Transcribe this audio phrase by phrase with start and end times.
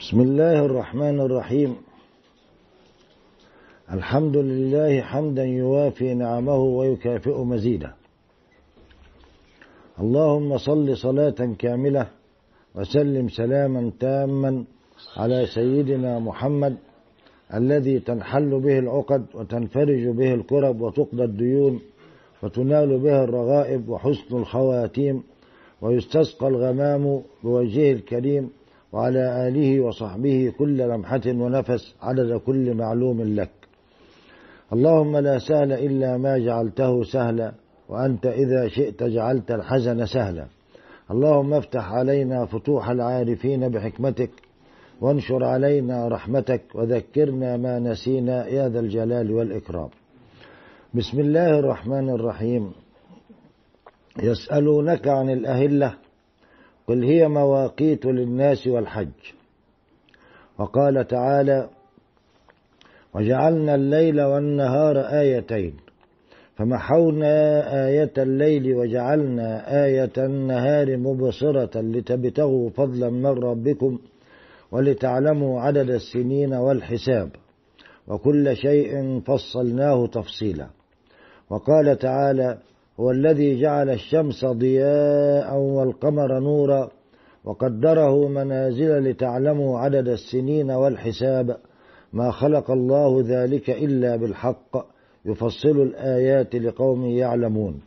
[0.00, 1.76] بسم الله الرحمن الرحيم.
[3.92, 7.94] الحمد لله حمدا يوافي نعمه ويكافئ مزيده.
[10.00, 12.06] اللهم صل صلاة كاملة
[12.74, 14.64] وسلم سلاما تاما
[15.16, 16.76] على سيدنا محمد
[17.54, 21.80] الذي تنحل به العقد وتنفرج به الكرب وتقضى الديون
[22.42, 25.22] وتنال به الرغائب وحسن الخواتيم
[25.84, 28.50] ويستسقى الغمام بوجهه الكريم
[28.92, 33.50] وعلى آله وصحبه كل لمحة ونفس عدد كل معلوم لك.
[34.72, 37.52] اللهم لا سهل إلا ما جعلته سهلا
[37.88, 40.46] وأنت إذا شئت جعلت الحزن سهلا.
[41.10, 44.30] اللهم افتح علينا فتوح العارفين بحكمتك
[45.00, 49.88] وانشر علينا رحمتك وذكرنا ما نسينا يا ذا الجلال والإكرام.
[50.94, 52.72] بسم الله الرحمن الرحيم.
[54.22, 55.94] يسألونك عن الأهلة
[56.88, 59.08] قل هي مواقيت للناس والحج.
[60.58, 61.68] وقال تعالى
[63.14, 65.76] وجعلنا الليل والنهار آيتين.
[66.56, 73.98] فمحونا آية الليل وجعلنا آية النهار مبصرة لتبتغوا فضلا من ربكم
[74.72, 77.30] ولتعلموا عدد السنين والحساب.
[78.08, 80.66] وكل شيء فصلناه تفصيلا.
[81.50, 82.58] وقال تعالى
[83.00, 86.90] هو الذي جعل الشمس ضياء والقمر نورا
[87.44, 91.56] وقدره منازل لتعلموا عدد السنين والحساب.
[92.12, 94.86] ما خلق الله ذلك إلا بالحق
[95.24, 97.80] يفصل الآيات لقوم يعلمون.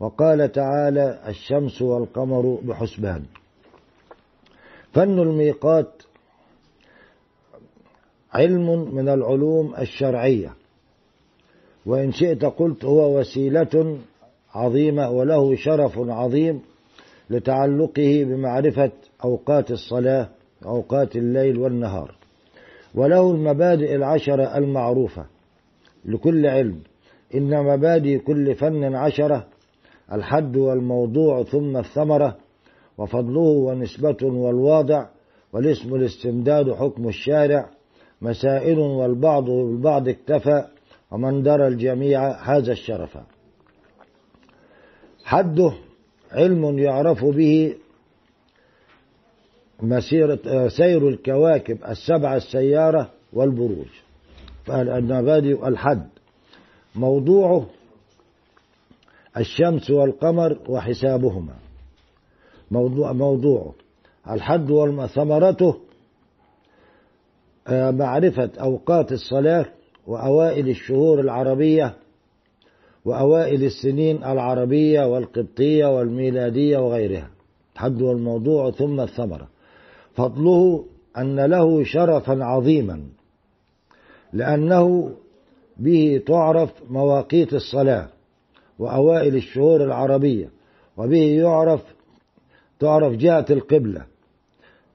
[0.00, 3.22] وقال تعالى الشمس والقمر بحسبان.
[4.92, 6.02] فن الميقات
[8.32, 10.52] علم من العلوم الشرعية.
[11.86, 13.98] وإن شئت قلت هو وسيلة
[14.54, 16.60] عظيمة وله شرف عظيم
[17.30, 18.90] لتعلقه بمعرفة
[19.24, 20.28] أوقات الصلاة
[20.66, 22.14] أوقات الليل والنهار.
[22.94, 25.26] وله المبادئ العشرة المعروفة
[26.04, 26.80] لكل علم
[27.34, 29.46] إن مبادئ كل فن عشرة
[30.12, 32.36] الحد والموضوع ثم الثمرة
[32.98, 35.06] وفضله ونسبة والواضع
[35.52, 37.70] والاسم الاستمداد حكم الشارع
[38.22, 40.64] مسائل والبعض بالبعض اكتفى
[41.10, 43.18] ومن درى الجميع حاز الشرف.
[45.28, 45.72] حده
[46.32, 47.74] علم يعرف به
[49.82, 53.86] مسيرة سير الكواكب السبع السيارة والبروج.
[54.64, 56.08] فالمبادئ الحد.
[56.94, 57.66] موضوعه
[59.36, 61.54] الشمس والقمر وحسابهما.
[62.70, 63.74] موضوع موضوعه.
[64.30, 65.76] الحد وثمرته
[67.70, 69.66] معرفة أوقات الصلاة
[70.06, 71.94] وأوائل الشهور العربية
[73.08, 77.30] وأوائل السنين العربية والقبطية والميلادية وغيرها.
[77.74, 79.48] الحد والموضوع ثم الثمرة.
[80.14, 80.84] فضله
[81.18, 83.02] أن له شرفا عظيما
[84.32, 85.10] لأنه
[85.76, 88.08] به تعرف مواقيت الصلاة
[88.78, 90.48] وأوائل الشهور العربية
[90.96, 91.80] وبه يعرف
[92.80, 94.02] تعرف جهة القبلة.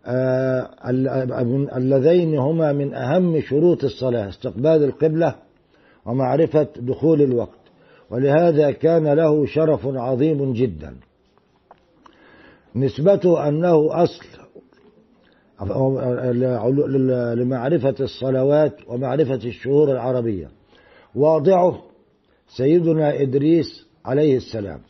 [0.05, 0.69] آه
[1.77, 5.35] اللذين هما من أهم شروط الصلاة استقبال القبلة
[6.05, 7.62] ومعرفة دخول الوقت.
[8.09, 10.95] ولهذا كان له شرف عظيم جدا.
[12.75, 14.25] نسبته أنه أصل
[17.35, 20.49] لمعرفة الصلوات ومعرفة الشهور العربية.
[21.15, 21.81] واضعه
[22.57, 24.81] سيدنا إدريس عليه السلام.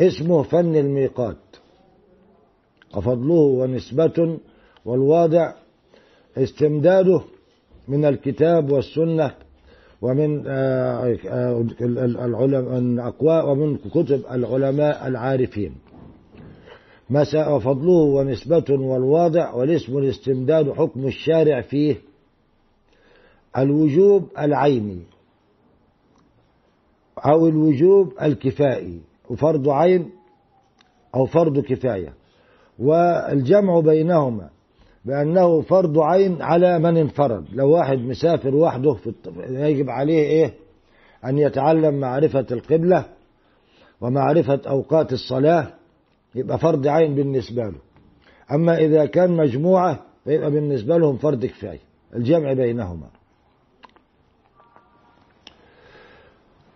[0.00, 1.36] اسمه فن الميقات.
[2.96, 4.38] وفضله ونسبة
[4.84, 5.52] والواضع
[6.36, 7.20] استمداده
[7.88, 9.34] من الكتاب والسنة
[10.02, 10.46] ومن
[12.24, 15.74] العلماء ومن كتب العلماء العارفين.
[17.54, 21.96] وفضله ونسبة والواضع والاسم الاستمداد حكم الشارع فيه
[23.58, 25.02] الوجوب العيني
[27.18, 30.10] أو الوجوب الكفائي وفرض عين
[31.14, 32.12] أو فرض كفاية.
[32.78, 34.50] والجمع بينهما
[35.06, 37.44] بأنه فرض عين على من انفرد.
[37.52, 39.12] لو واحد مسافر وحده في
[39.48, 40.54] يجب عليه إيه؟
[41.24, 43.04] أن يتعلم معرفة القبلة
[44.00, 45.68] ومعرفة أوقات الصلاة
[46.34, 47.78] يبقى فرض عين بالنسبة له.
[48.52, 51.80] أما إذا كان مجموعة فيبقى بالنسبة لهم فرض كفاية.
[52.14, 53.06] الجمع بينهما.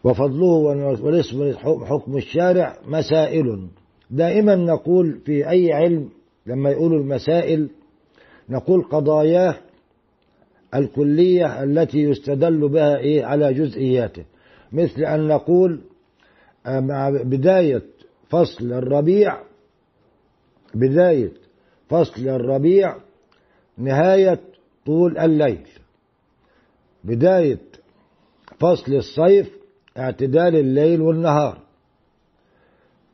[0.04, 0.46] وفضله
[1.02, 1.52] والاسم
[1.84, 3.68] حكم الشارع مسائل.
[4.10, 6.08] دائما نقول في أي علم
[6.46, 7.68] لما يقولوا المسائل
[8.50, 9.56] نقول قضاياه
[10.74, 14.24] الكلية التي يستدل بها إيه على جزئياته.
[14.72, 15.80] مثل أن نقول
[16.66, 17.82] مع بداية
[18.28, 19.38] فصل الربيع
[20.74, 21.32] بداية
[21.88, 22.96] فصل الربيع
[23.78, 24.40] نهاية
[24.86, 25.66] طول الليل.
[27.04, 27.60] بداية
[28.58, 29.50] فصل الصيف
[29.98, 31.58] اعتدال الليل والنهار.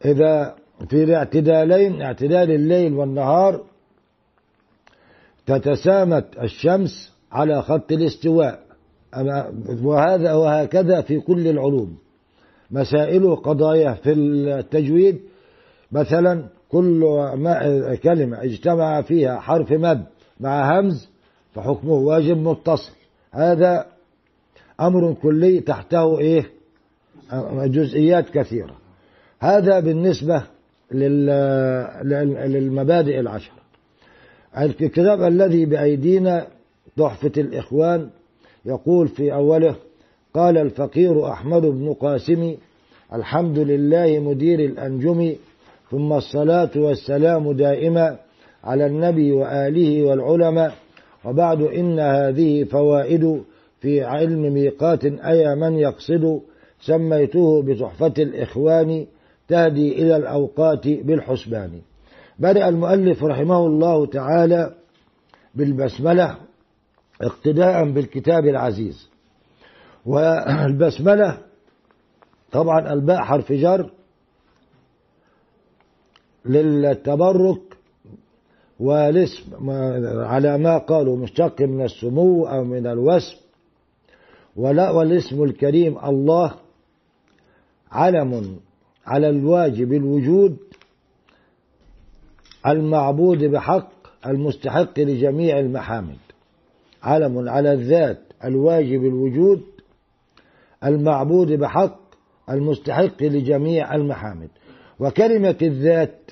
[0.04, 0.56] إذا
[0.88, 3.64] في الاعتدالين اعتدال الليل والنهار
[5.46, 8.66] تتسامت الشمس على خط الاستواء.
[9.82, 11.96] وهذا وهكذا في كل العلوم.
[12.70, 15.20] مسائل قضايا في التجويد
[15.92, 17.00] مثلا كل
[18.02, 20.04] كلمة اجتمع فيها حرف مد
[20.40, 21.08] مع همز
[21.54, 22.92] فحكمه واجب متصل.
[23.32, 23.86] هذا
[24.80, 26.50] أمر كلي تحته إيه؟
[27.64, 28.76] جزئيات كثيرة.
[29.40, 30.42] هذا بالنسبة
[32.44, 33.52] للمبادئ العشر.
[34.58, 36.46] الكتاب الذي بأيدينا
[36.96, 38.08] تحفة الإخوان
[38.64, 39.76] يقول في أوله
[40.34, 42.54] قال الفقير أحمد بن قاسم
[43.14, 45.32] الحمد لله مدير الأنجم
[45.90, 48.18] ثم الصلاة والسلام دائما
[48.64, 50.74] على النبي وآله والعلماء
[51.24, 53.42] وبعد إن هذه فوائد
[53.80, 56.40] في علم ميقات أي من يقصد
[56.80, 59.06] سميته بتحفة الإخوان
[59.48, 61.70] تهدي إلى الأوقات بالحسبان.
[62.38, 64.74] بدأ المؤلف رحمه الله تعالى
[65.54, 66.36] بالبسملة
[67.22, 69.08] اقتداء بالكتاب العزيز.
[70.06, 71.38] والبسملة
[72.52, 73.90] طبعا ألباء حرف جر
[76.44, 77.60] للتبرك
[78.80, 79.70] والاسم
[80.20, 83.36] على ما قالوا مشتق من السمو أو من الوسم.
[84.56, 86.54] ولا والاسم الكريم الله
[87.92, 88.56] علم
[89.06, 90.56] على الواجب الوجود
[92.66, 93.92] المعبود بحق
[94.26, 96.18] المستحق لجميع المحامد.
[97.02, 99.62] علم على الذات الواجب الوجود
[100.84, 102.00] المعبود بحق
[102.50, 104.48] المستحق لجميع المحامد.
[105.00, 106.30] وكلمة الذات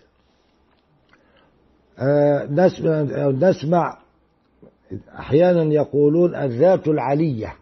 [3.42, 3.98] نسمع
[5.18, 7.54] أحيانا يقولون الذات العلية.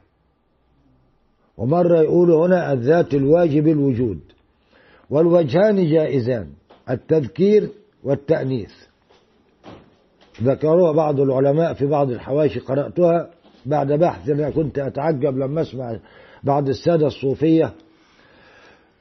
[1.56, 4.20] ومرة يقولوا هنا الذات الواجب الوجود.
[5.10, 6.48] والوجهان جائزان
[6.90, 7.68] التذكير
[8.04, 8.72] والتأنيث.
[10.42, 13.30] ذكروها بعض العلماء في بعض الحواشي قرأتها
[13.66, 14.28] بعد بحث.
[14.28, 15.96] أنا كنت أتعجب لما أسمع
[16.42, 17.72] بعض السادة الصوفية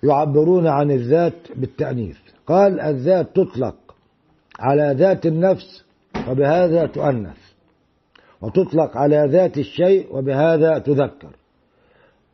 [0.03, 2.17] يعبرون عن الذات بالتأنيث.
[2.47, 3.75] قال الذات تطلق
[4.59, 5.83] على ذات النفس
[6.29, 7.37] وبهذا تؤنث
[8.41, 11.29] وتطلق على ذات الشيء وبهذا تذكر.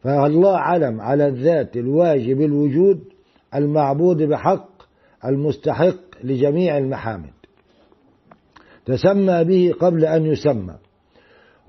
[0.03, 3.03] فالله علم على الذات الواجب الوجود
[3.55, 4.69] المعبود بحق
[5.25, 7.33] المستحق لجميع المحامد.
[8.85, 10.75] تسمى به قبل أن يسمى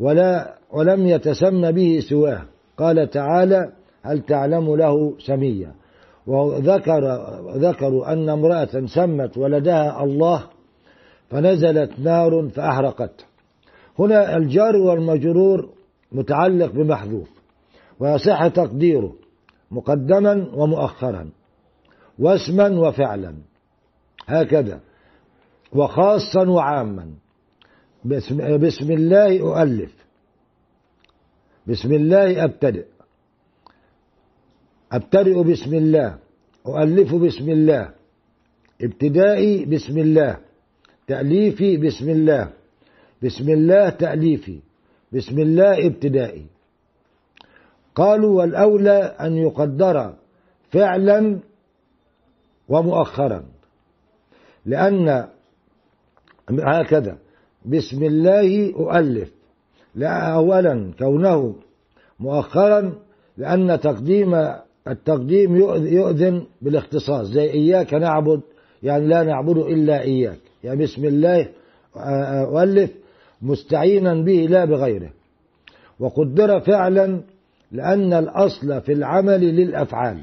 [0.01, 2.43] ولا ولم يتسمى به سواه.
[2.79, 3.73] قال تعالى
[4.03, 5.75] هل تعلم له سميا؟
[6.27, 7.01] وذكر
[7.57, 10.45] ذكروا أن امرأة سمت ولدها الله
[11.31, 13.25] فنزلت نار فأحرقت.
[13.99, 15.71] هنا الجار والمجرور
[16.13, 17.29] متعلق بمحذوف
[18.01, 19.13] ويصح تقديره
[19.71, 21.31] مقدما ومؤخرا
[22.19, 23.35] واسما وفعلا.
[24.29, 24.81] هكذا.
[25.73, 27.13] وخاصا وعاما.
[28.05, 29.93] بسم, بسم الله أؤلف.
[31.67, 32.87] بسم الله أبتدئ.
[34.93, 36.19] أبتدئ بسم الله.
[36.67, 37.91] أؤلف بسم الله.
[38.83, 40.37] ابتدائي بسم الله.
[41.07, 42.53] تأليفي بسم الله.
[43.23, 44.59] بسم الله تأليفي.
[45.13, 46.47] بسم الله ابتدائي.
[47.95, 50.15] قالوا والأولى أن يقدر
[50.73, 51.41] فعلا
[52.69, 53.58] ومؤخرا.
[54.67, 55.27] لأن
[56.51, 57.19] هكذا
[57.67, 59.33] بسم الله أؤلف.
[59.95, 61.55] لا أولا كونه
[62.21, 62.93] مؤخرا
[63.37, 64.35] لأن تقديم
[64.89, 68.41] التقديم يؤذن بالاختصاص زي إياك نعبد
[68.83, 70.39] يعني لا نعبد إلا إياك.
[70.65, 71.49] يعني بسم الله
[71.97, 72.91] أؤلف
[73.43, 75.11] مستعينا به لا بغيره.
[76.01, 77.21] وقدر فعلا
[77.73, 80.19] لأن الأصل في العمل للأفعال.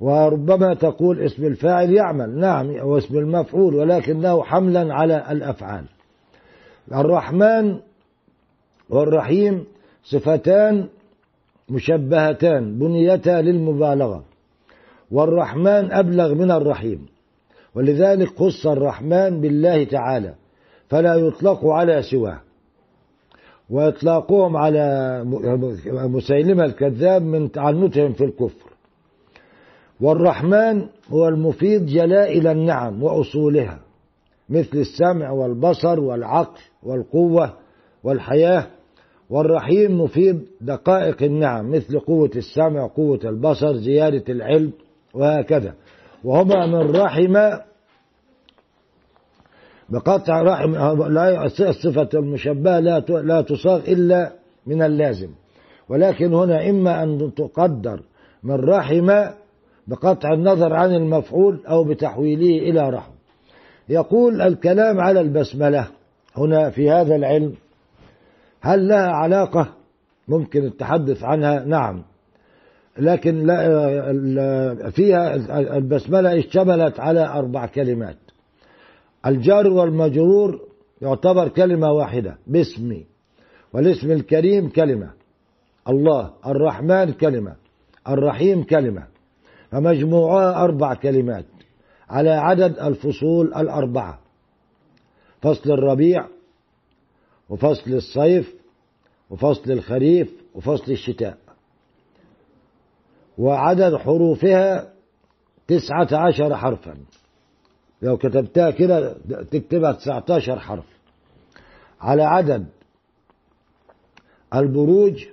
[0.00, 2.38] وربما تقول اسم الفاعل يعمل.
[2.38, 5.84] نعم واسم المفعول ولكنه حملا على الأفعال.
[6.94, 7.76] الرحمن
[8.90, 9.64] والرحيم
[10.04, 10.86] صفتان
[11.68, 14.24] مشبهتان بنيتا للمبالغة.
[15.10, 17.06] والرحمن أبلغ من الرحيم.
[17.74, 20.34] ولذلك خص الرحمن بالله تعالى
[20.88, 22.40] فلا يطلق على سواه.
[23.70, 25.22] وإطلاقهم على
[25.86, 28.70] مسيلمة الكذاب من تعنتهم في الكفر.
[30.00, 33.80] والرحمن هو المفيد جلائل النعم وأصولها
[34.48, 37.52] مثل السمع والبصر والعقل والقوة
[38.04, 38.66] والحياة.
[39.30, 44.72] والرحيم مفيد دقائق النعم مثل قوة السمع قوة البصر زيادة العلم
[45.14, 45.74] وهكذا.
[46.24, 47.58] وهما من رحم
[49.88, 50.72] بقطع رحم
[51.12, 54.32] لا الصفة المشبهة لا لا تصاغ إلا
[54.66, 55.30] من اللازم.
[55.88, 58.00] ولكن هنا إما أن تقدر
[58.42, 59.10] من رحم
[59.88, 63.12] بقطع النظر عن المفعول أو بتحويله إلى رحم.
[63.88, 65.88] يقول الكلام على البسملة
[66.36, 67.54] هنا في هذا العلم
[68.60, 69.68] هل لها علاقة؟
[70.28, 72.02] ممكن التحدث عنها نعم.
[72.98, 75.34] لكن لا فيها
[75.76, 78.16] البسملة اشتملت على أربع كلمات.
[79.26, 80.60] الجار والمجرور
[81.02, 83.06] يعتبر كلمة واحدة باسمي.
[83.72, 85.10] والاسم الكريم كلمة.
[85.88, 87.56] الله الرحمن كلمة.
[88.08, 89.02] الرحيم كلمة.
[89.70, 91.44] فمجموعها أربع كلمات
[92.08, 94.18] على عدد الفصول الأربعة
[95.42, 96.26] فصل الربيع
[97.48, 98.54] وفصل الصيف
[99.30, 101.38] وفصل الخريف وفصل الشتاء.
[103.38, 104.92] وعدد حروفها
[105.66, 106.94] تسعة عشر حرفا.
[108.02, 109.12] لو كتبتها كده
[109.50, 110.84] تكتبها تسعة عشر حرف.
[112.00, 112.66] على عدد
[114.54, 115.26] البروج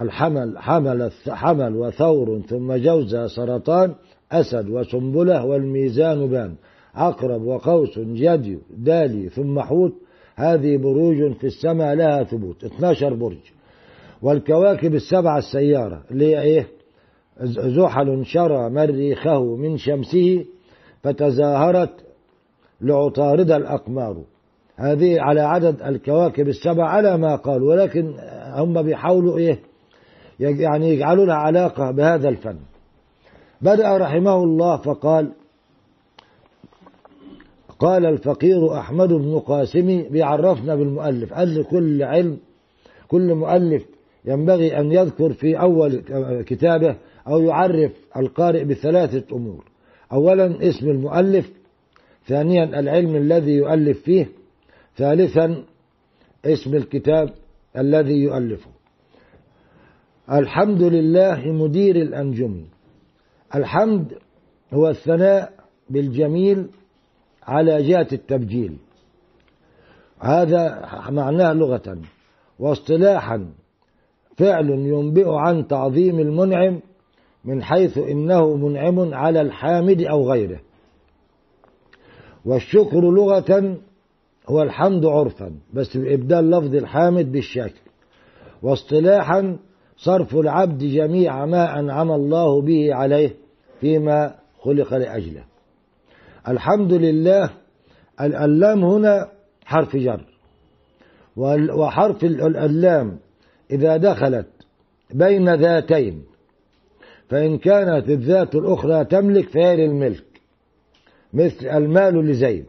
[0.00, 3.94] الحمل حمل حمل وثور ثم جوزة سرطان
[4.32, 6.54] أسد وسنبلة والميزان بان
[6.94, 9.92] عقرب وقوس جدي دالي ثم حوت
[10.36, 13.36] هذه بروج في السماء لها ثبوت 12 برج.
[14.22, 16.66] والكواكب السبعة السيارة اللي إيه؟
[17.46, 20.44] زحل شرى مريخه من شمسه
[21.02, 21.90] فتزاهرت
[22.80, 24.22] لعطارد الأقمار.
[24.76, 28.14] هذه على عدد الكواكب السبع على ما قال ولكن
[28.54, 29.67] هم بيحاولوا إيه؟
[30.40, 32.58] يعني يجعلوا لها علاقة بهذا الفن.
[33.62, 35.32] بدأ رحمه الله فقال
[37.78, 41.32] قال الفقير أحمد بن قاسم بيعرفنا بالمؤلف.
[41.32, 42.38] قال لكل علم
[43.08, 43.86] كل مؤلف
[44.24, 46.02] ينبغي أن يذكر في أول
[46.42, 46.96] كتابه
[47.28, 49.64] أو يعرف القارئ بثلاثة أمور.
[50.12, 51.50] أولا اسم المؤلف
[52.26, 54.28] ثانيا العلم الذي يؤلف فيه
[54.96, 55.64] ثالثا
[56.44, 57.30] اسم الكتاب
[57.76, 58.77] الذي يؤلفه.
[60.32, 62.64] الحمد لله مدير الأنجم.
[63.54, 64.12] الحمد
[64.74, 65.52] هو الثناء
[65.90, 66.66] بالجميل
[67.42, 68.76] على جهة التبجيل.
[70.20, 71.98] هذا معناه لغة
[72.58, 73.48] واصطلاحا.
[74.36, 76.80] فعل ينبئ عن تعظيم المنعم
[77.44, 80.60] من حيث إنه منعم على الحامد أو غيره.
[82.44, 83.78] والشكر لغة
[84.48, 87.80] هو الحمد عرفا بس بإبدال لفظ الحامد بالشكل.
[88.62, 89.58] واصطلاحا
[89.98, 93.34] صرف العبد جميع ما أنعم الله به عليه
[93.80, 95.44] فيما خلق لأجله.
[96.48, 97.50] الحمد لله
[98.20, 99.28] اللام هنا
[99.64, 100.24] حرف جر.
[101.76, 103.18] وحرف اللام
[103.70, 104.46] إذا دخلت
[105.14, 106.24] بين ذاتين
[107.28, 110.24] فإن كانت الذات الأخرى تملك فهي للملك
[111.32, 112.66] مثل المال لزيد.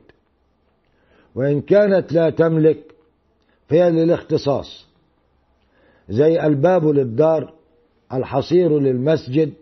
[1.36, 2.78] وإن كانت لا تملك
[3.68, 4.89] فهي للاختصاص
[6.10, 7.54] زي الباب للدار
[8.14, 9.54] الحصير للمسجد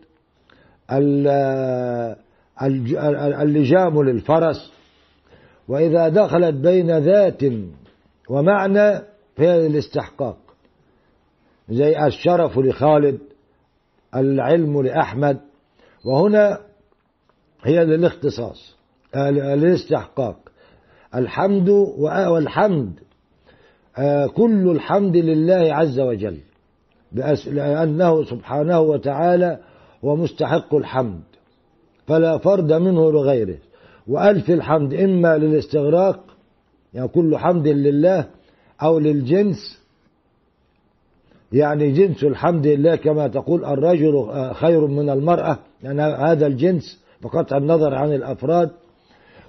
[3.42, 4.72] اللجام للفرس.
[5.68, 7.44] وإذا دخلت بين ذات
[8.30, 9.02] ومعنى
[9.36, 10.38] فهي للاستحقاق
[11.70, 13.20] زي الشرف لخالد
[14.16, 15.40] العلم لأحمد.
[16.06, 16.60] وهنا
[17.64, 18.76] هي للاختصاص
[19.16, 20.38] للاستحقاق
[21.16, 23.00] الحمد والحمد
[24.36, 26.38] كل الحمد لله عز وجل
[27.52, 29.60] لأنه سبحانه وتعالى
[30.06, 31.22] هو مستحق الحمد
[32.08, 33.58] فلا فرد منه لغيره.
[34.08, 36.20] وألف الحمد إما للاستغراق
[36.94, 38.28] يعني كل حمد لله
[38.82, 39.82] أو للجنس
[41.52, 47.96] يعني جنس الحمد لله كما تقول الرجل خير من المرأة يعني هذا الجنس بقطع النظر
[47.96, 48.72] عن الأفراد.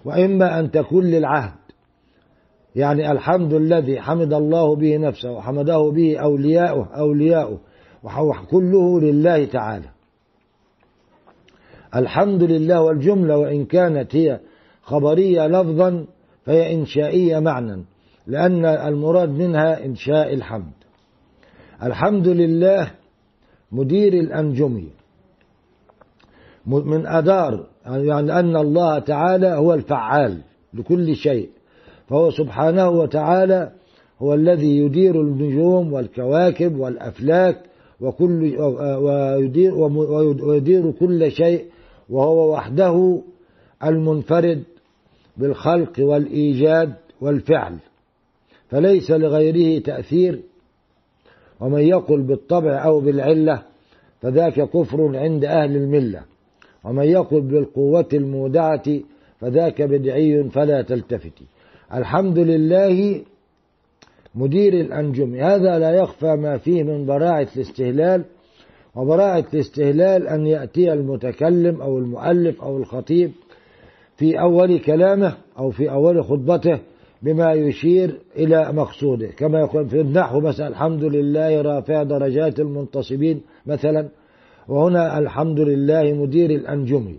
[0.04, 1.58] وإما أن تكون للعهد
[2.76, 7.58] يعني الحمد الذي حمد الله به نفسه وحمده به أولياؤه أولياؤه.
[8.02, 9.88] وكله لله تعالى.
[11.96, 14.40] الحمد لله والجملة وإن كانت هي
[14.82, 16.06] خبرية لفظا
[16.44, 17.84] فهي إنشائية معنى
[18.26, 20.72] لأن المراد منها إنشاء الحمد.
[21.82, 22.90] الحمد لله
[23.72, 24.88] مدير الأنجمي.
[26.66, 30.40] من أدار يعني أن الله تعالى هو الفعال
[30.74, 31.50] لكل شيء.
[32.08, 33.72] فهو سبحانه وتعالى
[34.22, 37.62] هو الذي يدير النجوم والكواكب والأفلاك
[38.00, 39.74] وكل ويدير,
[40.44, 41.64] ويدير كل شيء
[42.10, 43.22] وهو وحده
[43.84, 44.62] المنفرد
[45.36, 47.76] بالخلق والإيجاد والفعل.
[48.68, 50.40] فليس لغيره تأثير.
[51.60, 53.62] ومن يقل بالطبع أو بالعلة
[54.20, 56.22] فذاك كفر عند أهل الملة.
[56.84, 58.84] ومن يقل بالقوة المودعة
[59.40, 61.44] فذاك بدعي فلا تلتفتي
[61.94, 63.20] الحمد لله
[64.34, 65.34] مدير الأنجم.
[65.34, 68.24] هذا لا يخفى ما فيه من براعة الاستهلال
[68.96, 73.30] وبراعة الاستهلال أن يأتي المتكلم أو المؤلف أو الخطيب
[74.16, 76.78] في أول كلامه أو في أول خطبته
[77.22, 79.26] بما يشير إلى مقصوده.
[79.26, 84.08] كما يقول في النحو مثلا الحمد لله رافع درجات المنتصبين مثلا
[84.68, 87.16] وهنا الحمد لله مدير الأنجم.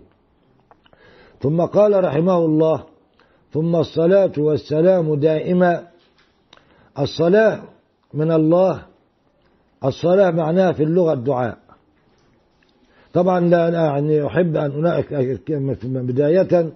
[1.40, 2.89] ثم قال رحمه الله
[3.52, 5.86] ثم الصلاة والسلام دائما.
[6.98, 7.62] الصلاة
[8.14, 8.82] من الله.
[9.84, 11.58] الصلاة معناها في اللغة الدعاء.
[13.12, 15.40] طبعا لا يعني أحب أن أناقش
[15.84, 16.72] بداية.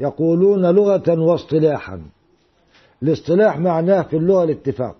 [0.00, 2.02] يقولون لغة واصطلاحا.
[3.02, 4.96] الاصطلاح معناه في اللغة الاتفاق.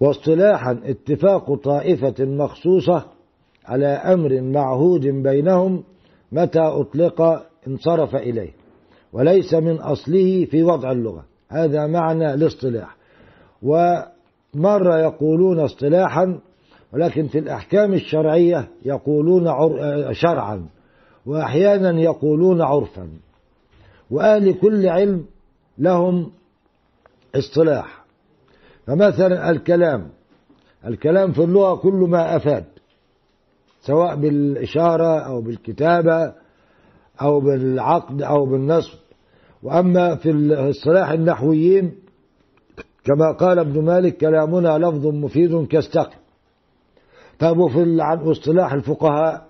[0.00, 3.04] واصطلاحا اتفاق طائفة مخصوصة
[3.64, 5.84] على أمر معهود بينهم
[6.32, 8.59] متى أطلق انصرف إليه.
[9.12, 11.24] وليس من أصله في وضع اللغة.
[11.48, 12.96] هذا معنى الاصطلاح.
[13.62, 16.38] ومرة يقولون اصطلاحا
[16.92, 19.44] ولكن في الأحكام الشرعية يقولون
[20.12, 20.66] شرعا
[21.26, 23.08] وأحيانا يقولون عرفا.
[24.10, 25.24] وأهل كل علم
[25.78, 26.30] لهم
[27.34, 28.04] اصطلاح.
[28.86, 30.08] فمثلا الكلام.
[30.86, 32.64] الكلام في اللغة كل ما أفاد
[33.80, 36.34] سواء بالإشارة أو بالكتابة
[37.22, 38.98] أو بالعقد أو بالنصب.
[39.62, 41.94] وأما في اصطلاح النحويين
[43.04, 46.18] كما قال ابن مالك كلامنا لفظ مفيد كاستقم
[47.38, 49.46] طيب وفي اصطلاح الفقهاء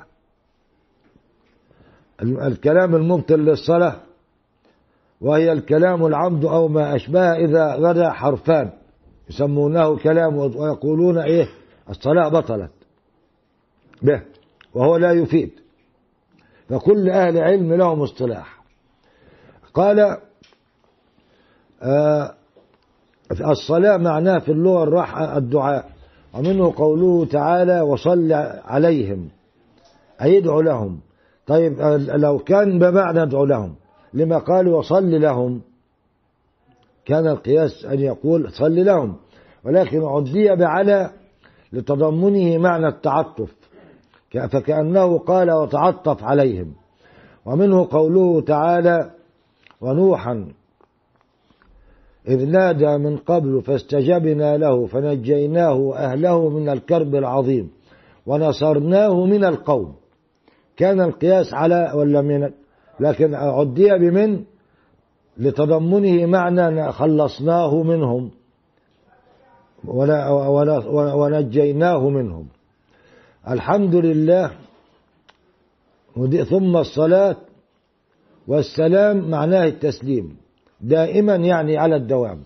[2.22, 3.96] الكلام المبطل للصلاة
[5.20, 8.70] وهي الكلام العمد أو ما أشبه إذا غدا حرفان.
[9.30, 11.48] يسمونه كلام ويقولون إيه؟
[11.90, 12.70] الصلاة بطلت.
[14.02, 14.22] به.
[14.74, 15.50] وهو لا يفيد.
[16.70, 18.62] فكل أهل علم لهم اصطلاح.
[19.74, 20.16] قال
[21.82, 22.34] آه
[23.50, 25.90] الصلاة معناه في اللغة الراحة الدعاء.
[26.34, 28.32] ومنه قوله تعالى وصل
[28.64, 29.28] عليهم
[30.22, 31.00] أي ادعو لهم.
[31.46, 33.74] طيب لو كان بمعنى ادعو لهم
[34.14, 35.60] لما قال وصل لهم
[37.04, 39.16] كان القياس أن يقول صل لهم
[39.64, 41.10] ولكن عدي بعلى
[41.72, 43.59] لتضمنه معنى التعطف.
[44.32, 46.72] فكأنه قال وتعطف عليهم.
[47.46, 49.10] ومنه قوله تعالى
[49.80, 50.48] ونوحا
[52.28, 57.70] إذ نادى من قبل فاستجبنا له فنجيناه وأهله من الكرب العظيم
[58.26, 59.94] ونصرناه من القوم.
[60.76, 62.50] كان القياس على ولا من
[63.00, 64.44] لكن عدي بمن؟
[65.38, 68.30] لتضمنه معنى خلصناه منهم
[71.14, 72.46] ونجيناه منهم.
[73.48, 74.50] الحمد لله.
[76.50, 77.36] ثم الصلاة
[78.48, 80.36] والسلام معناه التسليم.
[80.80, 82.40] دائما يعني على الدوام.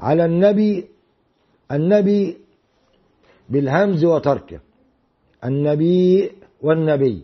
[0.00, 0.84] على النبي
[1.72, 2.36] النبي
[3.48, 4.60] بالهمز وتركه.
[5.44, 6.30] النبي
[6.62, 7.22] والنبي.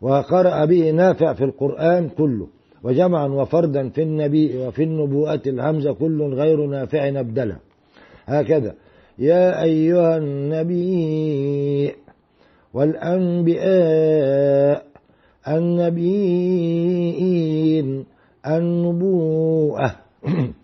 [0.00, 2.48] وقرأ به نافع في القرآن كله.
[2.82, 7.56] وجمعا وفردا في النبي وفي النبوءة الهمزة كل غير نافع أبدلا
[8.26, 8.74] هكذا.
[9.18, 11.94] يا أيها النبي
[12.74, 13.66] والأنبياء
[15.48, 17.16] النبيين
[18.46, 19.96] النبوءة.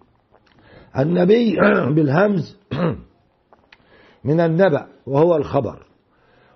[0.98, 1.56] النبي
[1.94, 2.58] بالهمز
[4.24, 5.86] من النبأ وهو الخبر.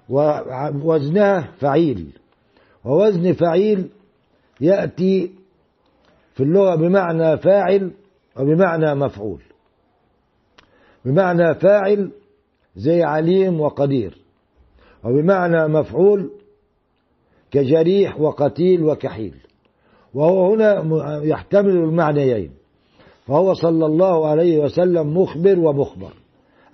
[0.08, 2.12] ووزنها فعيل.
[2.84, 3.90] ووزن فعيل
[4.60, 5.32] يأتي
[6.34, 7.92] في اللغة بمعنى فاعل
[8.40, 9.45] وبمعنى مفعول.
[11.06, 12.10] بمعنى فاعل
[12.76, 14.18] زي عليم وقدير
[15.04, 16.30] وبمعنى مفعول
[17.50, 19.34] كجريح وقتيل وكحيل.
[20.14, 20.82] وهو هنا
[21.22, 22.50] يحتمل المعنيين.
[23.26, 26.12] فهو صلى الله عليه وسلم مخبر ومخبر.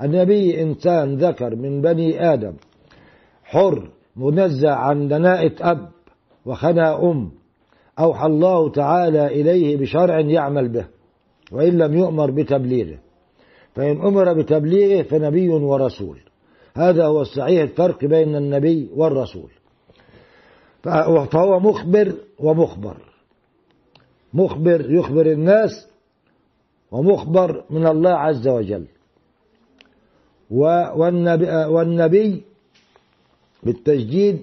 [0.03, 2.53] النبي إنسان ذكر من بني آدم
[3.45, 5.89] حر منزع عن دناءة أب
[6.47, 7.31] وخنا أم
[7.99, 10.87] أوحى الله تعالى إليه بشرع يعمل به
[11.53, 12.99] وإن لم يؤمر بتبليغه.
[13.75, 16.19] فإن أمر بتبليغه فنبي ورسول.
[16.75, 19.51] هذا هو الصحيح الفرق بين النبي والرسول.
[20.83, 22.97] فهو مخبر ومخبر.
[24.35, 25.89] مخبر يخبر الناس
[26.91, 28.87] ومخبر من الله عز وجل.
[30.51, 32.43] والنبي, والنبي
[33.63, 34.41] بالتجديد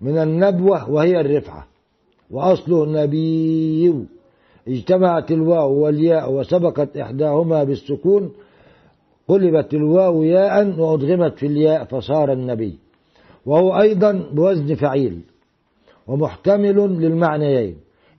[0.00, 1.66] من النبوة وهي الرفعة.
[2.30, 4.06] وأصله نبي.
[4.68, 8.32] اجتمعت الواو والياء وسبقت إحداهما بالسكون
[9.28, 12.78] قلبت الواو ياء وأدغمت في الياء فصار النبي.
[13.46, 15.20] وهو أيضا بوزن فعيل
[16.06, 17.76] ومحتمل للمعنيين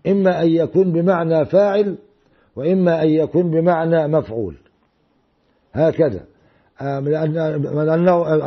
[0.07, 1.97] إما أن يكون بمعنى فاعل
[2.55, 4.55] وإما أن يكون بمعنى مفعول.
[5.73, 6.23] هكذا.
[6.81, 7.57] لأنه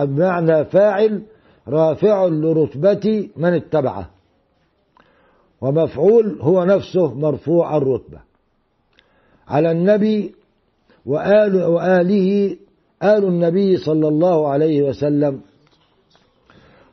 [0.04, 1.22] بمعنى فاعل
[1.68, 4.10] رافع لرتبة من اتبعه.
[5.60, 8.20] ومفعول هو نفسه مرفوع الرتبة.
[9.48, 10.34] على النبي
[11.06, 12.56] وآل وآله
[13.02, 15.40] آل النبي صلى الله عليه وسلم.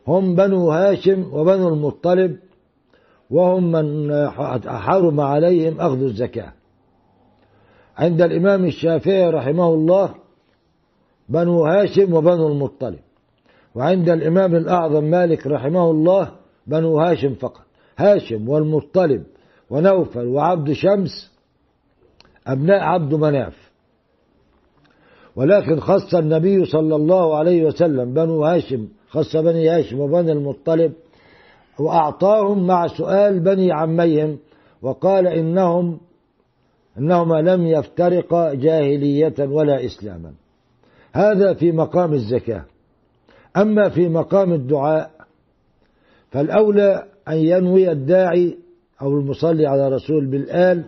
[0.07, 2.37] هم بنو هاشم وبنو المطلب
[3.29, 4.11] وهم من
[4.65, 6.53] حرم عليهم أخذ الزكاة.
[7.97, 10.15] عند الإمام الشافعي رحمه الله
[11.29, 12.99] بنو هاشم وبنو المطلب.
[13.75, 16.31] وعند الإمام الأعظم مالك رحمه الله
[16.67, 17.66] بنو هاشم فقط.
[17.97, 19.23] هاشم والمطلب
[19.69, 21.31] ونوفل وعبد شمس
[22.47, 23.71] أبناء عبد مناف.
[25.35, 30.93] ولكن خص النبي صلى الله عليه وسلم بنو هاشم خص بني هاشم وبني المطلب
[31.79, 34.37] وأعطاهم مع سؤال بني عميهم
[34.81, 35.99] وقال إنهم
[36.97, 40.33] إنهما لم يفترقا جاهلية ولا إسلاما.
[41.13, 42.65] هذا في مقام الزكاة.
[43.57, 45.11] أما في مقام الدعاء
[46.31, 48.57] فالأولى أن ينوي الداعي
[49.01, 50.85] أو المصلي على رسول بالآل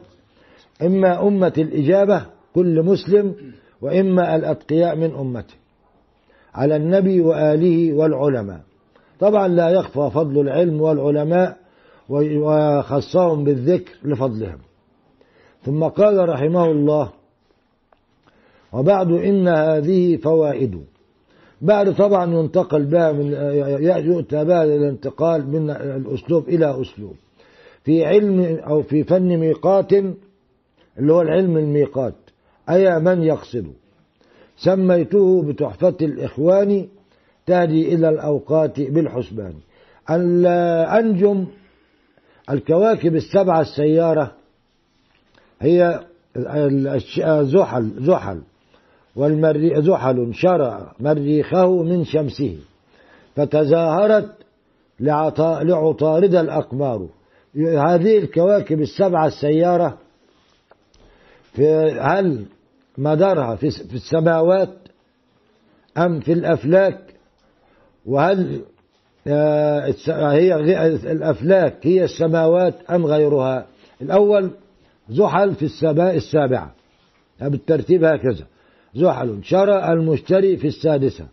[0.82, 2.26] إما أمة الإجابة
[2.56, 3.36] كل مسلم
[3.82, 5.54] وإما الأتقياء من أمته
[6.54, 8.62] على النبي وآله والعلماء.
[9.20, 11.58] طبعا لا يخفى فضل العلم والعلماء
[12.10, 14.60] وخصهم بالذكر لفضلهم.
[15.62, 17.12] ثم قال رحمه الله
[18.74, 20.84] وبعد إن هذه فوائد
[21.62, 23.34] بعد طبعا ينتقل بها من
[24.06, 27.16] يؤتى بها الانتقال من الأسلوب إلى أسلوب.
[27.84, 29.94] في علم أو في فن ميقات
[31.00, 32.14] اللي هو العلم الميقات
[32.70, 33.66] أي من يقصد.
[34.58, 36.88] سميته بتحفة الإخوان
[37.46, 39.54] تهدي إلى الأوقات بالحسبان.
[40.10, 41.46] الأنجم
[42.50, 44.32] الكواكب السبعة السيارة
[45.62, 46.00] هي
[47.42, 48.42] زحل زحل.
[49.16, 52.58] والمري زحل شرع مريخه من شمسه
[53.36, 54.32] فتزاهرت
[55.00, 57.08] لعطارد الأقمار.
[57.58, 59.98] هذه الكواكب السبعة السيارة
[61.54, 61.68] في
[62.02, 62.46] هل
[62.98, 64.74] مدارها في السماوات
[65.98, 67.00] أم في الأفلاك؟
[68.06, 68.62] وهل
[70.08, 70.56] هي
[71.12, 73.66] الأفلاك هي السماوات أم غيرها؟
[74.02, 74.52] الأول
[75.10, 76.74] زحل في السماء السابعة
[77.42, 78.46] بالترتيب هكذا.
[78.96, 81.28] زحل شرى المشتري في السادسة.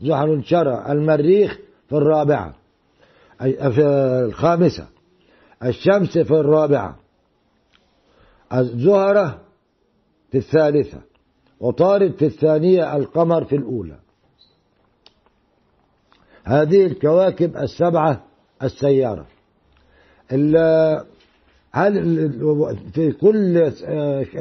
[0.00, 2.54] زحل شرى المريخ في الرابعة.
[3.38, 3.82] في
[4.26, 4.86] الخامسة.
[5.64, 6.96] الشمس في الرابعة.
[8.54, 9.40] الزهرة
[10.30, 10.98] في الثالثة.
[11.60, 13.98] وطارد في الثانية القمر في الأولى.
[16.44, 18.24] هذه الكواكب السبعة
[18.62, 19.26] السيارة.
[21.72, 21.94] هل
[22.94, 23.72] في كل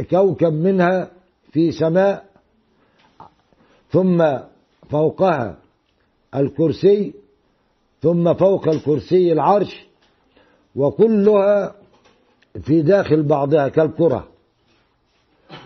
[0.10, 1.12] كوكب منها
[1.52, 2.26] في سماء
[3.96, 4.38] ثم
[4.90, 5.58] فوقها
[6.36, 7.14] الكرسي
[8.02, 9.86] ثم فوق الكرسي العرش
[10.76, 11.76] وكلها
[12.62, 14.28] في داخل بعضها كالكرة.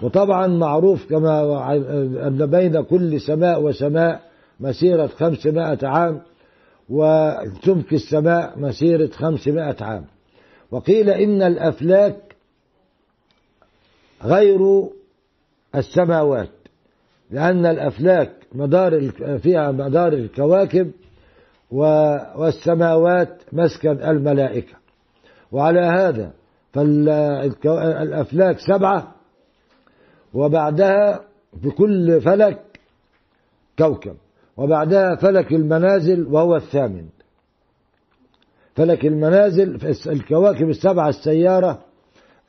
[0.01, 1.73] وطبعا معروف كما
[2.27, 4.21] أن بين كل سماء وسماء
[4.59, 6.21] مسيرة خمسمائة عام
[6.89, 10.05] وسمك السماء مسيرة خمسمائة عام.
[10.71, 12.35] وقيل إن الأفلاك
[14.23, 14.89] غير
[15.75, 16.58] السماوات.
[17.31, 20.91] لأن الأفلاك مدار فيها مدار الكواكب
[21.71, 24.73] والسماوات مسكن الملائكة.
[25.51, 26.31] وعلى هذا
[26.73, 29.15] فالأفلاك سبعة
[30.33, 31.19] وبعدها
[31.61, 32.61] في كل فلك
[33.79, 34.15] كوكب
[34.57, 37.05] وبعدها فلك المنازل وهو الثامن.
[38.75, 41.79] فلك المنازل الكواكب السبعة السيارة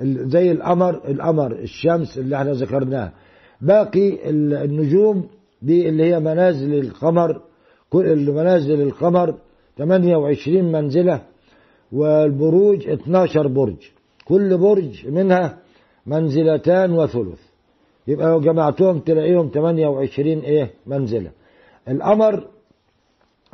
[0.02, 3.12] زي القمر القمر الشمس اللي إحنا ذكرناها.
[3.60, 4.30] باقي
[4.64, 5.28] النجوم
[5.62, 7.40] دي اللي هي منازل القمر
[7.90, 9.34] كل منازل القمر
[9.78, 11.22] 28 منزلة
[11.92, 13.76] والبروج 12 برج.
[14.24, 15.58] كل برج منها
[16.06, 17.40] منزلتان وثلث.
[18.08, 21.30] يبقى لو جمعتهم تلاقيهم 28 إيه؟ منزلة.
[21.88, 22.46] القمر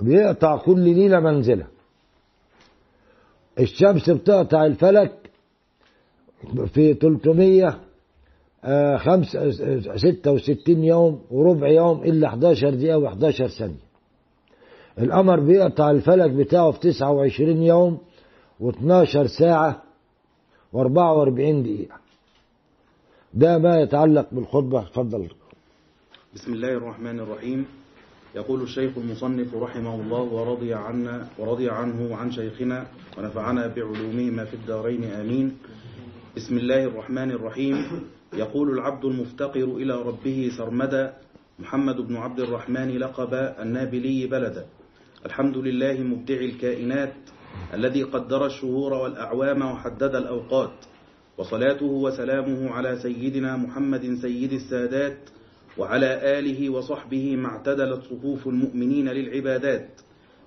[0.03, 1.67] بيقطع كل ليلة منزلة.
[3.61, 5.13] الشمس بتقطع الفلك
[6.67, 7.81] في 300
[8.97, 9.51] خمسة
[9.97, 13.87] ستة وستين يوم وربع يوم إلا 11 دقيقة و11 ثانية.
[14.99, 17.99] القمر بيقطع الفلك بتاعه في 29 يوم
[18.61, 19.83] و12 ساعة
[20.75, 21.97] و44 دقيقة.
[23.35, 24.83] ده ما يتعلق بالخطبة.
[24.83, 25.29] اتفضل
[26.35, 27.67] بسم الله الرحمن الرحيم.
[28.35, 32.87] يقول الشيخ المصنف رحمه الله ورضي عنا ورضي عنه وعن شيخنا
[33.19, 35.05] ونفعنا بعلومهما في الدارين.
[35.05, 35.57] آمين.
[36.37, 37.77] بسم الله الرحمن الرحيم.
[38.37, 41.15] يقول العبد المفتقر إلى ربه سرمدا
[41.59, 44.67] محمد بن عبد الرحمن لقب النابلي بلدا.
[45.27, 47.15] الحمد لله مبدع الكائنات
[47.75, 50.77] الذي قدر الشهور والأعوام وحدد الأوقات
[51.39, 55.19] وصلاته وسلامه على سيدنا محمد سيد السادات
[55.79, 60.01] وعلى آله وصحبه ما اعتدلت صفوف المؤمنين للعبادات.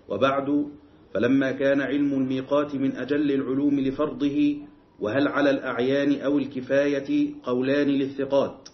[0.10, 0.66] وبعد
[1.14, 4.58] فلما كان علم الميقات من أجل العلوم لفرضه
[5.02, 8.70] وهل على الأعيان أو الكفاية قولان للثقات؟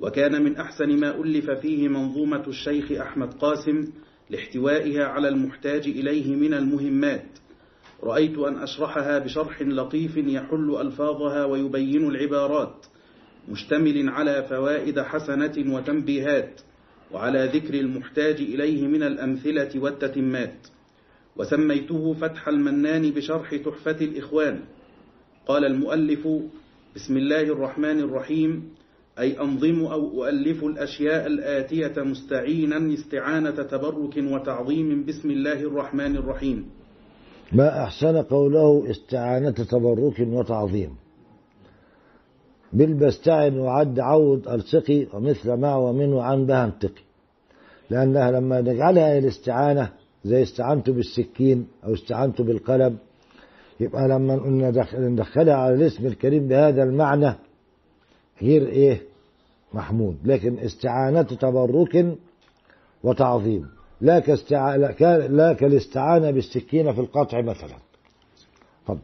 [0.00, 3.84] وكان من أحسن ما ألف فيه منظومة الشيخ أحمد قاسم
[4.30, 7.26] لاحتوائها على المحتاج إليه من المهمات.
[8.02, 12.86] رأيت أن أشرحها بشرح لطيف يحل ألفاظها ويبين العبارات
[13.48, 16.60] مشتمل على فوائد حسنة وتنبيهات
[17.12, 20.66] وعلى ذكر المحتاج إليه من الأمثلة والتتمات.
[21.36, 24.60] وسميته فتح المنان بشرح تحفة الإخوان.
[25.46, 26.28] قال المؤلف
[26.96, 28.68] بسم الله الرحمن الرحيم
[29.18, 36.66] أي أنظم أو أؤلف الأشياء الآتية مستعينا استعانة تبرك وتعظيم بسم الله الرحمن الرحيم.
[37.52, 40.90] ما أحسن قوله استعانة تبرك وتعظيم.
[42.72, 47.02] بالبستعن وعد عود ألصقي ومثل مع ومن وعن بها انتقي
[47.90, 49.92] لأنها لما نجعلها الاستعانة
[50.24, 52.96] زي استعنت بالسكين أو استعنت بالقلم
[53.82, 54.36] يبقى لما
[54.94, 57.32] ندخلها على الاسم الكريم بهذا المعنى
[58.42, 59.02] غير إيه؟
[59.74, 60.16] محمود.
[60.24, 62.16] لكن استعانة تبرك
[63.02, 63.68] وتعظيم.
[64.00, 64.76] لا كاستع...
[64.76, 67.76] لا, كالاستعانة بالسكينة في القطع مثلا.
[68.86, 69.00] فضل.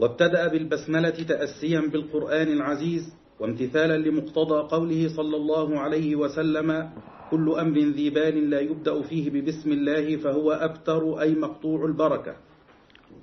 [0.00, 6.90] وابتدأ بالبسملة تأسيا بالقرآن العزيز وامتثالا لمقتضى قوله صلى الله عليه وسلم
[7.30, 12.34] كل أمر ذي بال لا يبدأ فيه ببسم الله فهو أبتر أي مقطوع البركة.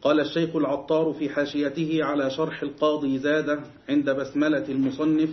[0.01, 5.29] قال الشيخ العطار في حاشيته على شرح القاضي زادة عند بسملة المصنف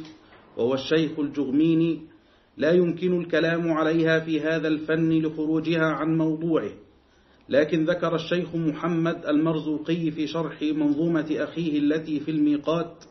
[0.56, 2.00] وهو الشيخ الجغميني
[2.56, 6.70] لا يمكن الكلام عليها في هذا الفن لخروجها عن موضوعه.
[7.48, 13.04] لكن ذكر الشيخ محمد المرزوقي في شرح منظومة أخيه التي في الميقات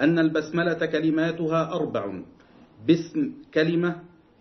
[0.00, 2.22] أن البسملة كلماتها أربع
[2.86, 3.96] باسم كلمة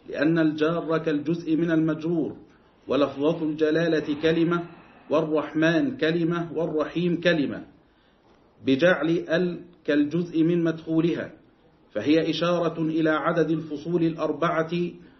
[0.10, 2.36] لأن الجار كالجزء من المجرور
[2.88, 4.63] ولفظة الجلالة كلمة
[5.09, 7.65] والرحمن كلمة والرحيم كلمة.
[8.65, 11.31] بجعل ال كالجزء من مدخولها.
[11.91, 14.71] فهي إشارة إلى عدد الفصول الأربعة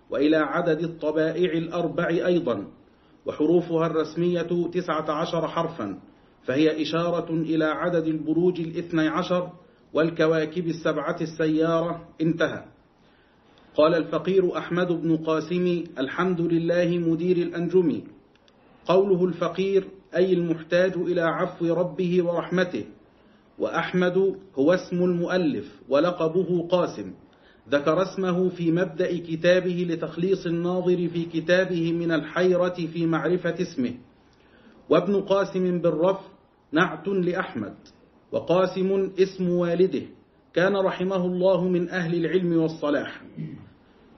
[0.10, 2.68] وإلى عدد الطبائع الأربع أيضا.
[3.26, 6.00] وحروفها الرسمية تسعة عشر حرفا.
[6.44, 9.50] فهي إشارة إلى عدد البروج الاثني عشر
[9.94, 12.08] والكواكب السبعة السيارة.
[12.22, 12.66] انتهى.
[13.76, 18.02] قال الفقير أحمد بن قاسم الحمد لله مدير الأنجم.
[18.86, 22.86] قوله الفقير أي المحتاج إلى عفو ربه ورحمته.
[23.60, 27.14] وأحمد هو اسم المؤلف ولقبه قاسم.
[27.70, 33.94] ذكر اسمه في مبدأ كتابه لتخليص الناظر في كتابه من الحيرة في معرفة اسمه.
[34.90, 36.22] وابن قاسم بالرفع
[36.72, 37.76] نعت لأحمد
[38.32, 40.02] وقاسم اسم والده.
[40.54, 43.22] كان رحمه الله من أهل العلم والصلاح.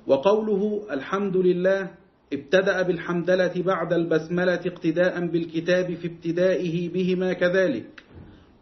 [0.08, 1.92] وقوله الحمد لله
[2.34, 8.04] ابتدأ بالحمدلة بعد البسملة اقتداء بالكتاب في ابتدائه بهما كذلك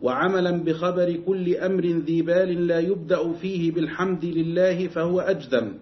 [0.02, 5.74] وعملا بخبر كل أمر ذي بال لا يبدأ فيه بالحمد لله فهو أجذم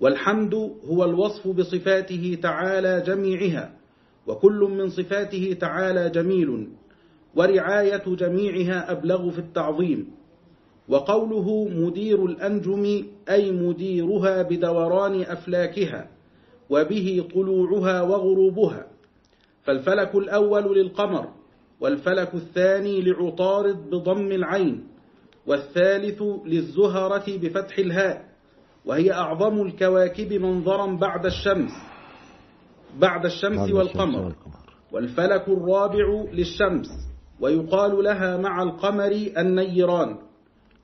[0.00, 3.72] والحمد هو الوصف بصفاته تعالى جميعها
[4.26, 6.68] وكل من صفاته تعالى جميل
[7.34, 10.10] ورعاية جميعها أبلغ في التعظيم.
[10.88, 16.13] وقوله مدير الأنجم أي مديرها بدوران أفلاكها
[16.70, 18.86] وبه طلوعها وغروبها.
[19.62, 21.28] فالفلك الأول للقمر
[21.80, 24.86] والفلك الثاني لعطارد بضم العين
[25.46, 28.24] والثالث للزهرة بفتح الهاء.
[28.84, 31.70] وهي أعظم الكواكب منظرا بعد الشمس
[33.00, 34.34] بعد الشمس والقمر.
[34.92, 36.88] والفلك الرابع للشمس
[37.40, 40.16] ويقال لها مع القمر النيران.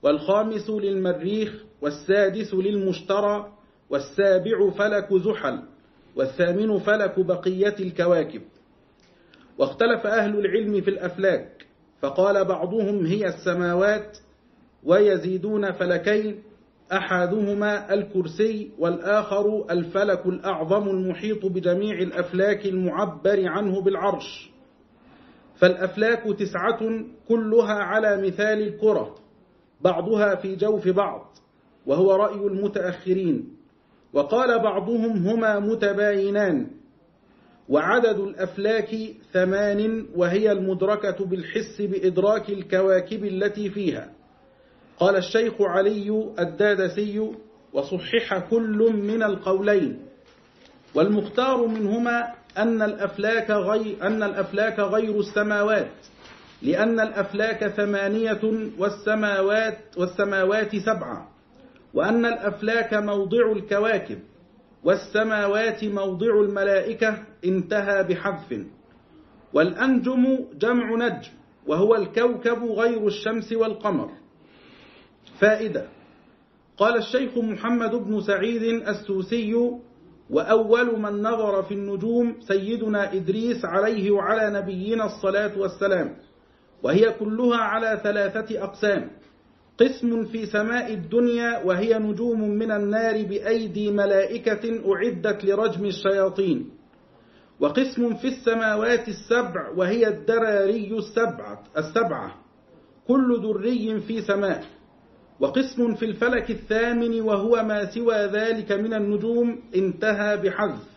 [0.02, 3.52] والخامس للمريخ والسادس للمشترى
[3.90, 5.62] والسابع فلك زحل.
[6.16, 8.42] والثامن فلك بقية الكواكب.
[9.58, 11.66] واختلف أهل العلم في الأفلاك
[12.00, 14.18] فقال بعضهم هي السماوات
[14.84, 16.42] ويزيدون فلكين
[16.92, 24.50] أحدهما الكرسي والآخر الفلك الأعظم المحيط بجميع الأفلاك المعبر عنه بالعرش.
[25.56, 29.14] فالأفلاك تسعة كلها على مثال الكرة
[29.80, 31.36] بعضها في جوف بعض
[31.86, 33.59] وهو رأي المتأخرين.
[34.12, 36.66] وقال بعضهم هما متباينان.
[37.68, 38.96] وعدد الأفلاك
[39.32, 44.10] ثمان وهي المدركة بالحس بإدراك الكواكب التي فيها.
[44.98, 47.30] قال الشيخ علي الدادسي
[47.72, 49.98] وصحح كل من القولين.
[50.94, 55.90] والمختار منهما أن الأفلاك غير, أن الأفلاك غير السماوات.
[56.62, 58.40] لأن الأفلاك ثمانية
[58.78, 61.28] والسماوات, والسماوات سبعة.
[61.94, 64.18] وأن الأفلاك موضع الكواكب
[64.84, 68.66] والسماوات موضع الملائكة انتهى بحذف.
[69.52, 71.30] والأنجم جمع نجم
[71.66, 74.10] وهو الكوكب غير الشمس والقمر.
[75.38, 75.86] فائدة
[76.76, 79.70] قال الشيخ محمد بن سعيد السوسي
[80.30, 86.16] وأول من نظر في النجوم سيدنا إدريس عليه وعلى نبينا الصلاة والسلام
[86.82, 89.10] وهي كلها على ثلاثة أقسام.
[89.80, 96.70] قسم في سماء الدنيا وهي نجوم من النار بأيدي ملائكة أعدت لرجم الشياطين.
[97.60, 102.34] وقسم في السماوات السبع وهي الدراري السبعة, السبعة.
[103.08, 104.64] كل دري في سماء.
[105.40, 110.88] وقسم في الفلك الثامن وهو ما سوى ذلك من النجوم انتهى بحذف.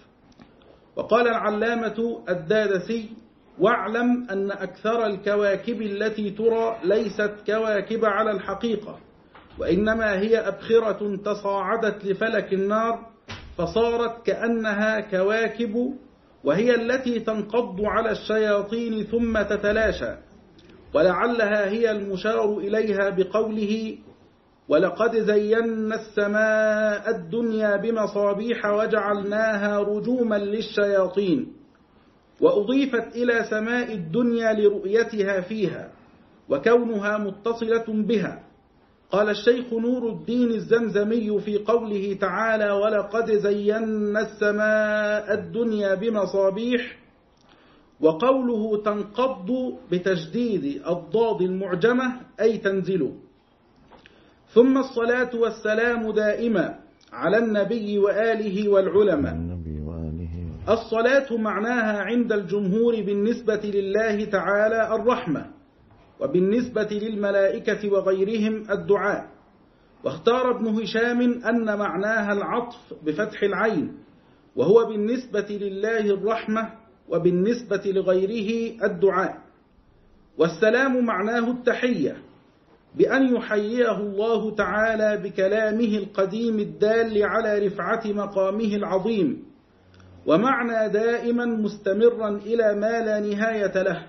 [0.95, 3.09] وقال العلامة الدادسي
[3.59, 8.99] واعلم أن أكثر الكواكب التي ترى ليست كواكب على الحقيقة
[9.59, 12.99] وإنما هي أبخرة تصاعدت لفلك النار
[13.57, 15.93] فصارت كأنها كواكب
[16.43, 20.15] وهي التي تنقض على الشياطين ثم تتلاشى
[20.93, 23.97] ولعلها هي المشار إليها بقوله
[24.67, 31.62] ولقد زينا السماء الدنيا بمصابيح وجعلناها رجوما للشياطين
[32.41, 35.91] وأضيفت إلى سماء الدنيا لرؤيتها فيها
[36.49, 38.43] وكونها متصلة بها.
[39.11, 46.97] قال الشيخ نور الدين الزمزمي في قوله تعالى ولقد زينا السماء الدنيا بمصابيح
[48.01, 49.49] وقوله تنقض
[49.91, 52.05] بتجديد الضاد المعجمة
[52.41, 53.11] أي تنزل
[54.53, 56.79] ثم الصلاة والسلام دائما
[57.13, 59.33] على النبي وآله والعلماء.
[60.69, 65.45] الصلاة معناها عند الجمهور بالنسبة لله تعالى الرحمة
[66.19, 69.27] وبالنسبة للملائكة وغيرهم الدعاء.
[70.03, 73.97] واختار ابن هشام أن معناها العطف بفتح العين
[74.55, 76.69] وهو بالنسبة لله الرحمة
[77.09, 79.37] وبالنسبة لغيره الدعاء.
[80.37, 82.17] والسلام معناه التحية
[82.95, 89.52] بأن يحييه الله تعالى بكلامه القديم الدال على رفعة مقامه العظيم.
[90.25, 93.99] ومعنى دائما مستمرا إلى ما لا نهاية له.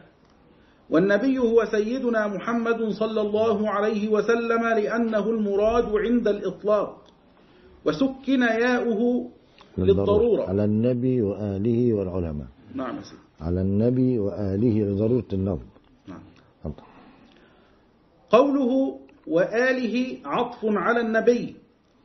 [0.90, 7.05] والنبي هو سيدنا محمد صلى الله عليه وسلم لأنه المراد عند الإطلاق.
[7.85, 9.31] وسكن ياؤه
[9.79, 10.42] للضرورة.
[10.48, 12.46] على النبي وآله والعلماء.
[12.74, 13.22] نعم سيدي.
[13.40, 15.68] على النبي وآله لضرورة النظم
[16.09, 16.22] نعم.
[18.31, 18.72] قوله
[19.27, 21.57] وآله عطف على النبي.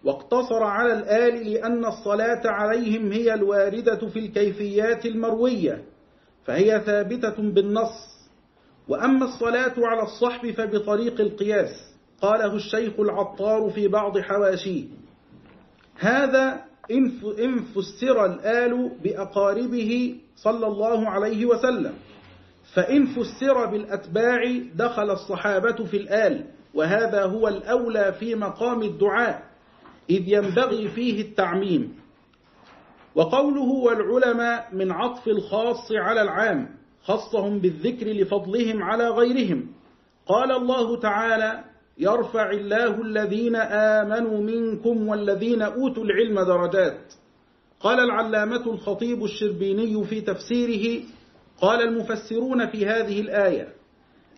[0.04, 5.84] واقتصر على الآل لأن الصلاة عليهم هي الواردة في الكيفيات المروية
[6.46, 8.10] فهي ثابتة بالنص.
[8.88, 11.70] وأما الصلاة على الصحب فبطريق القياس
[12.22, 14.86] قاله الشيخ العطار في بعض حواشيه.
[16.00, 21.94] هذا إن فسر الآل بأقاربه صلى الله عليه وسلم.
[22.74, 24.42] فإن فسر بالأتباع
[24.76, 29.49] دخل الصحابة في الآل وهذا هو الأولى في مقام الدعاء.
[30.10, 31.96] إذ ينبغي فيه التعميم.
[33.16, 36.70] وقوله والعلماء من عطف الخاص على العام
[37.04, 39.68] خصهم بالذكر لفضلهم على غيرهم.
[40.26, 41.64] قال الله تعالى
[41.98, 47.14] يرفع الله الذين آمنوا منكم والذين أوتوا العلم درجات.
[47.80, 51.04] قال العلامة الخطيب الشربيني في تفسيره
[51.62, 53.68] قال المفسرون في هذه الآية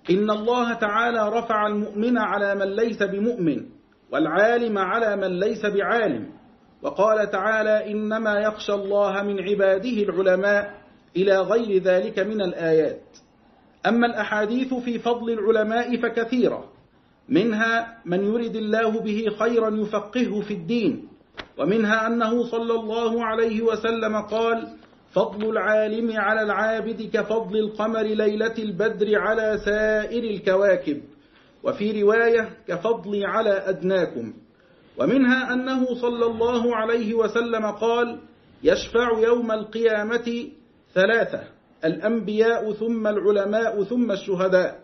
[0.09, 3.65] إن الله تعالى رفع المؤمن على من ليس بمؤمن.
[4.11, 6.29] والعالم على من ليس بعالم.
[6.81, 10.81] وقال تعالى إنما يخشى الله من عباده العلماء
[11.15, 13.01] إلى غير ذلك من الآيات.
[13.85, 16.65] أما الأحاديث في فضل العلماء فكثيرة.
[17.29, 21.07] منها من يرد الله به خيرا يفقهه في الدين.
[21.57, 24.67] ومنها أنه صلى الله عليه وسلم قال
[25.13, 31.01] فضل العالم على العابد كفضل القمر ليلة البدر على سائر الكواكب.
[31.63, 34.33] وفي رواية كفضلي على أدناكم.
[34.97, 38.19] ومنها أنه صلى الله عليه وسلم قال
[38.63, 40.47] يشفع يوم القيامة
[40.93, 41.43] ثلاثة
[41.85, 44.79] الأنبياء ثم العلماء ثم الشهداء.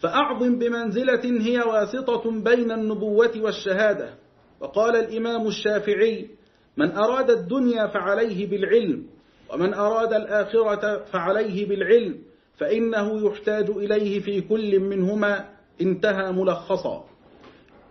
[0.00, 4.14] فأعظم بمنزلة هي واسطة بين النبوة والشهادة.
[4.60, 6.28] وقال الإمام الشافعي
[6.76, 9.06] من أراد الدنيا فعليه بالعلم
[9.52, 12.18] ومن أراد الآخرة فعليه بالعلم
[12.56, 15.59] فإنه يحتاج إليه في كل منهما.
[15.80, 17.04] انتهى ملخصا.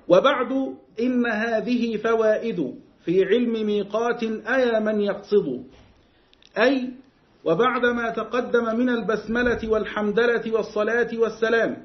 [0.08, 0.52] وبعد
[1.00, 2.76] إن هذه فوائد
[3.06, 5.64] في علم ميقات أيا من يقصد.
[6.58, 6.90] أي
[7.44, 11.78] وبعد ما تقدم من البسملة والحمدلة والصلاة والسلام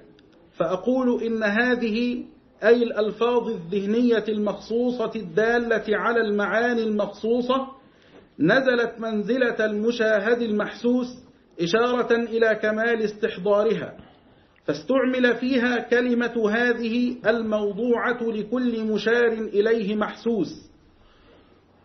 [0.57, 2.25] فأقول إن هذه
[2.65, 7.67] أي الألفاظ الذهنية المخصوصة الدالة على المعاني المخصوصة
[8.39, 11.07] نزلت منزلة المشاهد المحسوس
[11.61, 13.97] إشارة إلى كمال استحضارها.
[14.67, 20.71] فاستعمل فيها كلمة هذه الموضوعة لكل مشار إليه محسوس.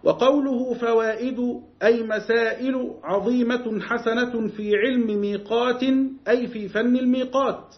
[0.03, 1.39] وقوله فوائد
[1.83, 5.83] أي مسائل عظيمة حسنة في علم ميقات
[6.27, 7.75] أي في فن الميقات.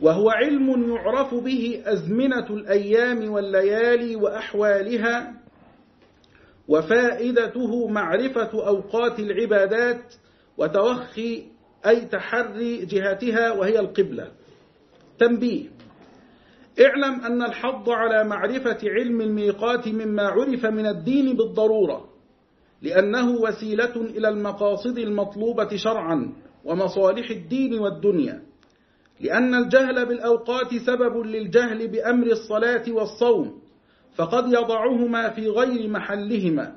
[0.00, 5.34] وهو علم يعرف به أزمنة الأيام والليالي وأحوالها
[6.68, 10.14] وفائدته معرفة أوقات العبادات
[10.58, 11.44] وتوخي
[11.86, 14.28] أي تحري جهتها وهي القبلة.
[15.18, 15.64] تنبيه.
[16.80, 22.08] اعلم أن الحظ على معرفة علم الميقات مما عرف من الدين بالضرورة
[22.82, 26.32] لأنه وسيلة إلى المقاصد المطلوبة شرعا
[26.64, 28.42] ومصالح الدين والدنيا.
[29.20, 33.62] لأن الجهل بالأوقات سبب للجهل بأمر الصلاة والصوم
[34.16, 36.76] فقد يضعهما في غير محلهما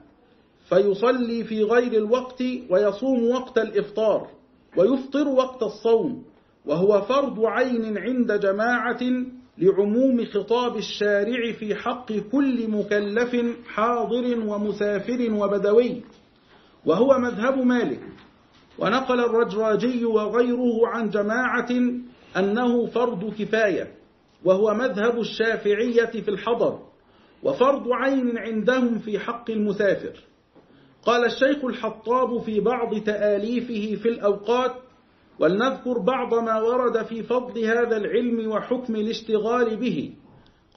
[0.70, 4.37] فيصلي في غير الوقت ويصوم وقت الإفطار.
[4.78, 6.24] ويفطر وقت الصوم
[6.66, 9.00] وهو فرض عين عند جماعة
[9.58, 13.36] لعموم خطاب الشارع في حق كل مكلف
[13.68, 16.02] حاضر ومسافر وبدوي.
[16.86, 18.00] وهو مذهب مالك.
[18.80, 21.70] ونقل الرجراجي وغيره عن جماعة
[22.38, 23.92] أنه فرض كفاية
[24.46, 26.80] وهو مذهب الشافعية في الحضر
[27.44, 30.14] وفرض عين عندهم في حق المسافر.
[31.04, 34.72] قال الشيخ الحطاب في بعض تآليفه في الأوقات
[35.40, 40.14] ولنذكر بعض ما ورد في فضل هذا العلم وحكم الاشتغال به.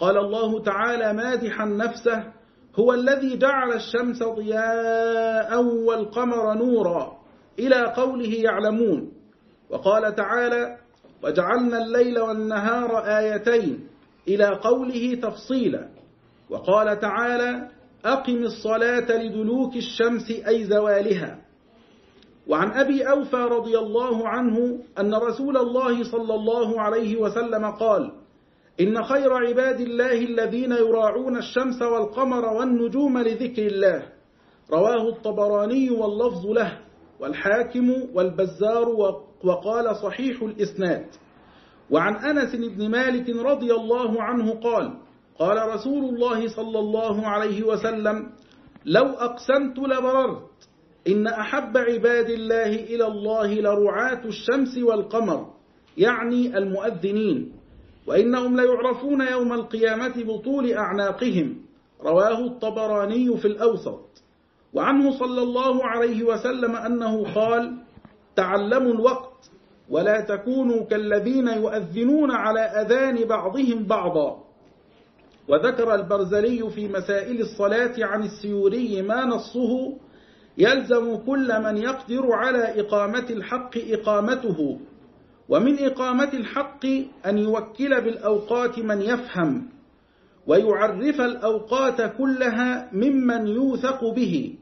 [0.01, 2.33] قال الله تعالى مادحا نفسه
[2.79, 7.19] هو الذي جعل الشمس ضياء والقمر نورا
[7.59, 9.13] إلى قوله يعلمون.
[9.71, 10.77] وقال تعالى
[11.25, 13.89] وجعلنا الليل والنهار آيتين
[14.29, 15.89] إلى قوله تفصيلا.
[16.51, 17.69] وقال تعالى
[18.05, 21.39] أقم الصلاة لدلوك الشمس أي زوالها.
[22.47, 28.13] وعن أبي أوفى رضي الله عنه أن رسول الله صلى الله عليه وسلم قال
[28.81, 34.03] إن خير عباد الله الذين يراعون الشمس والقمر والنجوم لذكر الله.
[34.73, 36.79] رواه الطبراني واللفظ له
[37.21, 38.89] والحاكم والبزار
[39.45, 41.07] وقال صحيح الإسناد.
[41.91, 44.95] وعن أنس بن مالك رضي الله عنه قال
[45.41, 48.31] قال رسول الله صلى الله عليه وسلم
[48.85, 50.69] لو أقسمت لبررت
[51.09, 55.47] إن أحب عباد الله إلى الله لرعاة الشمس والقمر
[55.99, 57.53] يعني المؤذنين
[58.07, 61.57] وإنهم ليعرفون يوم القيامة بطول أعناقهم.
[62.03, 64.23] رواه الطبراني في الأوسط.
[64.75, 67.77] وعنه صلى الله عليه وسلم أنه قال
[68.37, 69.51] تعلموا الوقت
[69.91, 74.50] ولا تكونوا كالذين يؤذنون على أذان بعضهم بعضا.
[75.51, 79.97] وذكر البرزلي في مسائل الصلاة عن السيوري ما نصه
[80.59, 84.79] يلزم كل من يقدر على إقامة الحق إقامته
[85.49, 86.87] ومن إقامة الحق
[87.27, 89.67] أن يوكل بالأوقات من يفهم
[90.47, 94.55] ويعرف الأوقات كلها ممن يوثق به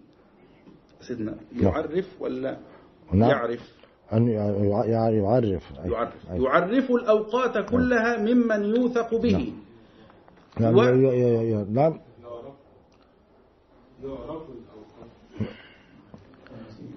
[1.01, 2.57] سيدنا يعرف ولا
[3.12, 3.30] نعم.
[3.30, 3.61] يعرف
[4.12, 5.62] أن يع- يع- يعرف.
[5.84, 6.14] يعرف.
[6.30, 9.53] يعرف الأوقات كلها ممن يوثق به
[10.61, 12.00] نعم و- نعم.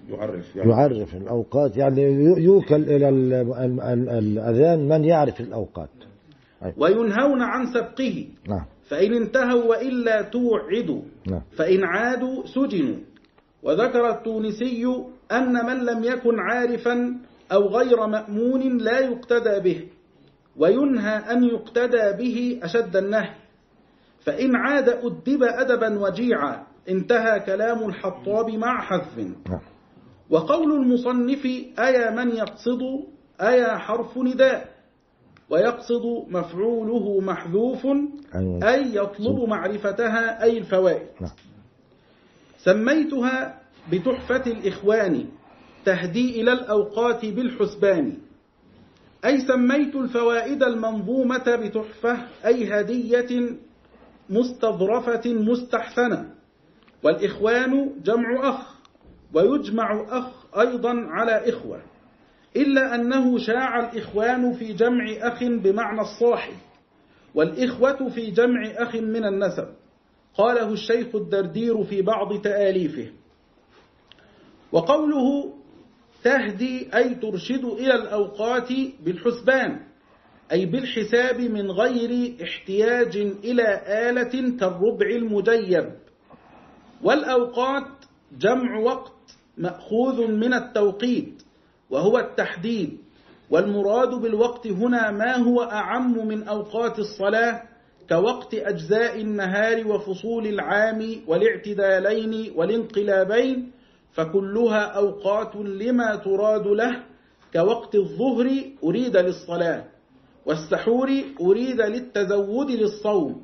[0.10, 5.90] يعرف يعرف الأوقات يعني ي- يوكل إلى ال- ال- ال- الأذان من يعرف الأوقات.
[6.78, 8.26] وينهون عن سبقه.
[8.48, 8.66] نعم.
[8.90, 11.02] فإن انتهوا وإلا توعدوا.
[11.28, 11.42] نعم.
[11.58, 12.96] فإن عادوا سجنوا.
[13.64, 14.86] وذكر التونسي
[15.32, 17.16] أن من لم يكن عارفا
[17.52, 19.88] أو غير مأمون لا يقتدى به.
[20.58, 23.30] وينهى أن يقتدى به أشد النهي.
[24.24, 29.18] فإن عاد أدب أدبا وجيعا انتهى كلام الحطاب مع حذف.
[29.18, 29.60] نعم.
[30.30, 31.46] وقول المصنف
[31.80, 32.82] أيا من يقصد؟
[33.42, 34.72] أيا حرف نداء؟
[35.50, 37.86] ويقصد مفعوله محذوف
[38.36, 38.74] أيوة.
[38.74, 41.08] أي يطلب معرفتها أي الفوائد.
[41.22, 41.32] نعم.
[42.58, 43.60] سميتها
[43.92, 45.26] بتحفة الإخوان
[45.86, 48.18] تهدي إلى الأوقات بالحسبان.
[49.26, 53.58] أي سميت الفوائد المنظومة بتحفة أي هدية
[54.32, 56.36] مستظرفة مستحسنة.
[57.04, 58.76] والإخوان جمع أخ
[59.34, 61.82] ويجمع أخ أيضا على إخوة.
[62.56, 66.54] إلا أنه شاع الإخوان في جمع أخ بمعنى الصاحب
[67.36, 69.68] والإخوة في جمع أخ من النسب.
[70.38, 73.12] قاله الشيخ الدردير في بعض تآليفه.
[74.72, 75.54] وقوله
[76.24, 78.70] تهدي أي ترشد إلى الأوقات
[79.04, 79.80] بالحسبان.
[80.52, 85.92] أي بالحساب من غير احتياج إلى آلة كالربع المجيب.
[87.04, 87.88] والأوقات
[88.40, 89.14] جمع وقت
[89.58, 91.44] مأخوذ من التوقيت
[91.90, 92.98] وهو التحديد
[93.50, 97.64] والمراد بالوقت هنا ما هو أعم من أوقات الصلاة
[98.10, 103.72] كوقت أجزاء النهار وفصول العام والاعتدالين والانقلابين
[104.12, 107.04] فكلها أوقات لما تراد له
[107.54, 109.86] كوقت الظهر أريد للصلاة.
[110.46, 111.10] والسحور
[111.42, 113.44] أريد للتزود للصوم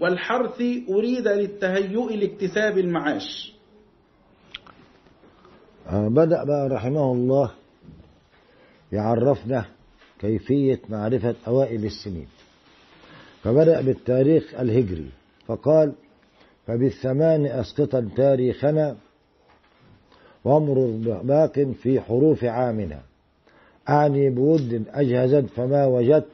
[0.00, 3.54] والحرث أريد للتهيؤ لاكتساب المعاش.
[5.92, 7.50] بدأ بقى رحمه الله
[8.92, 9.64] يعرفنا
[10.20, 12.26] كيفية معرفة أوائل السنين.
[13.42, 15.10] فبدأ بالتاريخ الهجري
[15.46, 15.92] فقال
[16.66, 18.96] فبالثمان أسقطا تاريخنا
[20.44, 23.00] وامر باق في حروف عامنا.
[23.88, 26.26] أعني بود أجهزت فما وجدت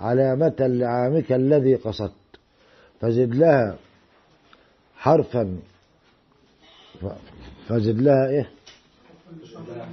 [0.00, 2.12] علامة لعامك الذي قصدت.
[3.00, 3.76] فزد لها
[4.96, 5.56] حرفا.
[7.68, 8.50] فزد لها إيه؟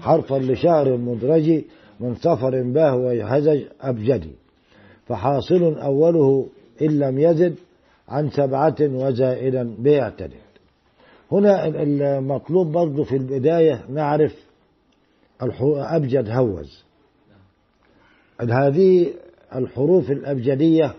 [0.01, 1.62] حرفا لشهر مدرج
[1.99, 4.36] من سفر باه وهزج أبجدي
[5.08, 6.47] فحاصل أوله
[6.82, 7.55] إن لم يزد
[8.10, 10.34] عن سبعة وزائدا بيعتدل.
[11.32, 14.36] هنا المطلوب برضه في البداية نعرف
[15.41, 16.84] أبجد هوز.
[18.39, 19.14] هذه
[19.56, 20.93] الحروف الأبجدية.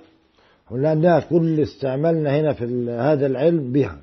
[0.71, 3.99] لأنها كل استعملنا هنا في هذا العلم بها.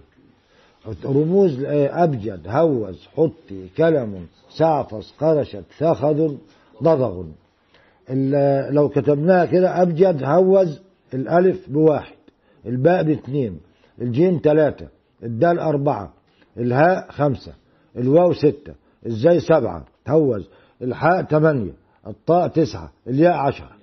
[1.06, 4.26] رموز أبجد هوز حطي كلم
[4.58, 6.36] سعفص قرشت ثخذ
[6.84, 7.26] ضضغ
[8.72, 10.82] لو كتبناها كده أبجد هوز
[11.14, 12.16] الألف بواحد
[12.66, 13.60] الباء باثنين
[14.02, 14.88] الجيم ثلاثة
[15.24, 16.14] الدال أربعة
[16.58, 17.54] الهاء خمسة
[17.98, 18.74] الواو ستة
[19.06, 20.50] الزاي سبعة هوز
[20.82, 21.74] الحاء ثمانية
[22.08, 23.75] الطاء تسعة الياء عشرة.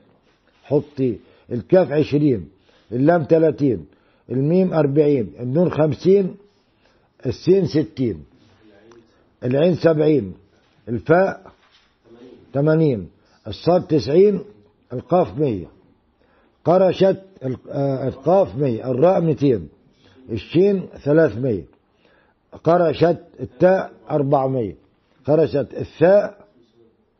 [0.62, 1.18] حطي
[1.52, 2.48] الكاف عشرين
[2.92, 3.86] اللام ثلاثين
[4.30, 6.36] الميم أربعين النون خمسين
[7.26, 8.24] السين ستين
[9.44, 10.34] العين سبعين
[10.88, 11.52] الفاء
[12.54, 13.08] ثمانين
[13.46, 14.44] الصاد تسعين
[14.92, 15.66] القاف مية.
[16.64, 17.22] قرشت
[18.08, 19.68] القاف مية الراء ميتين
[20.30, 21.64] الشين ثلاثمية.
[22.64, 24.74] قرشت التاء أربعمية.
[25.24, 26.44] قرشت الثاء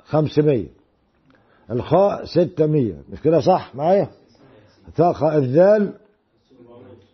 [0.04, 0.66] خمسمية.
[1.72, 2.94] الخاء ستمية.
[3.12, 4.08] مش كده صح معايا؟
[4.94, 5.92] ثاخ الذال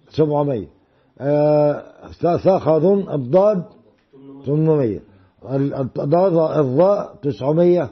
[0.08, 0.66] سبعمية.
[2.22, 2.84] ثاخذ
[3.14, 3.64] الضاد
[4.46, 5.00] ثمانمية.
[5.98, 7.90] الضاء تسعمية.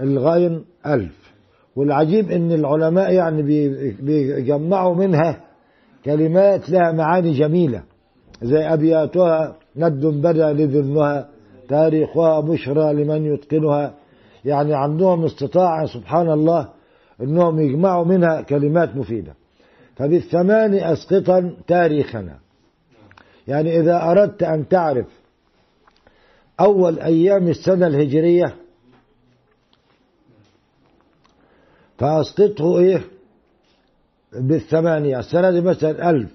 [0.00, 1.32] الغين ألف.
[1.76, 3.42] والعجيب إن العلماء يعني
[4.02, 5.40] بيجمعوا منها
[6.04, 7.82] كلمات لها معاني جميلة.
[8.42, 11.28] زي أبياتها ند بدا لذنها
[11.68, 13.94] تاريخها بشرى لمن يتقنها.
[14.44, 16.68] يعني عندهم استطاعة سبحان الله
[17.20, 19.34] انهم يجمعوا منها كلمات مفيدة.
[19.96, 22.38] فبالثمان أسقطا تاريخنا.
[23.48, 25.06] يعني إذا أردت أن تعرف
[26.60, 28.56] أول أيام السنة الهجرية
[31.98, 33.02] فأسقطه إيه؟
[34.32, 35.18] بالثمانية.
[35.18, 36.32] السنة دي مثلا ألف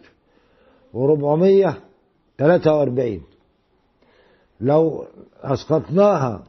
[0.93, 1.79] وربعمية
[2.37, 3.23] ثلاثة وأربعين.
[4.61, 5.05] لو
[5.41, 6.43] أسقطناها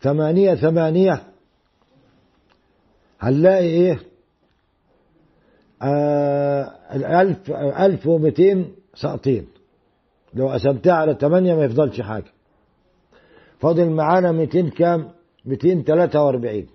[0.00, 1.22] ثمانية ثمانية.
[3.20, 3.98] هنلاقي إيه؟
[5.82, 6.62] آه
[6.94, 9.46] الألف ألف ومئتين ساقطين
[10.34, 12.32] لو قسمتها على ثمانية ما يفضلش حاجة.
[13.60, 15.10] فاضل معانا مئتين كام؟
[15.44, 16.66] مئتين ثلاثة وأربعين.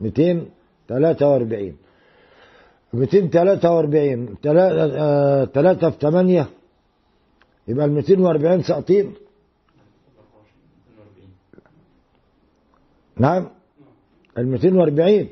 [0.00, 0.50] مئتين
[0.88, 1.76] ثلاثة وأربعين.
[2.92, 4.34] مئتين ثلاثة وأربعين.
[5.54, 6.46] ثلاثة في ثمانية.
[7.68, 9.14] يبقى المئتين وأربعين ساقطين
[13.16, 13.48] نعم.
[14.38, 15.28] المئتين وأربعين.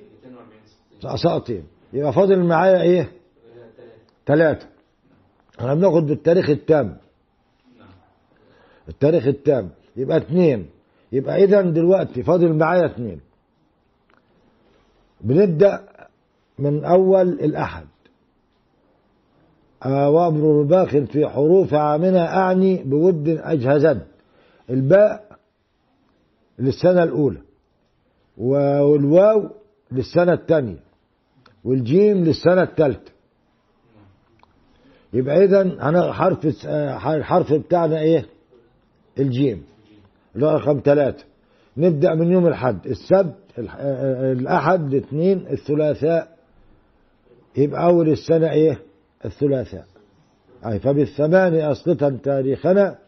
[1.23, 3.13] ساقطين يبقى فاضل معايا إيه؟
[4.27, 4.67] ثلاثة
[5.61, 6.97] إحنا بناخد بالتاريخ التام.
[8.89, 9.71] التاريخ التام.
[9.97, 10.67] يبقى اثنين
[11.13, 13.21] يبقى اذا دلوقتي فاضل معايا اثنين
[15.21, 15.87] بنبدأ
[16.59, 17.87] من أول الأحد.
[19.87, 24.07] وأمر باخر في حروف عامنا أعني بود أجهزد
[24.71, 25.39] الباء
[26.59, 27.41] للسنة الأولى.
[28.39, 29.51] والواو
[29.93, 30.79] للسنة الثانية
[31.65, 33.13] والجيم للسنة الثالثة.
[35.13, 38.27] يبقى اذا أنا حرف الحرف بتاعنا إيه؟
[39.19, 39.63] الجيم.
[40.35, 41.25] اللي هو رقم ثلاثة.
[41.77, 46.37] نبدأ من يوم الحد السبت الأحد الاثنين الثلاثاء.
[47.57, 48.79] يبقى أول السنة إيه؟
[49.25, 49.87] الثلاثاء.
[50.67, 52.99] أي فبالثمان أسقطا تاريخنا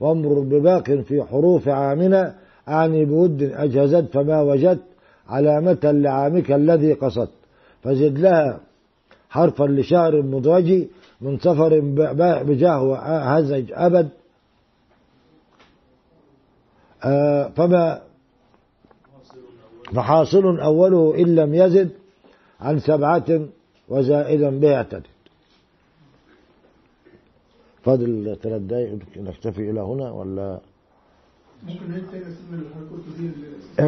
[0.00, 2.38] وامر بباق في حروف عامنا
[2.70, 4.82] أعني بود أجهزت فما وجدت
[5.28, 7.30] علامة لعامك الذي قصدت.
[7.82, 8.60] فزد لها
[9.30, 10.86] حرفا لشهر مدرج
[11.20, 14.08] من سفر ب- ب- بجاه وهزج أبد.
[17.04, 18.02] آه، فما
[19.94, 21.90] فحاصل أوله إن لم يزد
[22.60, 23.40] عن سبعة
[23.88, 25.02] وزائدا به اعتدد
[27.84, 30.58] فاضل ثلاث دقايق نكتفي إلى هنا ولا؟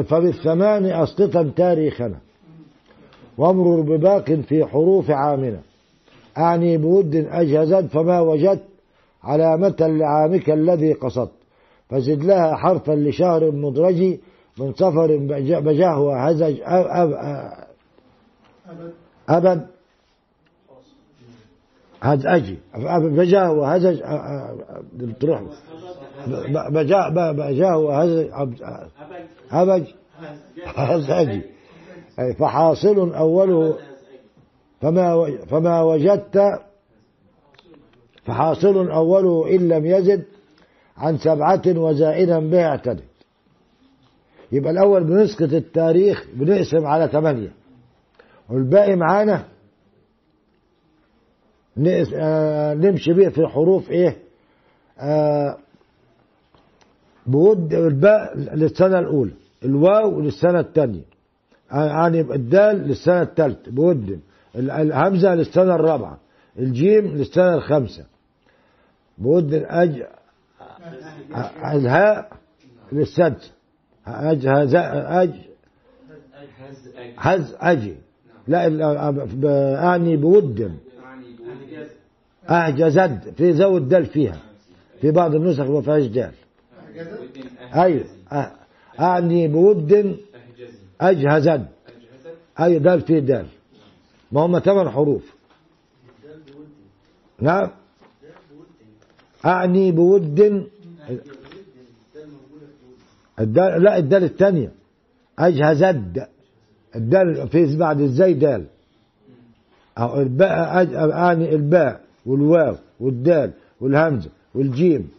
[0.03, 2.19] فبالثمان أسقطا تاريخنا.
[3.39, 5.61] وامرر بباق في حروف عامنا.
[6.39, 8.63] أعني بود أجهزت فما وجدت
[9.23, 11.33] علامة لعامك الذي قصدت.
[11.89, 14.19] فزد لها حرفا لشهر مدرج
[14.59, 16.29] من سفر بج- بجاه
[16.67, 17.13] أب
[18.67, 18.93] أبد.
[19.29, 19.67] أبد.
[22.03, 22.59] هزأجي
[23.17, 25.43] بجاه وهزج أ- أ- تروح.
[26.27, 28.63] ب- بجاه ب- بجاه وهزج أب-
[29.51, 29.85] هبج
[30.67, 31.43] هزأجي
[32.21, 33.77] أي فحاصل أوله.
[34.81, 36.39] فما فما وجدت.
[38.25, 40.25] فحاصل أوله إن لم يزد
[40.97, 43.05] عن سبعة وزائدا به اعتدد
[44.53, 47.53] يبقى الأول بنسقط التاريخ بنقسم على ثمانية.
[48.51, 49.45] والباقي معانا
[51.77, 54.17] نمشي بيه في حروف إيه؟
[54.99, 55.57] آه،
[57.27, 59.33] بود الباء للسنة الأولى
[59.65, 61.03] الواو للسنة الثانية
[61.73, 64.21] يعني الدال للسنة الثالثة بود
[64.57, 66.19] ال- الهمزة للسنة الرابعة
[66.59, 68.05] الجيم للسنة الخامسة
[69.19, 70.03] بود أج
[71.35, 72.33] آه، الهاء
[72.93, 73.51] للسادسة
[74.07, 75.31] أج هز أج
[77.19, 77.97] هز أجي.
[78.49, 78.67] لا
[79.85, 80.73] أعني بود
[82.51, 84.37] أعجزد في زود دال فيها
[85.01, 86.33] في بعض النسخ ما فيهاش دال.
[87.75, 88.05] أيوة
[89.01, 90.19] أعني بود
[91.01, 91.67] أجهزد
[92.61, 93.47] أي دال في دال.
[94.33, 95.23] ما هم ثمان حروف.
[97.41, 97.71] نعم.
[99.45, 100.69] أعني بود.
[103.41, 104.73] الدال لا الدال الثانية.
[105.39, 106.27] أجهزد
[106.97, 108.67] الدال في بعد الزي دال.
[109.99, 110.51] أو الباء
[111.13, 112.02] أعني الباء.
[112.27, 115.11] والواو والدال والهمزة والجيم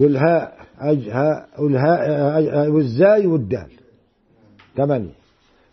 [0.00, 3.68] والهاء أجها والهاء والزاي والدال.
[4.76, 5.12] ثمانية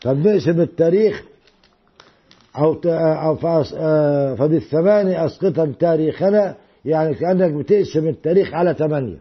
[0.02, 1.24] فبنقسم التاريخ
[2.58, 3.38] أو أو
[3.78, 6.56] آه، فبالثمان أسقطا تاريخنا
[6.86, 9.18] يعني كأنك بتقسم التاريخ على ثمانية.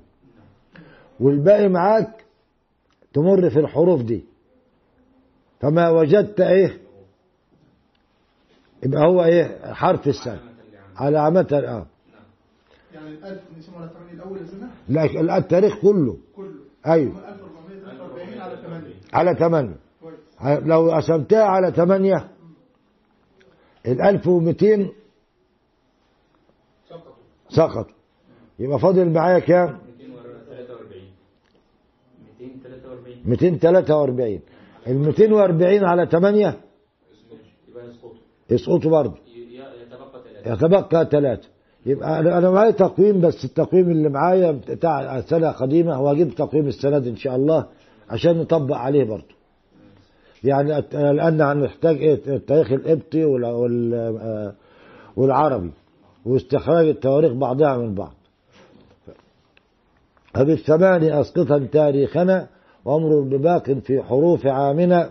[1.21, 2.25] والباقي معاك
[3.15, 4.25] تمر في الحروف دي.
[5.61, 6.79] فما وجدت إيه؟
[8.87, 10.41] يبقى هو إيه؟ حرف السنة
[11.01, 11.87] علامة آه.
[12.95, 13.41] يعني الألف
[13.77, 16.17] على 8 الأول يا سنة لكن التاريخ كله.
[16.37, 16.55] كله.
[16.87, 17.29] أيوه.
[17.29, 19.77] 1443 على 8 على ثمانية.
[20.03, 20.67] كويس.
[20.67, 22.29] لو قسمتها على ثمانية
[23.87, 24.89] ال 1200
[26.89, 27.13] سقطوا.
[27.49, 27.95] سقطوا
[28.59, 29.79] يبقى فاضل معايا كام؟
[32.29, 34.41] 243 243
[34.87, 36.61] ال 240 على 8
[37.69, 38.15] يبقى يسقطوا.
[38.51, 39.30] يسقطوا برضه.
[40.47, 41.49] يتبقى ثلاثة
[41.87, 46.99] يبقى أنا أنا معايا تقويم بس التقويم اللي معايا بتاع سنة قديمة وأجيب تقويم السنة
[46.99, 47.67] دي إن شاء الله
[48.11, 49.35] عشان نطبق عليه برضه.
[50.45, 54.53] يعني لأن هنحتاج إيه؟ التاريخ القبطي آه،
[55.17, 55.71] والعربي
[56.27, 58.13] واستخراج التواريخ بعضها من بعض.
[60.35, 62.47] فبالثمان أسقطا تاريخنا
[62.85, 65.11] وأمر بباق في حروف عامنا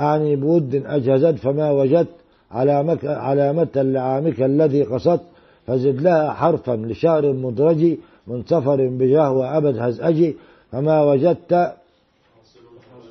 [0.00, 2.08] أعني بود أجهزت فما وجدت.
[2.54, 5.22] علامك علامة لعامك الذي قصدت
[5.66, 7.96] فزد لها حرفا لشهر مدرج
[8.26, 10.36] من سفر بجاه وأبد هزأجي
[10.72, 11.72] فما وجدت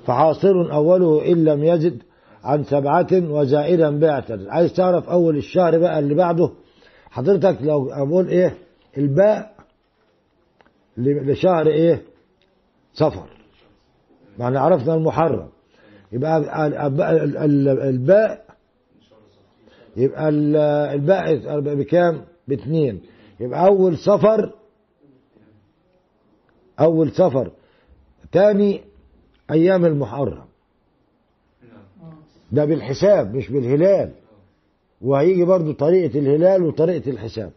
[0.06, 1.98] فحاصل أوله إن لم يزد
[2.44, 6.50] عن سبعة وزائدا باعتد عايز تعرف أول الشهر بقى اللي بعده؟
[7.10, 8.54] حضرتك لو أقول إيه؟
[8.98, 9.54] الباء
[10.98, 12.02] لشهر إيه؟
[12.94, 13.24] صفر.
[14.40, 15.48] معنى عرفنا المحرم.
[16.12, 18.43] يبقى ال- ال- ال- الباء
[19.98, 20.56] يبقى ال-
[20.96, 23.02] الباء بكام؟ باثنين.
[23.40, 24.54] يبقى أول سفر
[26.80, 27.52] أول سفر.
[28.32, 28.82] تاني
[29.52, 30.46] أيام المحرم.
[32.52, 34.12] ده بالحساب مش بالهلال.
[35.02, 37.52] وهيجي برضو طريقة الهلال وطريقة الحساب.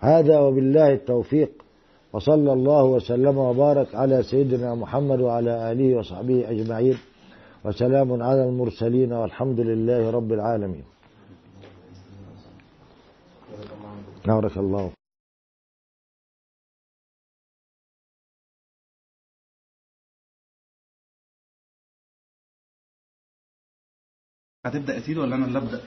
[0.00, 1.50] هذا وبالله التوفيق.
[2.12, 6.98] وصلى الله وسلم وبارك على سيدنا محمد وعلى آله وصحبه أجمعين.
[7.64, 10.84] وسلام على المرسلين والحمد لله رب العالمين.
[14.26, 14.92] بارك الله
[24.66, 25.80] هتبدأ يا سيدي ولا أنا اللي أبدأ؟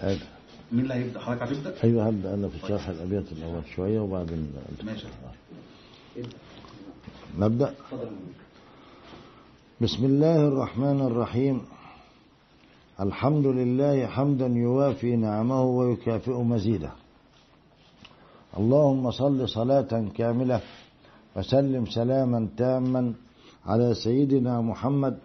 [0.00, 0.26] هذا.
[0.72, 4.52] مين اللي هيبدأ؟ حضرتك هتبدا أيوة هبدأ أنا في شرح الأبيات الأول شوية وبعدين
[4.84, 5.06] ماشي.
[7.38, 7.74] نبدأ؟
[9.82, 11.60] بسم الله الرحمن الرحيم.
[13.00, 16.92] الحمد لله حمدا يوافي نعمه ويكافئ مزيده.
[18.58, 20.60] اللهم صل صلاة كاملة
[21.36, 23.12] وسلم سلاما تاما
[23.66, 25.18] على سيدنا محمد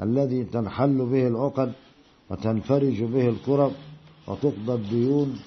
[0.00, 1.72] الذي تنحل به العقد
[2.30, 3.72] وتنفرج به الكرب
[4.28, 5.38] وتقضى الديون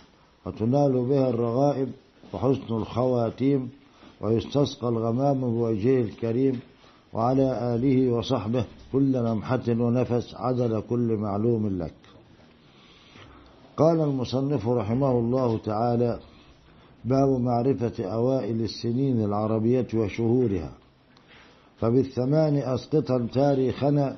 [0.46, 1.90] وتنال به الرغائب
[2.34, 3.70] وحسن الخواتيم
[4.22, 6.60] ويستسقى الغمام بوجهه الكريم
[7.16, 11.94] وعلى آله وصحبه كل لمحة ونفس عدد كل معلوم لك.
[13.78, 16.20] قال المصنف رحمه الله تعالى
[17.06, 20.72] باب معرفة أوائل السنين العربية وشهورها.
[21.80, 24.16] فبالثمان أسقطا تاريخنا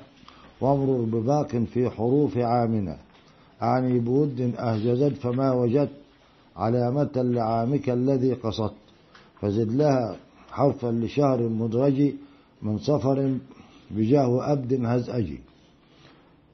[0.60, 2.98] وامرر بباق في حروف عامنا.
[3.62, 5.92] أعني بود أهجزت فما وجدت
[6.56, 8.74] علامة لعامك الذي قصدت.
[9.40, 10.16] فزد لها
[10.50, 12.12] حرفا لشهر مدرج
[12.62, 13.38] من صفر
[13.90, 15.40] بجاه أبد هزأجي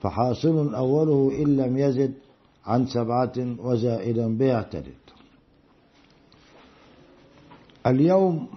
[0.00, 2.14] فحاصل أوله إن لم يزد
[2.66, 4.94] عن سبعة وزائدا اعتدد
[7.86, 8.48] اليوم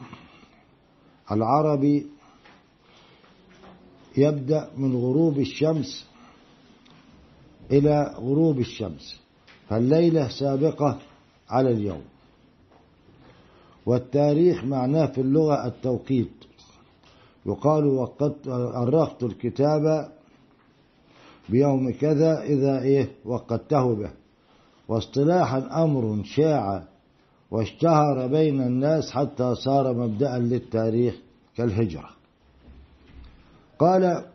[1.32, 2.08] العربي
[4.18, 6.08] يبدأ من غروب الشمس
[7.72, 9.20] إلى غروب الشمس
[9.70, 11.00] فالليلة سابقة
[11.50, 12.02] على اليوم.
[13.86, 16.47] والتاريخ معناه في اللغة التوقيت.
[17.48, 20.12] يقال وقت أرخت الكتاب
[21.50, 24.12] بيوم كذا إذا إيه وقدته به.
[24.88, 26.84] واصطلاحا أمر شاع
[27.52, 31.16] واشتهر بين الناس حتى صار مبدأ للتاريخ
[31.56, 32.10] كالهجرة.
[33.80, 34.26] قال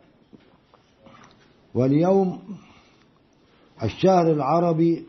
[1.74, 2.38] واليوم
[3.82, 5.04] الشهر العربي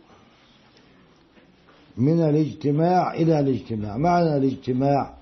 [1.98, 3.98] من الاجتماع إلى الاجتماع.
[3.98, 5.14] معنى الاجتماع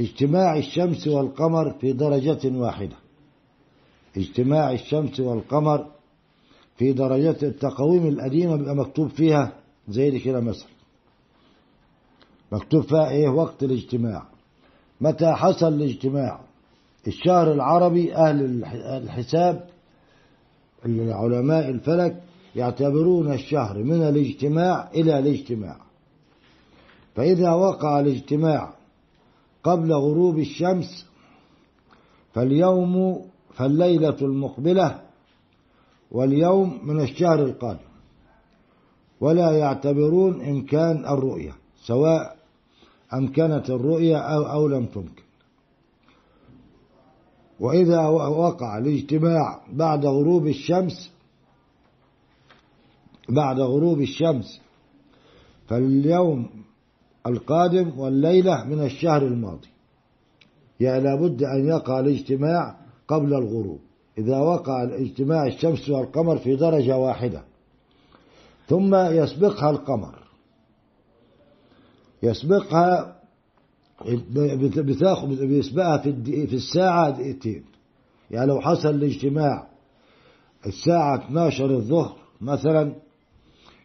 [0.00, 2.96] اجتماع الشمس والقمر في درجة واحدة.
[4.16, 5.86] اجتماع الشمس والقمر
[6.76, 9.52] في درجة التقويم القديمة بيبقى مكتوب فيها
[9.88, 10.68] زي كده مثلا.
[12.52, 14.22] مكتوب فيها إيه؟ وقت الاجتماع.
[15.00, 16.40] متى حصل الاجتماع؟
[17.06, 19.64] الشهر العربي أهل الحساب
[20.86, 22.22] علماء الفلك
[22.56, 25.76] يعتبرون الشهر من الاجتماع إلى الاجتماع.
[27.14, 28.74] فإذا وقع الاجتماع
[29.64, 31.06] قبل غروب الشمس
[32.34, 35.00] فاليوم فالليلة المقبلة
[36.10, 37.94] واليوم من الشهر القادم.
[39.20, 41.52] ولا يعتبرون إمكان الرؤية
[41.84, 42.36] سواء
[43.14, 45.22] أمكنت الرؤية أو, أو لم تمكن.
[47.60, 51.10] وإذا وقع الاجتماع بعد غروب الشمس
[53.28, 54.60] بعد غروب الشمس
[55.68, 56.63] فاليوم
[57.26, 59.68] القادم والليلة من الشهر الماضي.
[60.80, 62.76] يعني لابد أن يقع الاجتماع
[63.08, 63.80] قبل الغروب.
[64.18, 67.42] إذا وقع الاجتماع الشمس والقمر في درجة واحدة
[68.68, 70.18] ثم يسبقها القمر.
[72.22, 73.16] يسبقها
[75.40, 77.64] بيسبقها في في الساعة دقيقتين.
[78.30, 79.66] يعني لو حصل الاجتماع
[80.66, 82.92] الساعة 12 الظهر مثلا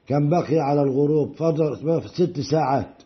[0.07, 2.99] كان بقي على الغروب فضل ست ساعات.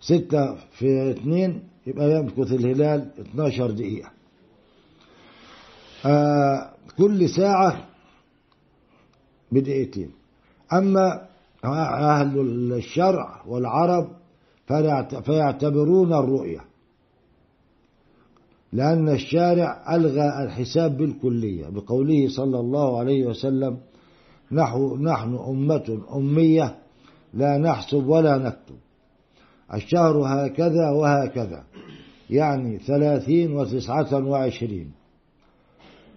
[0.00, 4.10] ستة في اثنين يبقى يمكث الهلال 12 دقيقة.
[6.06, 7.86] آه كل ساعة
[9.52, 10.10] بدقيقتين.
[10.72, 11.28] أما
[11.64, 12.40] أهل
[12.72, 14.08] الشرع والعرب
[15.24, 16.60] فيعتبرون الرؤية.
[18.72, 21.68] لأن الشارع ألغى الحساب بالكلية.
[21.68, 23.78] بقوله صلى الله عليه وسلم
[24.52, 26.78] نحن, نحن أمة أمية
[27.34, 28.76] لا نحسب ولا نكتب.
[29.74, 31.64] الشهر هكذا وهكذا.
[32.30, 34.90] يعني ثلاثين وتسعة وعشرين.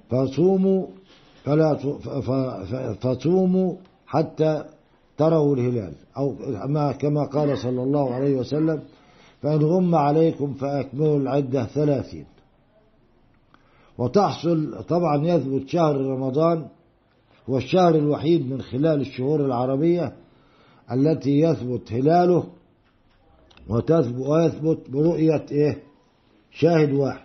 [0.10, 0.88] فصوموا
[1.43, 1.78] فلا
[2.93, 3.76] فصوموا
[4.08, 4.64] حتى
[5.18, 5.93] تروا الهلال.
[6.18, 6.36] أو
[6.68, 8.82] ما كما قال صلى الله عليه وسلم
[9.41, 12.26] فإن غم عليكم فأكملوا العدة ثلاثين.
[13.97, 16.66] وتحصل طبعا يثبت شهر رمضان
[17.49, 20.14] هو الشهر الوحيد من خلال الشهور العربية
[20.91, 22.43] التي يثبت هلاله
[23.70, 25.84] ويثبت برؤية إيه؟
[26.51, 27.22] شاهد واحد.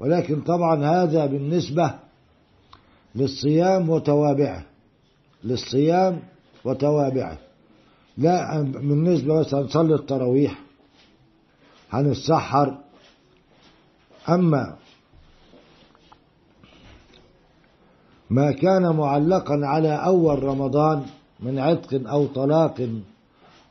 [0.00, 1.94] ولكن طبعا هذا بالنسبة
[3.14, 4.64] للصيام وتوابعه.
[5.44, 6.22] للصيام
[6.64, 7.38] وتوابعه.
[8.18, 10.58] لا بالنسبة مثلا نصلي التراويح
[11.90, 12.78] هنتسحر
[14.28, 14.76] أما
[18.30, 21.02] ما كان معلقا على أول رمضان
[21.40, 22.88] من عتق أو طلاق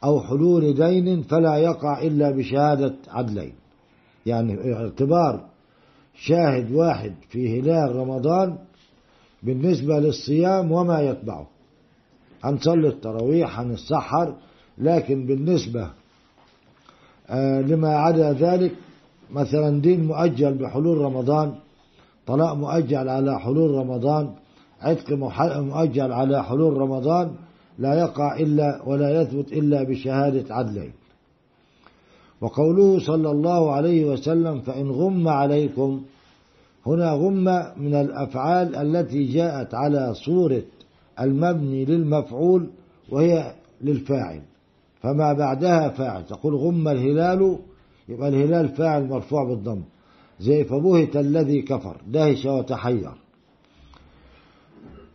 [0.03, 3.53] أو حلول دين فلا يقع إلا بشهادة عدلين.
[4.25, 5.45] يعني اعتبار
[6.15, 8.57] شاهد واحد في هلال رمضان
[9.43, 11.47] بالنسبة للصيام وما يتبعه.
[12.43, 14.33] هنصلي التراويح هنتسحر
[14.77, 15.89] لكن بالنسبة
[17.29, 18.71] آه لما عدا ذلك
[19.31, 21.53] مثلا دين مؤجل بحلول رمضان
[22.27, 24.29] طلاق مؤجل على حلول رمضان
[24.81, 25.11] عتق
[25.59, 27.31] مؤجل على حلول رمضان
[27.79, 30.91] لا يقع إلا ولا يثبت إلا بشهادة عدلين.
[32.41, 36.01] وقوله صلى الله عليه وسلم فإن غم عليكم
[36.85, 37.43] هنا غم
[37.77, 40.61] من الأفعال التي جاءت على صورة
[41.19, 42.69] المبني للمفعول
[43.09, 44.41] وهي للفاعل.
[45.01, 47.57] فما بعدها فاعل تقول غم الهلال
[48.09, 49.81] يبقى الهلال فاعل مرفوع بالضم.
[50.39, 53.11] زي فبهت الذي كفر دهش وتحير.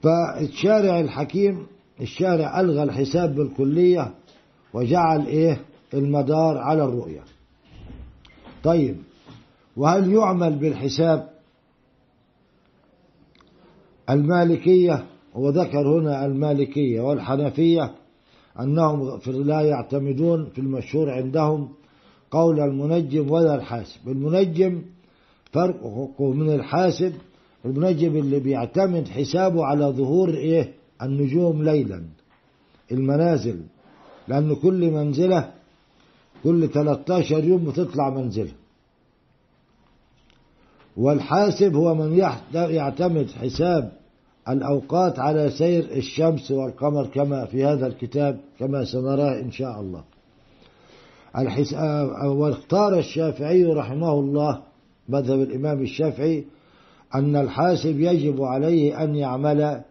[0.03, 1.67] فالشارع الحكيم
[2.01, 4.15] الشارع ألغى الحساب بالكلية
[4.75, 5.61] وجعل إيه؟
[5.95, 7.21] المدار على الرؤية.
[8.65, 8.97] طيب
[9.77, 11.29] وهل يعمل بالحساب
[14.11, 17.95] المالكية؟ وذكر هنا المالكية والحنفية
[18.61, 21.69] أنهم لا يعتمدون في المشهور عندهم
[22.31, 24.09] قول المنجم ولا الحاسب.
[24.09, 24.83] المنجم
[25.53, 25.87] فرق
[26.21, 27.13] من الحاسب
[27.65, 30.73] المنجم اللي بيعتمد حسابه على ظهور إيه؟
[31.05, 32.03] النجوم ليلا.
[32.93, 33.61] المنازل
[34.29, 35.51] لأن كل منزلة
[36.45, 38.53] كل 13 يوم بتطلع منزلة
[40.97, 42.19] والحاسب هو من
[42.55, 43.93] يعتمد حساب
[44.49, 50.05] الأوقات على سير الشمس والقمر كما في هذا الكتاب كما سنراه إن شاء الله.
[52.27, 54.63] واختار الشافعي رحمه الله
[55.09, 56.45] مذهب الإمام الشافعي
[57.15, 59.83] أن الحاسب يجب عليه أن يعمل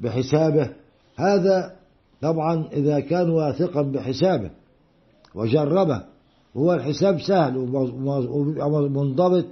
[0.00, 0.70] بحسابه.
[1.16, 1.76] هذا
[2.22, 4.50] طبعا إذا كان واثقا بحسابه
[5.34, 6.02] وجربه
[6.56, 7.56] هو الحساب سهل
[8.58, 9.44] ومنضبط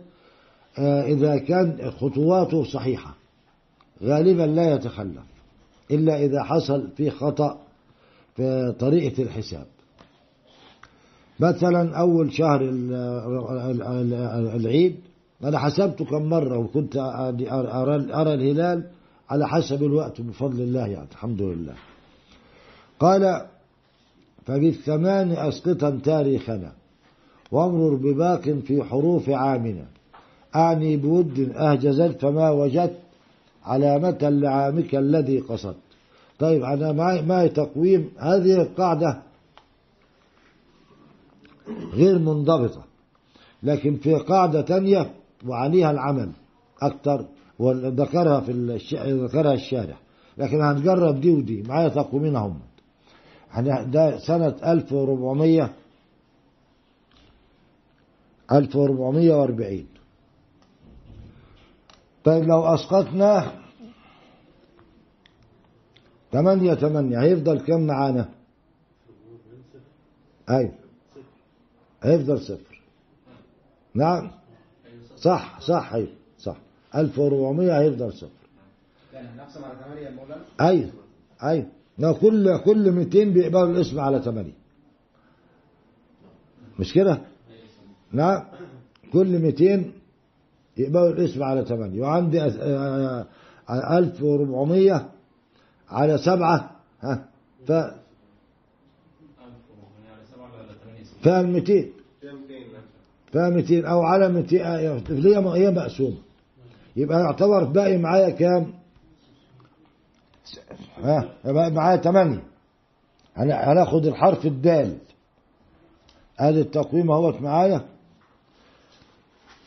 [0.78, 3.14] إذا كان خطواته صحيحة.
[4.02, 5.24] غالبا لا يتخلف
[5.90, 7.58] إلا إذا حصل في خطأ
[8.36, 9.66] في طريقة الحساب.
[11.40, 12.60] مثلا أول شهر
[14.56, 14.96] العيد
[15.44, 18.84] أنا حسبته كم مرة وكنت أرى الهلال
[19.30, 21.74] على حسب الوقت بفضل الله يعني الحمد لله.
[23.00, 23.46] قال
[24.46, 26.72] فبالثمان أسقطا تاريخنا
[27.52, 29.84] وامرر بباق في حروف عامنا.
[30.56, 32.98] أعني بود أهجزت فما وجدت
[33.64, 35.76] علامة لعامك الذي قصدت.
[36.38, 39.22] طيب أنا معي, معي تقويم هذه القاعدة
[41.92, 42.84] غير منضبطة
[43.62, 45.10] لكن في قاعدة تانية
[45.46, 46.30] وعليها العمل
[46.82, 47.24] أكتر
[47.64, 48.94] وذكرها في الش...
[48.94, 50.00] ذكرها الشارح.
[50.38, 52.58] لكن هنجرب دي ودي معايا تقويمين هم؟
[53.90, 55.70] ده سنة 1400
[58.52, 59.86] 1440
[62.24, 63.52] طيب لو أسقطنا
[66.32, 68.28] ثمانية ثمانية هيفضل كم معانا؟
[70.50, 70.72] أي
[72.02, 72.80] هيفضل صفر.
[73.94, 74.30] نعم؟
[75.16, 76.23] صح صح أي صح
[76.96, 78.28] 1400 هيفضل صفر.
[79.12, 80.90] يعني هنقسم على 8 يا مولانا؟ أي
[81.44, 81.66] أي
[81.98, 84.52] لو كل كل 200 بيقبلوا الاسم على 8
[86.78, 87.18] مش كده؟
[88.12, 88.42] نعم
[89.12, 89.84] كل 200
[90.76, 92.44] يقبلوا الاسم على 8 وعندي
[93.70, 95.10] 1400
[95.88, 96.70] على 7
[97.00, 97.28] ها
[97.66, 97.72] ف
[101.22, 101.84] فيها 200
[103.32, 105.02] فيها 200 أو على 200 هي
[105.54, 106.16] هي مقسومة.
[106.96, 108.74] يبقى يعتبر باقي معايا كام؟
[111.02, 112.42] ها؟ يبقى معايا 8
[113.36, 114.98] هناخد الحرف الدال.
[116.38, 117.84] ادي التقويم اهوت معايا.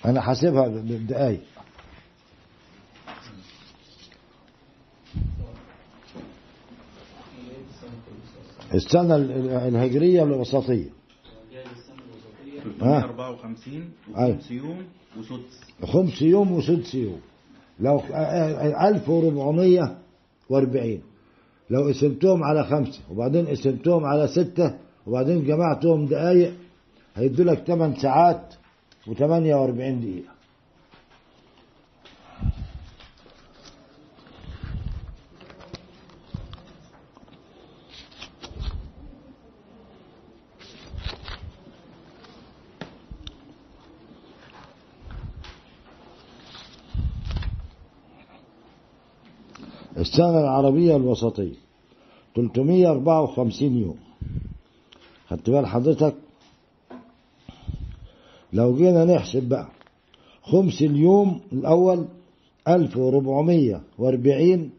[0.05, 1.41] أنا حاسبها بالدقايق
[8.73, 10.89] السنة ال- الهجرية الوسطية.
[12.81, 13.01] ها.
[13.01, 14.29] 354 أيوة.
[14.37, 14.83] وخمس يوم.
[15.17, 17.19] وسدس خمس يوم وسدس يوم.
[17.79, 18.01] لو
[18.87, 19.97] ألف وربعمية
[20.49, 21.01] واربعين.
[21.69, 24.75] لو قسمتهم على خمسة وبعدين قسمتهم على ستة
[25.07, 26.53] وبعدين جمعتهم دقايق
[27.15, 28.53] هيدوا لك 8 ساعات
[29.07, 30.38] و48 دقيقة.
[50.19, 51.53] السنة العربية الوسطية.
[52.35, 53.97] 354 يوم.
[55.29, 56.15] خدت بال حضرتك؟
[58.53, 59.67] لو جينا نحسب بقى
[60.43, 62.05] خمس اليوم الأول
[62.67, 64.69] 1440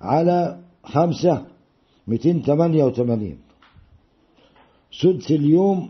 [0.00, 1.46] على خمسة
[2.08, 3.38] 288
[4.92, 5.88] سدس اليوم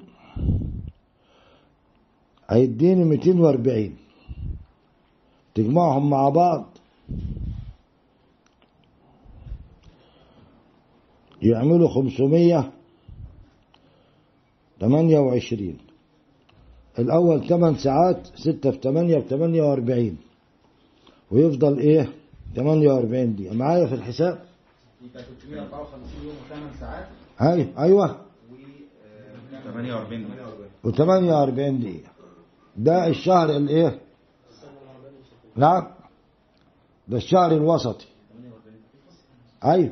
[2.51, 3.97] هيديني 240
[5.55, 6.65] تجمعهم مع بعض
[11.43, 12.71] يعملوا خمسمية
[14.81, 15.79] تمانية وعشرين.
[16.99, 20.17] الأول تمن ساعات ستة في تمانية بتمانية وأربعين.
[21.31, 22.13] ويفضل إيه؟
[22.57, 23.55] تمانية وأربعين دقيقة.
[23.55, 24.39] معايا في الحساب؟
[25.03, 26.35] يبقى 354 يوم
[26.75, 27.07] و8 ساعات.
[27.39, 28.11] هاي أيوة.
[28.11, 30.27] و 48
[30.85, 32.11] وتمانية وأربعين دقيقة.
[32.77, 34.01] ده الشهر الإيه؟
[35.57, 35.87] نعم.
[37.09, 38.07] ده الشهر الوسطي.
[39.65, 39.91] أيوة.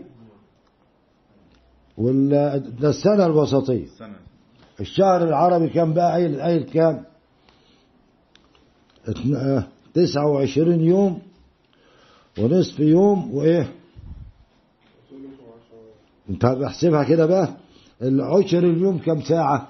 [1.99, 2.28] وال
[2.80, 4.16] ده السنة الوسطية سنة
[4.80, 7.05] الشهر العربي كان بقى قايل قايل كام؟
[9.36, 11.22] آه، تسعة وعشرين يوم
[12.38, 13.72] ونصف يوم وإيه؟
[16.30, 17.49] أنت بحسبها كده بقى
[18.03, 19.68] العشر اليوم كم ساعة؟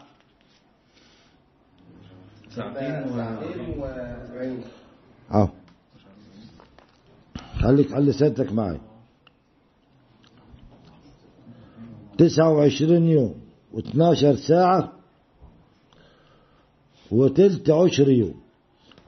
[2.56, 3.84] ساعتين و ساعتين و
[5.34, 5.48] أهو
[7.60, 8.80] خليك خلي سيادتك معي
[12.18, 13.34] تسعة وعشرين يوم
[13.72, 14.92] واثناشر ساعة
[17.10, 18.34] وتلت عشر يوم.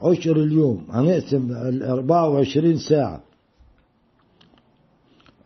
[0.03, 3.21] عشر اليوم هنقسم الأربعة وعشرين ساعة.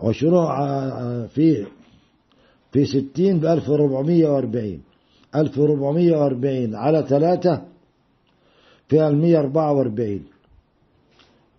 [0.01, 1.67] عشرون ع- في
[2.73, 4.83] في ستين بألف وربعمية وأربعين.
[5.35, 7.63] ألف وربعمية وأربعين على ثلاثة
[8.89, 10.25] فيها المية أربعة وأربعين.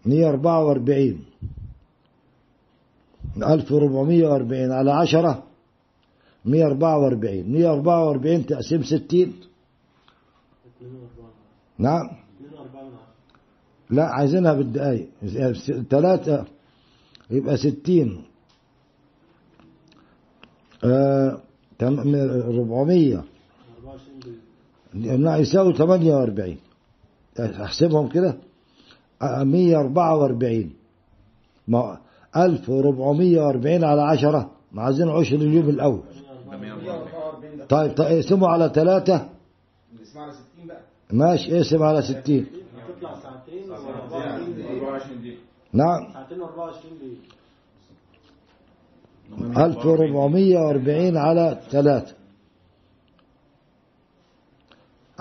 [0.06, 1.24] مية أربعة وأربعين.
[3.44, 5.44] ألف وربعمية وأربعين على عشرة
[6.46, 7.52] مية أربعة وأربعين.
[7.52, 9.34] مية أربعة وأربعين تقسيم ستين.
[11.78, 12.08] نعم.
[13.90, 15.08] لا عايزينها بالدقايق.
[15.90, 16.46] ثلاثة
[17.30, 18.24] يبقى ستين.
[20.84, 21.42] آه
[21.80, 22.16] تم-
[22.60, 23.24] ربعمية.
[24.94, 26.58] لا يساوي ثمانية وأربعين.
[27.40, 28.38] أحسبهم كده.
[29.24, 30.74] مية أربعة وأربعين.
[31.68, 31.98] ما
[32.38, 34.52] ألف وربعمية وأربعين على عشرة.
[34.72, 36.04] ما عايزين عشر اليوم الأول.
[37.70, 39.30] طيب طيب اقسموا على ثلاثة.
[40.02, 40.82] اسمها على 60 بقى.
[41.12, 42.46] ماشي اقسم على ستين.
[42.78, 45.38] هتطلع ساعتين و 24 دقيقة.
[45.74, 46.14] نعم.
[46.14, 47.32] ساعتين و24 دقيقة.
[49.66, 52.16] ألف وربعمية وأربعين على ثلاثة.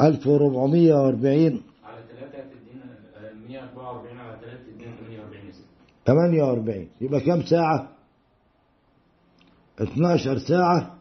[0.01, 2.85] 1440 على 3 تدينا
[3.17, 5.67] آه، 144 على 3 تدينا 48 يا سيدي
[6.07, 7.89] 48 يبقى كم ساعة؟
[9.83, 11.00] 12 ساعة.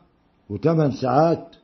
[0.49, 1.55] و8 ساعات.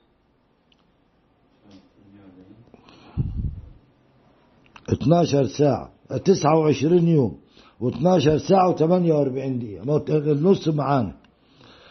[4.89, 5.89] 12 ساعة.
[6.25, 7.37] 29 يوم.
[7.81, 9.85] و12 ساعة و48 دقيقة.
[9.85, 11.15] ما هو النص معانا.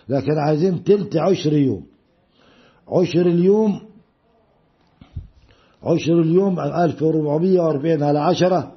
[0.09, 1.87] لكن عايزين تلت عشر يوم.
[2.89, 3.81] عشر اليوم
[5.83, 8.73] عشر اليوم 1440 على 10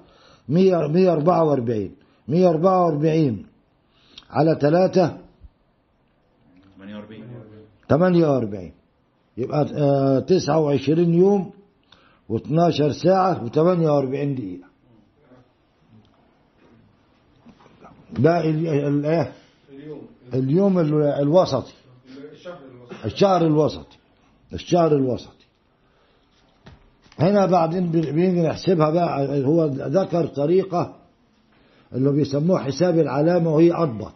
[0.50, 1.92] 100 144
[2.28, 3.46] 144
[4.30, 5.18] على 3
[6.78, 7.27] 48
[7.90, 8.72] 48
[9.38, 11.52] يبقى آه، 29 يوم
[12.32, 13.52] و12 ساعة و48
[14.36, 14.68] دقيقة.
[18.20, 19.32] ده ال- ال- إيه؟
[19.70, 20.02] اليوم
[20.34, 21.74] اليوم ال- الوسطي.
[22.36, 23.98] الشهر الوسط الشهر الوسطي.
[24.54, 25.46] الشهر الوسطي.
[27.20, 30.96] هنا بعدين بن- بنيجي نحسبها بقى هو ذكر طريقة
[31.94, 34.14] اللي بيسموه حساب العلامة وهي أضبط.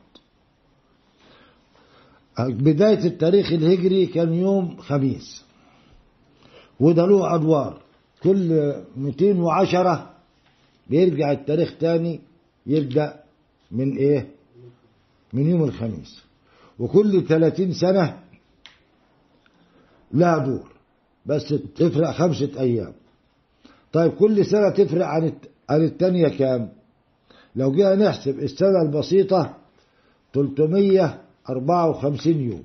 [2.40, 5.44] بداية التاريخ الهجري كان يوم خميس.
[6.80, 7.82] وده له أدوار.
[8.24, 10.10] كل 210
[10.90, 12.20] بيرجع التاريخ تاني
[12.68, 13.20] يبدأ
[13.72, 14.28] من إيه؟
[15.34, 16.22] من يوم الخميس.
[16.80, 18.20] وكل 30 سنة
[20.14, 20.72] لها دور
[21.26, 22.94] بس تفرق خمسة أيام.
[23.94, 25.34] طيب كل سنة تفرق عن
[25.70, 26.70] عن التانية كام؟
[27.56, 29.58] لو جينا نحسب السنة البسيطة
[31.48, 32.64] 354 يوم.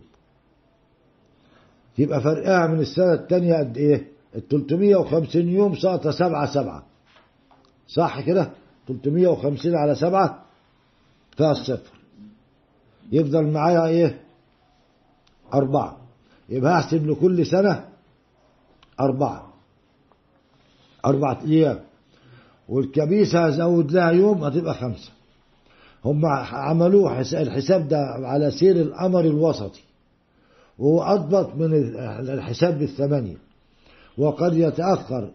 [1.99, 6.83] يبقى فرقها من السنة التانية قد إيه؟ ال 350 يوم ساقطة سبعة سبعة.
[7.89, 8.51] صح كده؟
[8.89, 10.43] 350 على سبعة
[11.37, 11.91] فيها الصفر
[13.13, 14.21] يفضل معايا إيه؟
[15.55, 15.97] أربعة.
[16.49, 17.89] يبقى أحسب لكل سنة
[19.01, 19.53] أربعة.
[21.05, 21.81] أربعة أيام.
[22.69, 25.11] والكبيسة هزود لها يوم هتبقى خمسة.
[26.07, 29.81] هم عملوه حس- الحساب ده على سير القمر الوسطي
[30.79, 33.37] وهو أضبط من ال- الحساب بالثمانية.
[34.19, 35.31] وقد يتأخر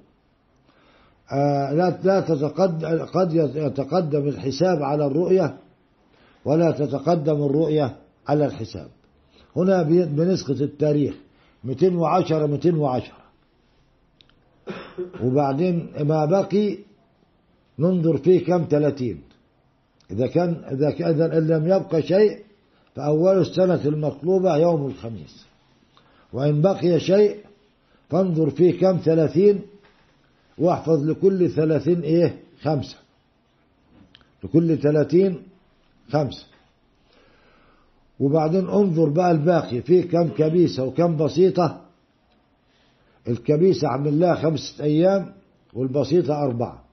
[1.33, 5.57] آه، لا لا تتقدم قد يتقدم الحساب على الرؤية
[6.45, 7.95] ولا تتقدم الرؤية
[8.27, 8.87] على الحساب.
[9.55, 11.13] هنا بنسقط التاريخ
[11.63, 13.13] 210 210
[15.23, 16.77] وبعدين ما بقي
[17.79, 19.21] ننظر فيه كم 30
[20.11, 22.39] إذا كان إذا كان لم يبقى شيء
[22.95, 25.45] فأول السنة المطلوبة يوم الخميس.
[26.33, 27.37] وإن بقي شيء
[28.09, 29.61] فانظر فيه كم 30
[30.57, 32.95] واحفظ لكل 30 إيه؟ خمسة.
[34.43, 35.41] لكل 30
[36.11, 36.45] خمسة.
[38.19, 41.81] وبعدين انظر بقى الباقي فيه كم كبيسة وكم بسيطة.
[43.27, 45.31] الكبيسة عمل لها خمسة أيام
[45.73, 46.83] والبسيطة أربعة.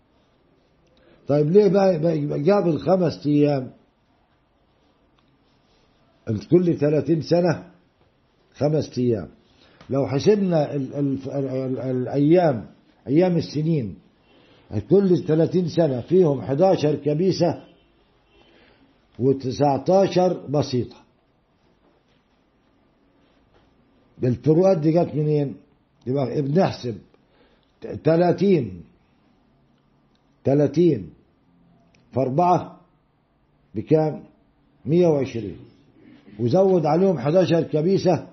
[1.28, 1.98] طيب ليه بقى
[2.42, 3.70] جاب الخمس أيام؟
[6.50, 7.70] كل ثلاثين سنة
[8.54, 9.28] خمس أيام.
[9.90, 12.66] لو حسبنا ال ال ال ال الأيام
[13.06, 13.96] أيام السنين
[14.90, 17.64] كل ثلاثين سنة فيهم 11 كبيسة
[19.20, 20.20] و19
[20.50, 20.96] بسيطة.
[24.24, 25.56] الفروقات دي جت منين؟
[26.06, 26.98] يبقى بنحسب
[28.04, 28.82] 30
[30.44, 31.10] 30
[32.18, 32.80] في أربعة
[33.74, 34.22] بكام؟
[34.86, 35.56] 120
[36.40, 38.26] وزود عليهم 11 كبيسة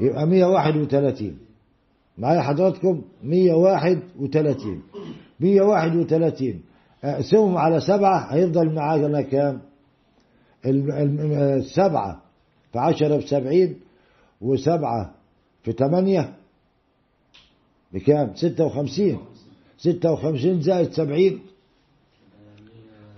[0.00, 1.38] يبقى 131
[2.18, 4.82] معايا حضراتكم 131
[5.40, 6.60] 131
[7.04, 9.60] اقسمهم على سبعة هيفضل معانا كام؟
[10.66, 12.22] السبعة
[12.72, 13.80] في عشرة بسبعين
[14.40, 15.14] وسبعة
[15.62, 16.34] في ثمانية
[17.92, 19.18] بكام؟ ستة وخمسين
[19.78, 21.40] ستة وخمسين زائد سبعين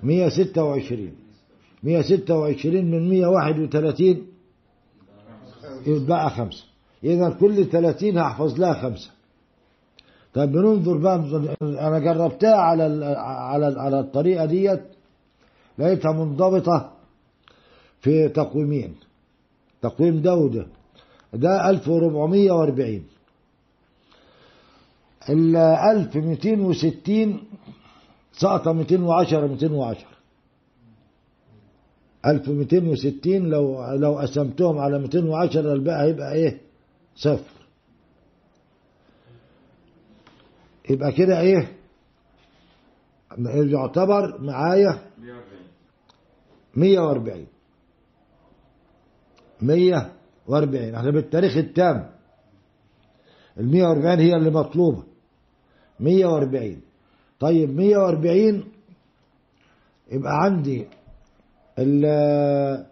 [0.03, 1.15] مية ستة وعشرين.
[1.83, 4.27] مية ستة وعشرين من مية واحد وثلاثين
[5.87, 6.65] يتبقى خمسة.
[7.05, 9.11] إذا كل ثلاثين هحفظ لها خمسة.
[10.35, 11.17] طيب بننظر بقى
[11.63, 12.83] أنا جربتها على
[13.19, 14.83] على على الطريقة ديت
[15.79, 16.93] لقيتها منضبطة
[18.01, 18.95] في تقويمين.
[19.83, 20.67] تقويم ده وده.
[21.33, 23.03] ده 1440
[25.29, 27.41] ال 1260
[28.33, 30.07] سقط 210 210
[32.27, 36.61] 1260 لو لو قسمتهم على 210 الباقي هيبقى إيه؟
[37.17, 37.61] صفر.
[40.91, 41.77] يبقى كده إيه؟
[43.73, 44.99] يعتبر معايا
[46.77, 47.47] 140
[49.63, 52.11] 140 إحنا بالتاريخ التام.
[53.59, 55.03] ال 140 هي اللي مطلوبة.
[56.01, 56.81] 140
[57.41, 58.65] طيب 140
[60.13, 60.87] يبقى عندي
[61.79, 62.87] ال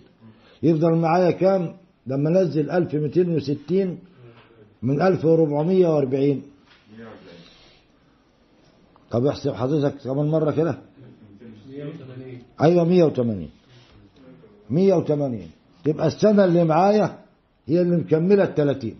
[0.62, 3.98] يفضل معايا كام؟ لما أنزل 1260
[4.82, 6.42] من 1440
[9.10, 10.78] طب احسب حضرتك كمان مرة كده.
[12.62, 13.48] أيوه 180
[14.70, 15.50] 180
[15.86, 17.18] يبقى السنة اللي معايا
[17.66, 18.94] هي اللي مكملة ال 30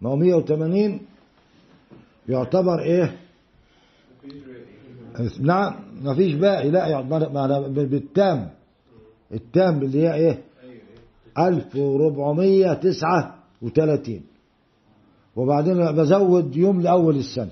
[0.00, 1.00] ما هو 180
[2.28, 3.16] يعتبر إيه؟
[5.40, 7.00] نعم ما فيش باقي لا
[7.70, 8.50] بالتام.
[9.32, 10.42] التام اللي هي إيه؟
[11.38, 14.20] 1439
[15.36, 17.50] وبعدين بزود يوم لأول السنة.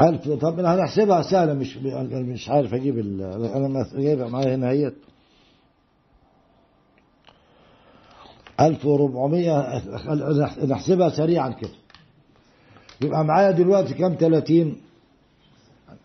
[0.00, 1.76] ألف طب أنا هنحسبها سهلة مش
[2.12, 4.92] مش عارف أجيب ال- أنا جايبها معايا هنا هي.
[8.60, 9.82] ألف وربعمية
[10.66, 11.70] نحسبها سريعا كده.
[13.00, 14.76] يبقى معايا دلوقتي كام؟ تلاتين.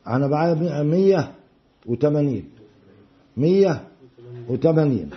[0.08, 1.32] أنا معايا مية- مية
[1.86, 2.50] وتمانين.
[3.38, 3.84] مية
[4.50, 5.10] وتمانين.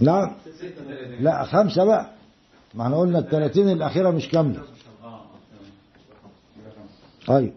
[0.00, 0.32] نعم.
[1.20, 2.10] لا خمسة بقى.
[2.74, 4.60] ما إحنا قلنا التلاتين الأخيرة مش كاملة.
[7.30, 7.52] أيوة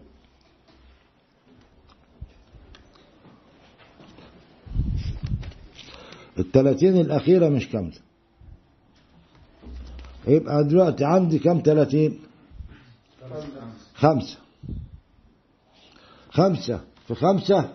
[6.38, 7.92] التلاتين الأخيرة مش كاملة
[10.26, 12.18] يبقى دلوقتي عندي كام تلاتين؟
[13.94, 14.38] خمسة.
[16.30, 16.80] خمسة.
[17.08, 17.74] في خمسة؟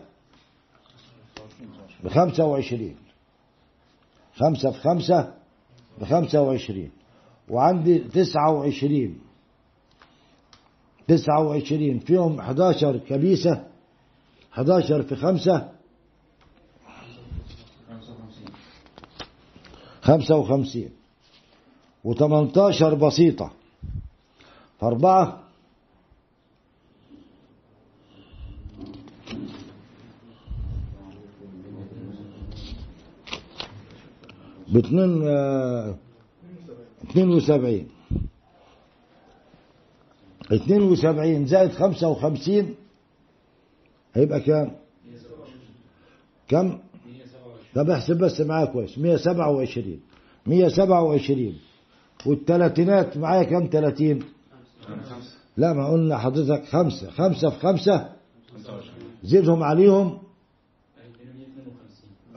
[2.04, 2.96] بخمسة وعشرين.
[4.36, 5.34] خمسة في خمسة؟
[6.02, 6.92] بخمسة وعشرين.
[7.50, 9.20] وعندي تسعة وعشرين.
[11.12, 13.68] تسعة وعشرين فيهم حداشر كبيسة
[14.52, 15.70] حداشر في خمسة.
[20.02, 20.90] خمسة وخمسين.
[22.04, 23.52] وتمنتاشر بسيطة.
[24.80, 25.44] فأربعة.
[34.68, 35.96] باتنين آه،
[37.04, 38.01] اتنين وسبعين.
[40.52, 42.76] اتنين وسبعين زائد خمسة وخمسين
[44.14, 44.72] هيبقى كام؟
[46.48, 46.78] كم؟
[47.76, 50.00] طب احسب بس معايا كويس مية سبعة وعشرين.
[50.46, 51.58] مية سبعة وعشرين.
[52.26, 54.24] والتلاتينات معايا كام تلاتين.
[55.58, 57.10] لا ما قلنا حضرتك خمسة.
[57.12, 58.10] خمسة في خمسة؟
[59.24, 60.18] زيدهم عليهم؟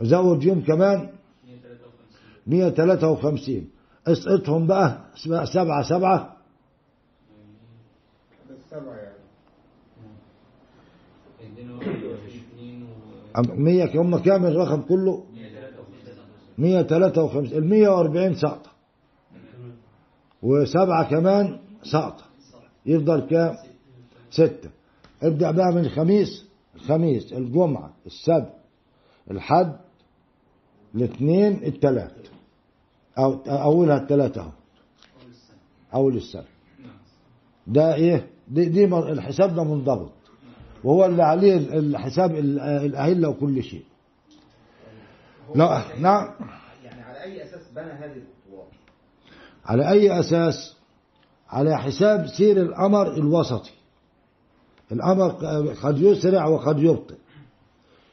[0.02, 1.08] زود يوم كمان؟
[2.46, 3.68] مية تلاتة وخمسين.
[4.06, 5.04] اسقطهم بقى
[5.44, 6.33] سبعة سبعة.
[13.36, 15.24] 100 يوم كام الرقم كله؟
[16.58, 18.70] 153 ال 140 سقطة
[20.42, 22.24] وسبعة كمان سقطة
[22.86, 23.56] يفضل كام؟
[24.30, 24.70] ستة.
[25.22, 26.44] ابدأ بقى من الخميس.
[26.76, 28.52] الخميس الجمعة السبت
[29.30, 29.76] الحد
[30.94, 32.12] الاثنين الثلاث
[33.18, 34.50] أو أولها الثلاثة أهو.
[35.94, 36.44] أول السنة.
[37.66, 40.12] ده إيه؟ دي, دي الحساب ده منضبط.
[40.84, 43.84] وهو اللي عليه ال- الحساب ال- الأهلة وكل شيء.
[45.54, 46.28] لا نعم.
[46.84, 48.68] يعني على أي أساس بنى هذه الخطوات
[49.66, 50.76] على أي أساس؟
[51.50, 53.70] على حساب سير الأمر الوسطي.
[54.92, 55.28] الأمر
[55.82, 57.14] قد يسرع وقد يبطئ.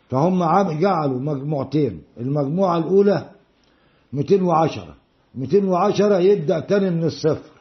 [0.10, 2.02] فهم عم- جعلوا مجموعتين.
[2.20, 3.30] المجموعة الأولى
[4.14, 4.96] 210
[5.36, 7.52] 210 يبدأ تاني من الصفر.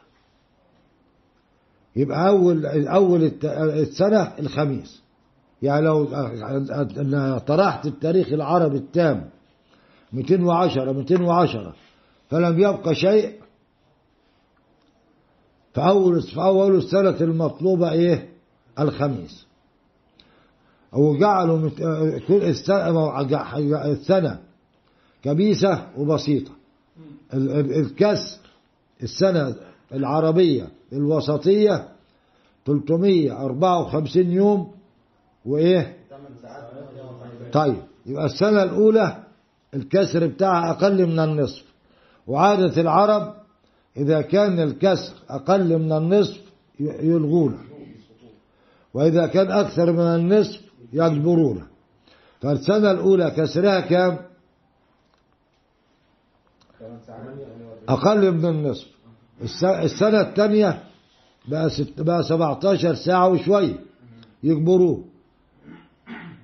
[1.95, 5.00] يبقى أول أول السنة الخميس.
[5.61, 6.05] يعني لو
[7.37, 9.29] طرحت التاريخ العربي التام
[10.13, 11.73] 210 210
[12.29, 13.41] فلم يبقى شيء
[15.73, 18.29] فأول فأول السنة المطلوبة إيه؟
[18.79, 19.45] الخميس
[20.93, 21.69] وجعلوا
[22.27, 22.43] كل
[23.85, 24.39] السنة
[25.23, 26.51] كبيسة وبسيطة
[27.33, 28.39] ال- ال- الكسر
[29.03, 29.55] السنة
[29.93, 31.87] العربية الوسطية
[32.65, 34.71] 354 يوم
[35.45, 35.97] وإيه؟
[37.51, 39.23] طيب يبقى السنة الأولى
[39.73, 41.63] الكسر بتاعها أقل من النصف.
[42.27, 43.33] وعادة العرب
[43.97, 46.39] إذا كان الكسر أقل من النصف
[46.79, 47.57] يلغونه
[48.93, 50.61] وإذا كان أكثر من النصف
[50.93, 51.67] يجبرونه
[52.41, 54.17] فالسنة الأولى كسرها كام؟
[57.89, 58.87] أقل من النصف.
[59.41, 60.83] الس- السنة الثانية
[61.47, 63.75] بقى, بقى 17 ساعة وشوية.
[64.43, 65.03] يجبروه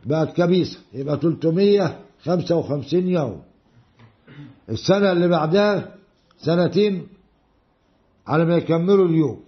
[0.07, 3.41] بقت كبيسة يبقى 355 يوم.
[4.69, 5.95] السنة اللي بعدها
[6.37, 7.07] سنتين
[8.27, 9.39] على ما يكملوا اليوم.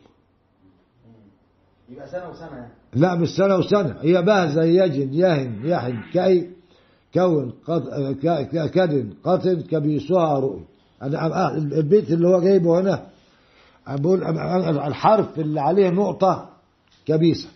[1.89, 3.97] يبقى سنة وسنة يعني؟ لا مش سنة وسنة.
[4.01, 6.49] هي بقى زي يجن يهن يحن كي
[7.13, 7.53] كون
[8.73, 10.61] كدن قطن كبيسها رؤي.
[11.01, 13.07] أنا البيت اللي هو جايبه هنا
[13.87, 14.23] بقول
[14.87, 16.49] الحرف اللي عليه نقطة
[17.05, 17.47] كبيسة.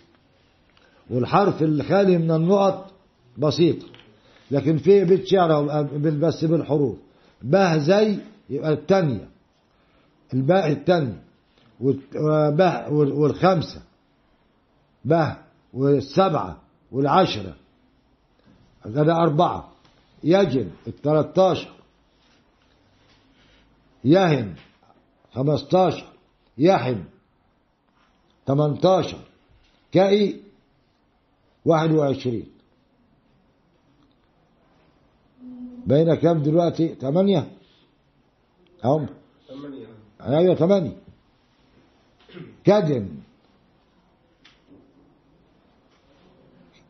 [1.10, 2.93] والحرف اللي خالي من النقط
[3.38, 3.86] بسيطة
[4.52, 6.98] لكن في بيت شعر بال- بس بالحروف.
[7.42, 8.18] به زي
[8.50, 9.30] يبقى الثانية
[10.34, 11.24] الباء الثانية
[11.82, 13.82] والت- وبه وال- والخمسة.
[15.06, 15.38] به
[15.74, 16.58] والسبعة
[16.92, 17.56] والعشرة.
[18.86, 19.72] هذا أربعة.
[20.24, 21.72] يجن الثلاثاشر
[24.06, 24.54] يهن
[25.34, 26.06] خمستاشر.
[26.58, 27.04] يحن
[28.46, 29.20] تمنتاشر.
[29.92, 30.40] كأي
[31.66, 32.53] واحد وعشرين.
[35.88, 37.52] بين كم دلوقتي؟ ثمانية
[38.84, 39.08] هم
[39.48, 39.88] ثمانية
[40.22, 40.96] أيوة ثمانية
[42.64, 43.10] كدن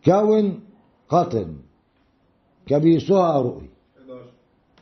[0.05, 0.59] كون
[1.09, 1.57] قطن
[2.67, 3.69] كبيسها رؤي.
[3.97, 4.25] 11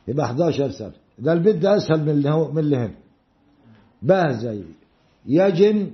[0.08, 0.92] يبقى 11 سنة.
[1.18, 2.94] ده البيت ده أسهل من اللي هو من اللي هنا.
[4.02, 4.62] بقى زي
[5.26, 5.90] يجن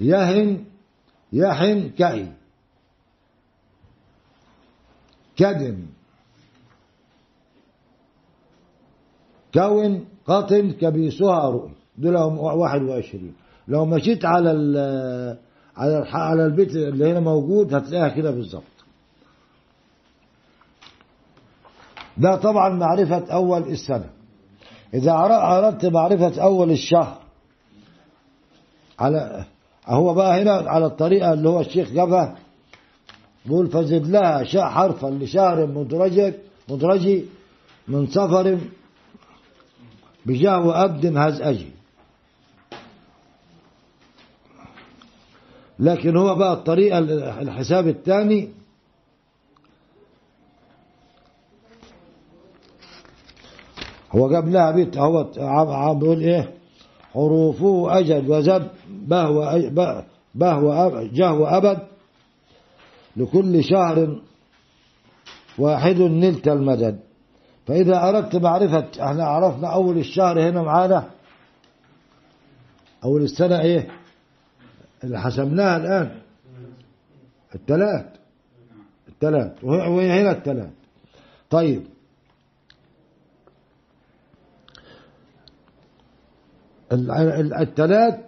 [0.00, 0.64] يهن
[1.32, 2.32] يحن كأي
[5.38, 5.78] كدن
[9.54, 13.32] كون قطن كبيسها رؤي دول هم 21
[13.68, 14.76] لو مشيت على ال
[15.76, 18.62] على على البيت اللي هنا موجود هتلاقيها كده بالظبط
[22.16, 24.10] ده طبعا معرفة أول السنة
[24.94, 27.18] إذا أردت معرفة أول الشهر
[28.98, 29.44] على
[29.86, 32.36] هو بقى هنا على الطريقة اللي هو الشيخ جابها
[33.46, 36.34] بيقول فزد لها شاء حرفا لشهر مدرج
[36.68, 37.24] مدرجي
[37.88, 38.58] من سفر
[40.26, 41.66] بجاه أبد هزأجي
[45.78, 46.98] لكن هو بقى الطريقة
[47.42, 48.48] الحساب الثاني.
[54.12, 56.50] هو جاب لها بيت هو عم- بيقول إيه؟
[57.14, 59.54] حروفه أجل وزب به-
[61.12, 61.78] جهو ابد
[63.18, 64.22] لكل شهر
[65.58, 67.00] واحد نلت المدد.
[67.66, 71.10] فإذا أردت معرفة إحنا عرفنا أول الشهر هنا معانا.
[73.04, 73.88] أول السنة إيه؟
[75.04, 76.20] اللي حسبناها الآن.
[77.54, 78.06] الثلاث
[79.08, 80.70] الثلاث وهي وهي هنا الثلاث
[81.50, 81.82] طيب.
[86.92, 88.24] ال- ال- الثلاث آه،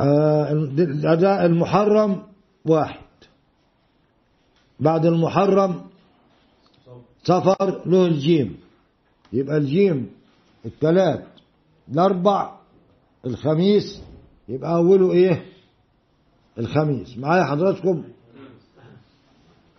[0.00, 2.22] الأداء المحرم
[2.64, 3.02] واحد.
[4.80, 5.80] بعد المحرم
[7.24, 8.56] صفر له الجيم
[9.32, 10.10] يبقى الجيم
[10.66, 11.20] الثلاث
[11.92, 12.52] الأربع
[13.26, 14.02] الخميس
[14.48, 15.44] يبقى أوله إيه؟
[16.58, 17.18] الخميس.
[17.18, 18.04] معايا حضراتكم؟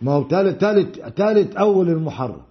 [0.00, 2.42] ما هو تالت تالت تالت أول المحرم.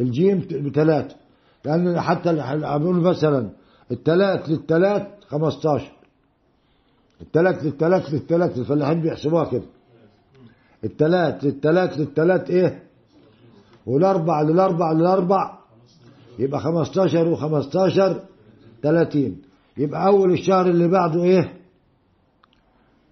[0.00, 1.16] الجيم بثلاثة
[1.64, 3.50] لأن حتى بيقول مثلا
[3.90, 5.92] الثلاث للثلاث 15
[7.22, 9.62] الثلاث للثلاث للثلاث الفلاحين بيحسبوها كده.
[10.84, 12.82] الثلاث للثلاث للثلاث إيه؟
[13.86, 15.58] والأربع للأربع للأربع
[16.38, 18.16] يبقى 15 و15
[18.82, 19.36] 30
[19.76, 21.52] يبقى أول الشهر اللي بعده إيه؟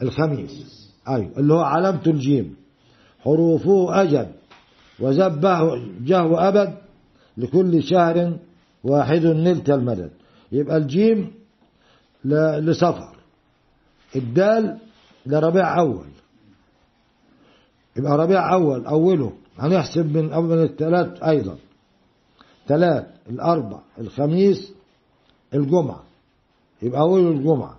[0.03, 0.67] الخميس.
[1.09, 2.57] أيوه اللي هو علامة الجيم.
[3.21, 4.27] حروفه أجل
[5.01, 5.61] وزبه
[6.05, 6.75] جهو أبد
[7.37, 8.37] لكل شهر
[8.85, 10.11] واحد نلت المدد.
[10.53, 11.31] يبقى الجيم
[12.25, 13.16] لسفر
[14.17, 14.79] الدال
[15.27, 16.07] لربيع أول.
[17.97, 19.33] يبقى ربيع أول أوله.
[19.59, 21.57] هنحسب من أول الثلاث أيضا.
[22.69, 24.73] ثلاث الأربع الخميس
[25.55, 26.05] الجمعة.
[26.83, 27.79] يبقى أول الجمعة.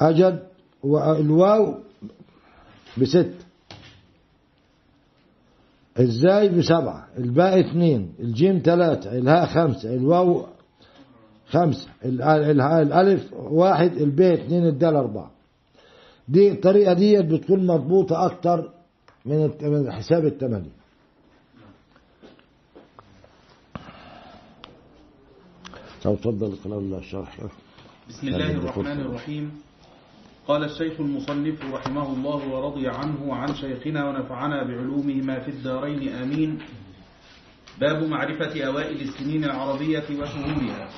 [0.00, 0.46] أجد
[0.82, 1.74] والواو
[2.98, 3.34] بست.
[5.96, 7.08] إزاي بسبعة.
[7.18, 9.94] الباء اتنين الجيم تلاتة الهاء خمسة.
[9.94, 10.46] الواو
[11.50, 11.88] خمسة.
[12.04, 15.30] ال- ال- الألف واحد الباء اتنين الدال أربعة.
[16.28, 18.70] دي الطريقة دي بتكون مضبوطة أكتر
[19.24, 20.80] من حساب التمانية
[26.02, 27.36] طب اتفضل قرأ الله الشرح
[28.08, 29.50] بسم الله الرحمن الرحيم.
[30.48, 36.08] قال الشيخ المصنف رحمه الله ورضي عنه وعن شيخنا ونفعنا بعلومهما في الدارين.
[36.08, 36.58] آمين.
[37.80, 40.88] باب معرفة أوائل السنين العربية وشهورها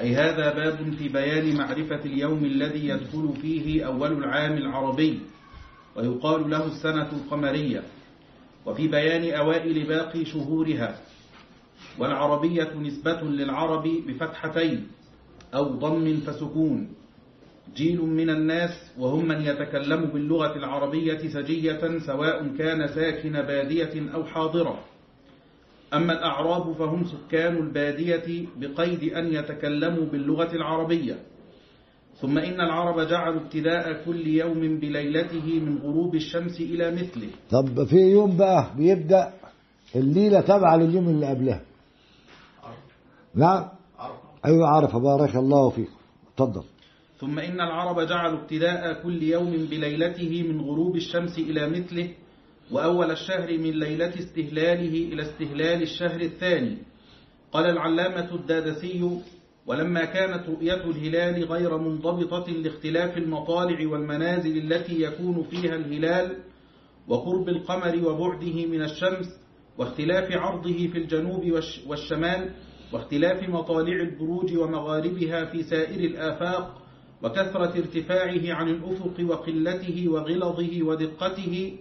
[0.00, 5.20] أي هذا باب في بيان معرفة اليوم الذي يدخل فيه أول العام العربي
[5.96, 7.82] ويقال له السنة القمرية
[8.66, 10.98] وفي بيان أوائل باقي شهورها
[11.98, 14.86] والعربية نسبة للعرب بفتحتين
[15.54, 16.88] أو ضم فسكون
[17.76, 24.84] جيل من الناس وهم من يتكلم باللغة العربية سجية سواء كان ساكن بادية أو حاضرة.
[25.94, 31.16] أما الأعراب فهم سكان البادية بقيد أن يتكلموا باللغة العربية.
[32.20, 37.28] ثم إن العرب جعلوا ابتداء كل يوم بليلته من غروب الشمس إلى مثله.
[37.50, 39.32] طب في يوم بقى بيبدأ
[39.96, 41.60] الليلة تابعة لليوم اللي قبلها.
[43.34, 43.68] نعم.
[44.44, 45.92] أيوة عارفة بارك الله فيكم.
[46.32, 46.62] اتفضل.
[47.18, 52.08] ثم إن العرب جعلوا ابتداء كل يوم بليلته من غروب الشمس إلى مثله.
[52.70, 56.76] وأول الشهر من ليلة استهلاله إلى استهلال الشهر الثاني.
[57.52, 59.10] قال العلامة الدادسي
[59.66, 66.36] ولما كانت رؤية الهلال غير منضبطة لاختلاف المطالع والمنازل التي يكون فيها الهلال
[67.08, 69.26] وقرب القمر وبعده من الشمس
[69.78, 72.50] واختلاف عرضه في الجنوب والش- والشمال
[72.92, 76.82] واختلاف مطالع البروج ومغاربها في سائر الآفاق
[77.22, 81.72] وكثرة ارتفاعه عن الأفق وقلته وغلظه ودقته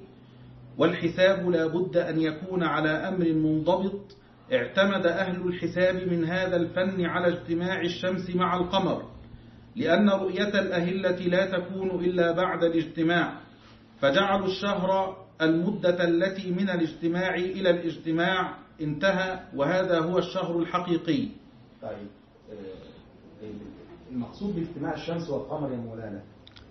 [0.78, 4.18] والحساب لا بد أن يكون على أمر منضبط.
[4.54, 9.06] اعتمد أهل الحساب من هذا الفن على اجتماع الشمس مع القمر
[9.76, 13.34] لأن رؤية الأهلة لا تكون إلا بعد الاجتماع.
[14.02, 21.28] فجعلوا الشهر المدة التي من الاجتماع إلى الاجتماع انتهى وهذا هو الشهر الحقيقي.
[21.82, 22.08] طيب
[22.52, 23.48] آه،
[24.12, 26.22] المقصود باجتماع الشمس والقمر يا مولانا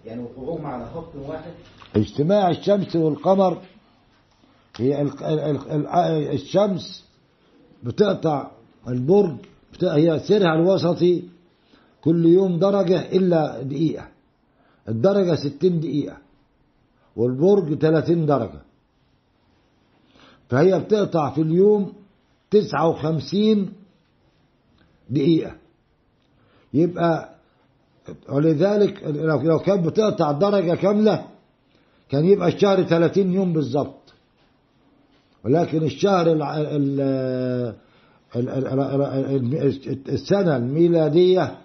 [0.05, 1.53] يعني وقوعهم على خط واحد.
[1.97, 3.63] اجتماع الشمس والقمر
[4.77, 7.05] هي ال- ال- ال- الشمس
[7.83, 8.51] بتقطع
[8.89, 9.37] البرج
[9.83, 11.23] هي سيرها الوسطي
[12.01, 14.09] كل يوم درجة إلا دقيقة.
[14.89, 16.17] الدرجة ستين دقيقة
[17.17, 18.61] والبرج تلاتين درجة.
[20.49, 21.93] فهي بتقطع في اليوم
[22.51, 23.73] تسعة وخمسين
[25.11, 25.53] دقيقة.
[26.75, 27.37] يبقى
[28.29, 31.27] ولذلك لو لو كانت بتقطع درجة كاملة
[32.09, 34.06] كان يبقى الشهر 30 يوم بالظبط.
[35.47, 37.01] ولكن الشهر ال ال
[38.37, 41.59] ال ال ال السنة الميلادية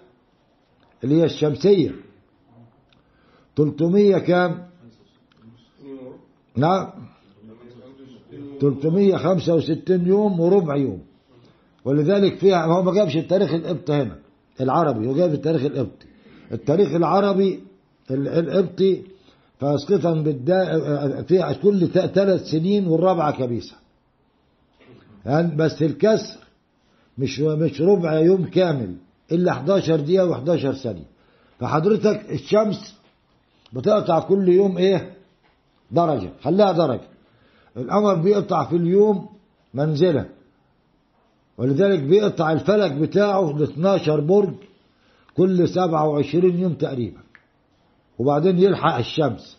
[1.04, 1.90] اللي هي الشمسية.
[3.56, 4.66] 300 كام؟
[6.56, 6.88] نعم.
[8.60, 11.02] 365 يوم وربع يوم.
[11.84, 14.18] ولذلك فيها هو ما جابش التاريخ القبطي هنا
[14.60, 16.06] العربي هو جاب التاريخ القبطي.
[16.52, 17.60] التاريخ العربي
[18.10, 19.02] ال- القبطي
[19.62, 23.76] فاسقطا بالدا في كل ثلاث سنين والرابعة كبيسة.
[25.26, 26.38] يعني بس الكسر
[27.18, 28.96] مش مش ربع يوم كامل
[29.32, 31.04] إلا 11 دقيقة و11 ثانية.
[31.58, 32.94] فحضرتك الشمس
[33.72, 35.12] بتقطع كل يوم إيه؟
[35.90, 37.08] درجة خليها درجة.
[37.76, 39.28] القمر بيقطع في اليوم
[39.74, 40.26] منزلة.
[41.58, 44.54] ولذلك بيقطع الفلك بتاعه ل 12 برج
[45.36, 47.21] كل 27 يوم تقريبا.
[48.18, 49.58] وبعدين يلحق الشمس.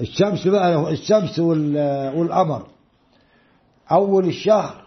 [0.00, 2.66] الشمس بقى الشمس وال- والقمر.
[3.92, 4.86] أول الشهر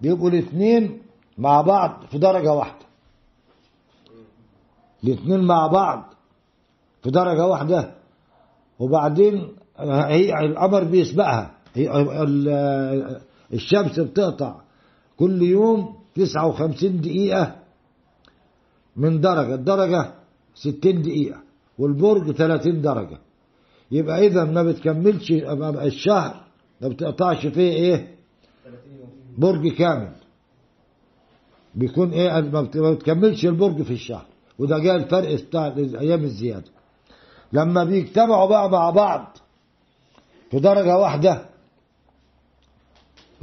[0.00, 1.02] بيبقوا الاثنين
[1.38, 2.86] مع بعض في درجة واحدة.
[5.04, 6.14] الاثنين مع بعض
[7.02, 7.94] في درجة واحدة.
[8.78, 9.48] وبعدين
[9.78, 11.50] هي القمر بيسبقها.
[13.52, 14.54] الشمس بتقطع
[15.18, 17.56] كل يوم 59 دقيقة
[18.96, 19.54] من درجة.
[19.54, 20.12] الدرجة
[20.62, 21.40] 60 دقيقة
[21.78, 23.18] والبرج 30 درجة.
[23.90, 26.44] يبقى إذا ما بتكملش الشهر
[26.80, 28.14] ما بتقطعش فيه إيه؟
[28.64, 29.08] 30 يوم
[29.38, 30.12] برج كامل.
[31.74, 34.26] بيكون إيه؟ ما بتكملش البرج في الشهر.
[34.58, 36.70] وده جاء الفرق بتاع الأيام الزيادة.
[37.52, 39.36] لما بيجتمعوا بقى مع بعض
[40.50, 41.46] في درجة واحدة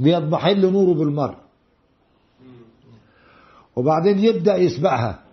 [0.00, 1.40] بيضمحل نوره بالمرة.
[3.76, 5.24] وبعدين يبدأ يسبقها.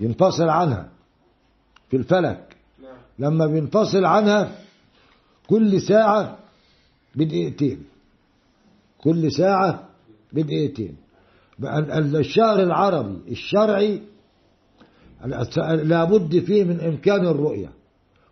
[0.00, 0.88] ينفصل عنها
[1.90, 2.56] في الفلك.
[3.18, 4.52] لما بينفصل عنها
[5.46, 6.38] كل ساعة
[7.14, 7.84] بدقيقتين.
[8.98, 9.88] كل ساعة
[10.32, 10.96] بدقيقتين.
[12.14, 14.02] الشهر العربي الشرعي
[15.82, 17.70] لابد فيه من إمكان الرؤية.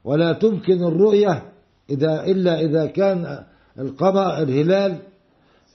[0.05, 1.43] ولا تمكن الرؤية
[1.91, 3.45] إذا إلا إذا كان
[3.79, 4.99] القمر الهلال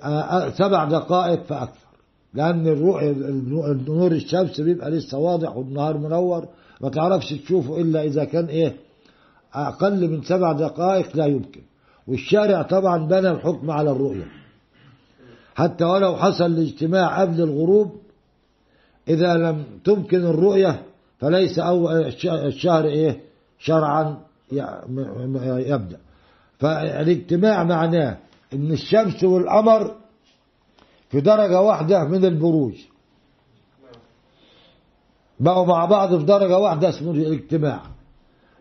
[0.04, 1.87] آه، آه، سبع دقائق فأكثر.
[2.38, 3.12] لأن الرؤية
[3.88, 6.46] نور الشمس بيبقى لسه واضح والنهار منور
[6.82, 8.74] ما تعرفش تشوفه إلا إذا كان إيه؟
[9.54, 11.62] أقل من سبع دقائق لا يمكن.
[12.08, 14.28] والشارع طبعا بنى الحكم على الرؤية.
[15.56, 17.92] حتى ولو حصل الاجتماع قبل الغروب
[19.08, 20.82] إذا لم تمكن الرؤية
[21.20, 23.20] فليس أول الش- الشهر إيه؟
[23.60, 24.18] شرعا
[24.52, 25.98] يبدأ.
[26.60, 28.18] فالاجتماع معناه
[28.54, 29.96] إن الشمس والقمر
[31.10, 32.74] في درجة واحدة من البروج.
[35.40, 37.82] بقوا مع بعض في درجة واحدة اسمه الاجتماع.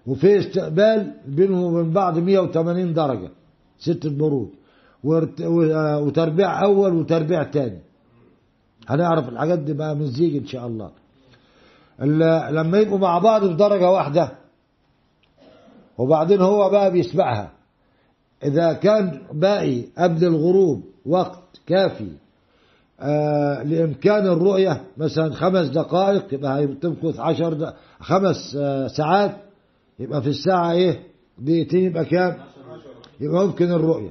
[0.06, 3.30] وفي استقبال بينهم وبين بعض 180 درجة
[3.78, 4.48] ست بروج.
[5.04, 7.78] و- وتربيع أول وتربيع تاني.
[8.88, 10.90] هنعرف الحاجات دي بقى من زيج إن شاء الله.
[12.02, 14.32] ال- لما يبقوا مع بعض في درجة واحدة
[15.98, 17.52] وبعدين هو بقى بيسبقها
[18.44, 22.25] إذا كان باقي قبل الغروب وقت كافي آه
[23.64, 24.80] لإمكان الرؤية.
[24.96, 27.72] مثلا خمس دقائق يبقى تمكث عشر.
[28.00, 29.36] خمس آه ساعات.
[29.98, 31.02] يبقى في الساعة إيه؟
[31.38, 32.36] دقيقتين يبقى كام؟
[33.20, 34.10] يبقى ممكن الرؤية.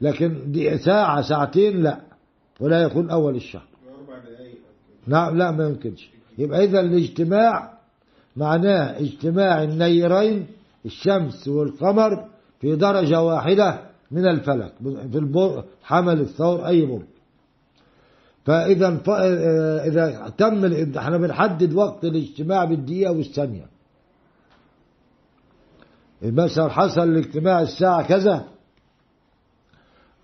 [0.00, 0.52] لكن
[0.84, 2.00] ساعة ساعتين لا.
[2.60, 3.62] ولا يكون أول الشهر.
[5.06, 6.10] نعم لا ما يمكنش.
[6.38, 7.72] يبقى إذا الاجتماع
[8.36, 10.46] معناه اجتماع النيرين
[10.86, 12.24] الشمس والقمر
[12.60, 13.80] في درجة واحدة
[14.10, 14.72] من الفلك
[15.12, 17.02] في حمل الثور أي برج
[18.44, 19.10] فإذا ف...
[19.10, 20.64] آه، إذا تم
[20.98, 23.66] إحنا بنحدد وقت الاجتماع بالدقيقة والثانية.
[26.22, 28.44] مثلا حصل الاجتماع الساعة كذا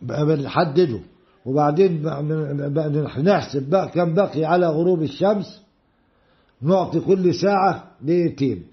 [0.02, 1.00] بنحدده.
[1.46, 2.02] وبعدين
[3.24, 5.62] نحسب بقى كم بقي على غروب الشمس.
[6.62, 8.66] نعطي كل ساعة دقيقتين.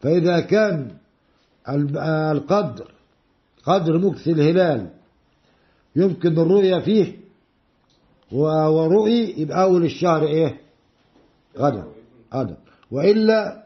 [0.00, 0.90] فإذا كان
[1.68, 2.92] آه، القدر
[3.64, 4.90] قدر مكث الهلال
[5.96, 7.21] يمكن الرؤية فيه
[8.32, 10.60] ورؤي يبقى أول الشهر إيه؟
[11.58, 11.84] غدا
[12.34, 12.56] غدا.
[12.90, 13.62] وإلا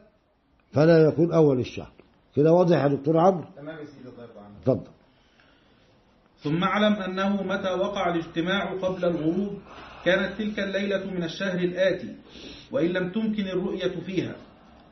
[0.72, 1.92] فلا يكون أول الشهر
[2.36, 4.90] كده واضح يا دكتور عمرو؟ تمام يا سيدي الله يرضى عنك اتفضل.
[6.38, 9.58] ثم اعلم أنه متى وقع الاجتماع قبل الغروب
[10.04, 12.14] كانت تلك الليلة من الشهر الآتي
[12.72, 14.36] وإن لم تمكن الرؤية فيها.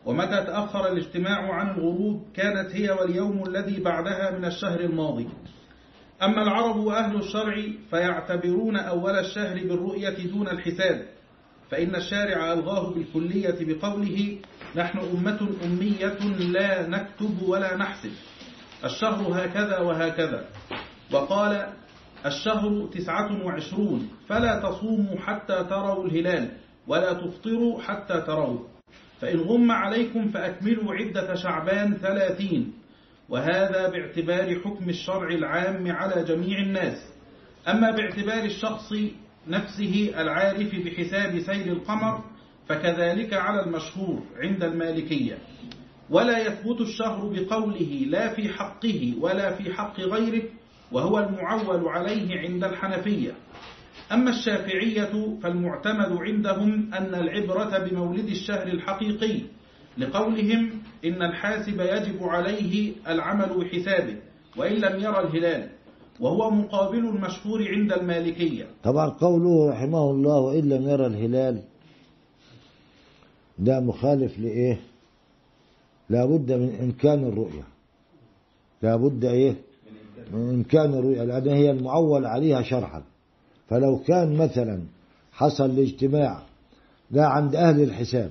[0.06, 5.28] ومتى تأخر الاجتماع عن الغروب كانت هي واليوم الذي بعدها من الشهر الماضي.
[6.22, 11.06] أما العرب وأهل الشرع فيعتبرون أول الشهر بالرؤية دون الحساب
[11.70, 14.38] فإن الشارع ألغاه بالكلية بقوله
[14.76, 18.12] نحن أمة أمية لا نكتب ولا نحسب
[18.84, 20.44] الشهر هكذا وهكذا
[21.12, 21.66] وقال
[22.26, 26.48] الشهر تسعة وعشرون فلا تصوموا حتى تروا الهلال
[26.86, 28.58] ولا تفطروا حتى تروا
[29.20, 32.72] فإن غم عليكم فأكملوا عدة شعبان ثلاثين
[33.28, 36.98] وهذا باعتبار حكم الشرع العام على جميع الناس.
[37.68, 38.92] أما باعتبار الشخص
[39.48, 42.24] نفسه العارف بحساب سير القمر
[42.68, 45.38] فكذلك على المشهور عند المالكية.
[46.10, 50.42] ولا يثبت الشهر بقوله لا في حقه ولا في حق غيره
[50.92, 53.34] وهو المعول عليه عند الحنفية.
[54.12, 59.40] أما الشافعية فالمعتمد عندهم أن العبرة بمولد الشهر الحقيقي
[59.98, 60.70] لقولهم
[61.04, 64.16] إن الحاسب يجب عليه العمل بحسابه
[64.56, 65.68] وإن لم يرى الهلال
[66.20, 68.66] وهو مقابل المشهور عند المالكية.
[68.84, 71.62] طبعا قوله رحمه الله وإن لم يرى الهلال
[73.58, 74.80] ده مخالف لإيه؟
[76.10, 77.62] لابد من إمكان الرؤية.
[78.82, 79.54] لابد إيه؟
[80.32, 83.02] من إمكان الرؤية لأن هي المعول عليها شرعا.
[83.68, 84.80] فلو كان مثلا
[85.32, 86.42] حصل الاجتماع
[87.10, 88.30] ده عند أهل الحساب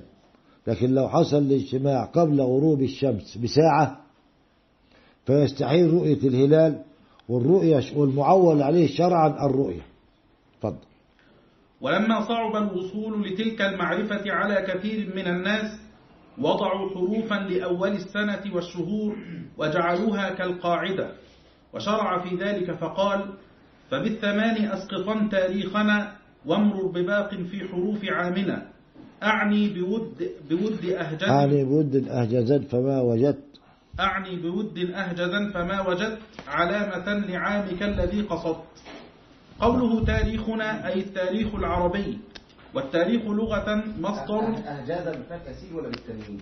[0.66, 4.00] لكن لو حصل الاجتماع قبل غروب الشمس بساعة
[5.26, 6.82] فيستحيل رؤية الهلال
[7.28, 9.82] والرؤية والمعول عليه شرعا الرؤية.
[10.60, 10.76] تفضل.
[11.80, 15.80] ولما صعب الوصول لتلك المعرفة على كثير من الناس
[16.38, 19.16] وضعوا حروفا لأول السنة والشهور
[19.58, 21.12] وجعلوها كالقاعدة.
[21.74, 23.34] وشرع في ذلك فقال
[23.90, 26.16] فبالثمان أسقطا تاريخنا
[26.46, 28.73] وامرر بباق في حروف عامنا.
[29.24, 33.44] أعني بود, بود أهجد أعني بود أهجزت فما وجدت.
[34.00, 36.18] أعني بود أهجزا فما وجدت.
[36.48, 38.74] علامة لعامك الذي قصدت.
[39.60, 42.18] قوله تاريخنا أي التاريخ العربي.
[42.74, 44.44] والتاريخ لغة مصدر.
[44.68, 46.40] أهجازا بالفتح سين ولا بالتنوين؟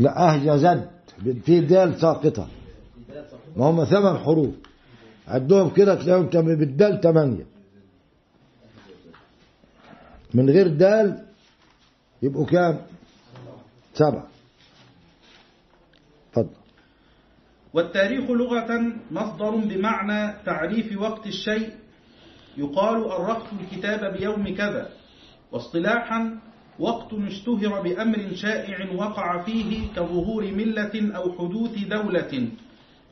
[0.00, 0.88] لا أهجزت
[1.44, 2.48] في دال ساقطة.
[3.56, 4.54] ما هم ثمان حروف.
[5.28, 7.46] عدهم كده تلاقيهم بالدال تمانية.
[10.34, 11.29] من غير دال
[12.22, 12.80] يبقوا كام؟
[13.94, 14.28] سبعة.
[16.28, 16.54] اتفضل
[17.74, 21.70] والتاريخ لغة مصدر بمعنى تعريف وقت الشيء.
[22.56, 24.88] يقال أرخت الكتاب بيوم كذا.
[25.52, 26.38] واصطلاحا
[26.78, 32.48] وقت اشتهر بأمر شائع وقع فيه كظهور ملة أو حدوث دولة.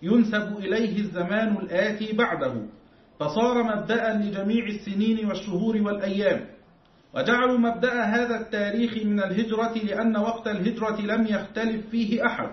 [0.02, 2.54] ينسب إليه الزمان الآتي بعده.
[3.20, 6.46] فصار مبدأ لجميع السنين والشهور والأيام.
[7.14, 12.50] وجعلوا مبدأ هذا التاريخ من الهجرة لأن وقت الهجرة لم يختلف فيه أحد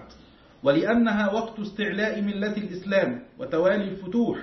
[0.64, 4.38] ولأنها وقت استعلاء ملة الإسلام وتوالي الفتوح.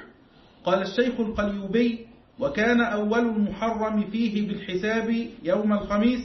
[0.64, 2.06] قال الشيخ القليوبي
[2.38, 6.20] وكان أول المحرم فيه بالحساب يوم الخميس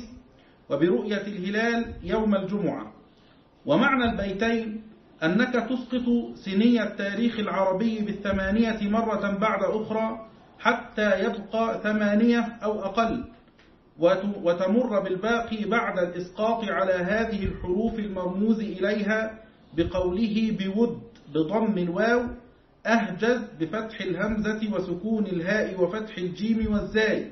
[0.70, 2.94] وبرؤية الهلال يوم الجمعة.
[3.66, 4.82] ومعنى البيتين
[5.24, 10.28] أنك تسقط سني التاريخ العربي بالثمانية مرة بعد أخرى
[10.60, 13.24] حتى يبقى ثمانية أو أقل.
[14.44, 19.40] وتمر بالباقي بعد الإسقاط على هذه الحروف المرموز إليها
[19.78, 21.00] بقوله بود
[21.34, 22.22] بضم الواو
[22.86, 27.32] أهجز بفتح الهمزة وسكون الهاء وفتح الجيم والزاي.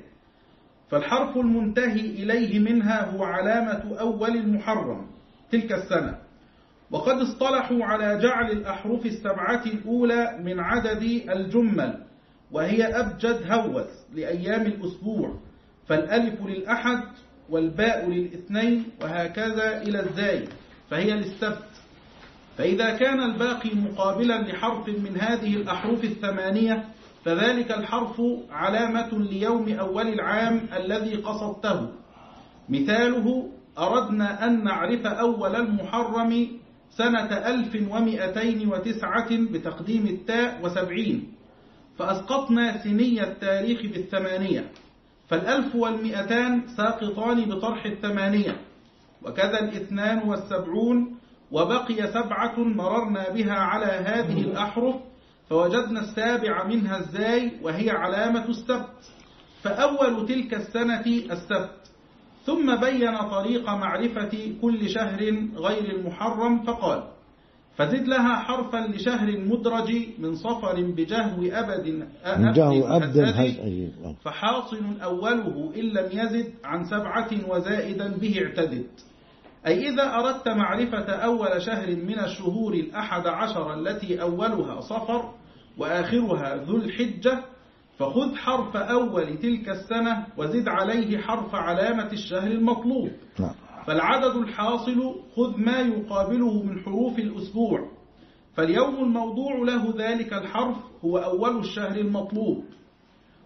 [0.90, 5.08] فالحرف المنتهي إليه منها هو علامة أول المحرم
[5.52, 6.18] تلك السنة.
[6.92, 12.04] وقد اصطلحوا على جعل الأحرف السبعة الأولى من عدد الجمل
[12.52, 15.40] وهي أبجد هوس لأيام الأسبوع.
[15.88, 17.03] فالألف للأحد
[17.49, 20.48] والباء للاثنين وهكذا إلى الزاي
[20.90, 21.68] فهي للسبت
[22.57, 26.84] فإذا كان الباقي مقابلا لحرف من هذه الأحرف الثمانية
[27.26, 28.22] فذلك الحرف
[28.52, 31.90] علامة ليوم أول العام الذي قصدته.
[32.70, 33.49] مثاله
[33.80, 36.48] أردنا أن نعرف أول المحرم
[36.90, 41.34] سنة ألف ومئتين وتسعة بتقديم التاء وسبعين
[41.99, 44.72] فأسقطنا سني التاريخ بالثمانية.
[45.27, 48.61] فالألف والمئتان ساقطان بطرح الثمانية
[49.23, 51.15] وكذا الاثنان والسبعون
[51.52, 54.95] وبقي سبعة مررنا بها على هذه الأحرف
[55.49, 59.14] فوجدنا السابع منها الزاي وهي علامة السبت.
[59.64, 61.85] فأول تلك السنة السبت.
[62.45, 65.19] ثم بين طريق معرفة كل شهر
[65.56, 67.03] غير المحرم فقال
[67.77, 72.07] فزد لها حرفا لشهر مدرج من صفر بجهو أبد
[72.38, 73.18] من جهو أبد
[74.23, 78.88] فحاصل أوله إن لم يزد عن سبعة وزائدا به اعتدد
[79.68, 85.31] أي إذا أردت معرفة أول شهر من الشهور الأحد عشر التي أولها صفر
[85.77, 87.43] وآخرها ذو الحجة
[87.97, 93.10] فخذ حرف أول تلك السنة وزد عليه حرف علامة الشهر المطلوب.
[93.39, 93.53] نعم.
[93.86, 97.90] فالعدد الحاصل خذ ما يقابله من حروف الأسبوع.
[98.56, 102.64] فاليوم الموضوع له ذلك الحرف هو أول الشهر المطلوب.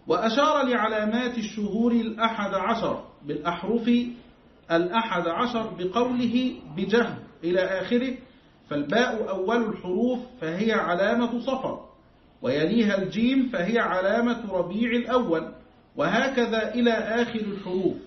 [0.08, 3.90] وأشار لعلامات الشهور الأحد عشر بالأحرف
[4.72, 8.14] الأحد عشر بقوله بجهر إلى آخره
[8.70, 11.86] فالباء أول الحروف فهي علامة صفر
[12.42, 15.52] ويليها الجيم فهي علامة ربيع الأول
[15.96, 17.98] وهكذا إلى آخر الحروف.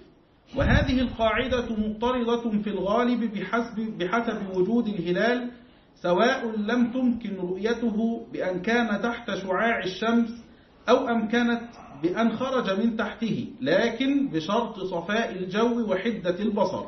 [0.57, 5.51] وهذه القاعدة مضطردة في الغالب بحسب, بحسب وجود الهلال
[5.95, 10.29] سواء لم تمكن رؤيته بأن كان تحت شعاع الشمس
[10.89, 11.61] أو أمكنت
[12.03, 16.85] بأن خرج من تحته لكن بشرط صفاء الجو وحدة البصر.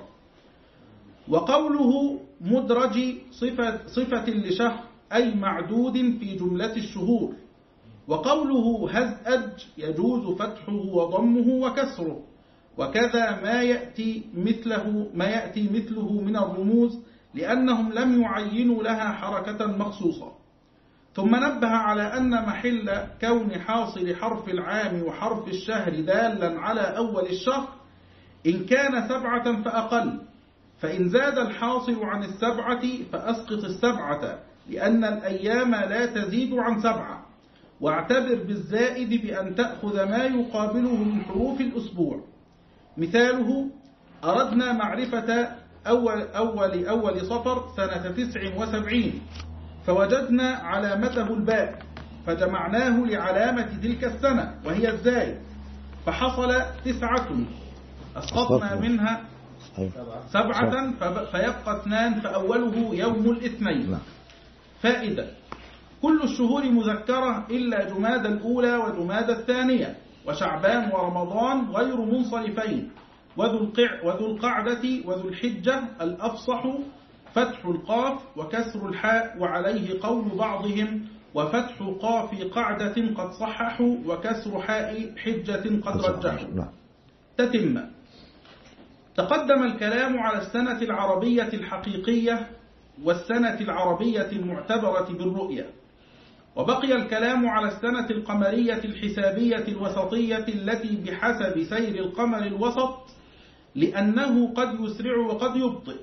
[1.28, 7.34] وقوله مدرج صفة, صفة لشهر أي معدود في جملة الشهور.
[8.08, 12.20] وقوله هزأج يجوز فتحه وضمه وكسره.
[12.78, 16.98] وكذا ما يأتي مثله ما يأتي مثله من الرموز
[17.34, 20.32] لأنهم لم يعينوا لها حركة مخصوصة.
[21.14, 27.68] ثم نبه على أن محل كون حاصل حرف العام وحرف الشهر دالا على أول الشهر
[28.46, 30.20] إن كان سبعة فأقل
[30.80, 32.82] فإن زاد الحاصل عن السبعة
[33.12, 34.38] فأسقط السبعة
[34.70, 37.26] لأن الأيام لا تزيد عن سبعة.
[37.80, 42.20] واعتبر بالزائد بأن تأخذ ما يقابله من حروف الأسبوع.
[42.96, 43.70] مثاله
[44.24, 45.48] أردنا معرفة
[45.86, 49.22] أول, أول, أول صفر سنة تسع وسبعين
[49.86, 51.78] فوجدنا علامته الباء
[52.26, 55.38] فجمعناه لعلامة تلك السنة وهي الزاي
[56.06, 57.28] فحصل تسعة
[58.16, 58.80] أسقطنا.
[58.80, 59.20] منها.
[60.32, 60.90] سبعة
[61.32, 64.00] فيبقى اثنان فأوله يوم الاثنين نعم.
[64.82, 65.26] فائدة
[66.02, 69.96] كل الشهور مذكرة إلا جماد الأولى وجماد الثانية
[70.26, 72.90] وشعبان ورمضان غير منصرفين.
[73.36, 76.62] وذو, القع وذو القعدة وذو الحجة الأفصح
[77.34, 85.80] فتح القاف وكسر الحاء وعليه قول بعضهم وفتح قاف قعدة قد صححوا وكسر حاء حجة
[85.84, 86.48] قد رجحوا.
[86.54, 86.68] نعم.
[87.38, 87.80] تتم.
[89.16, 92.46] تقدم الكلام على السنة العربية الحقيقية
[93.04, 95.66] والسنة العربية المعتبرة بالرؤية.
[96.56, 102.98] وبقي الكلام على السنة القمرية الحسابية الوسطية التي بحسب سير القمر الوسط
[103.74, 105.96] لأنه قد يسرع وقد يبطئ.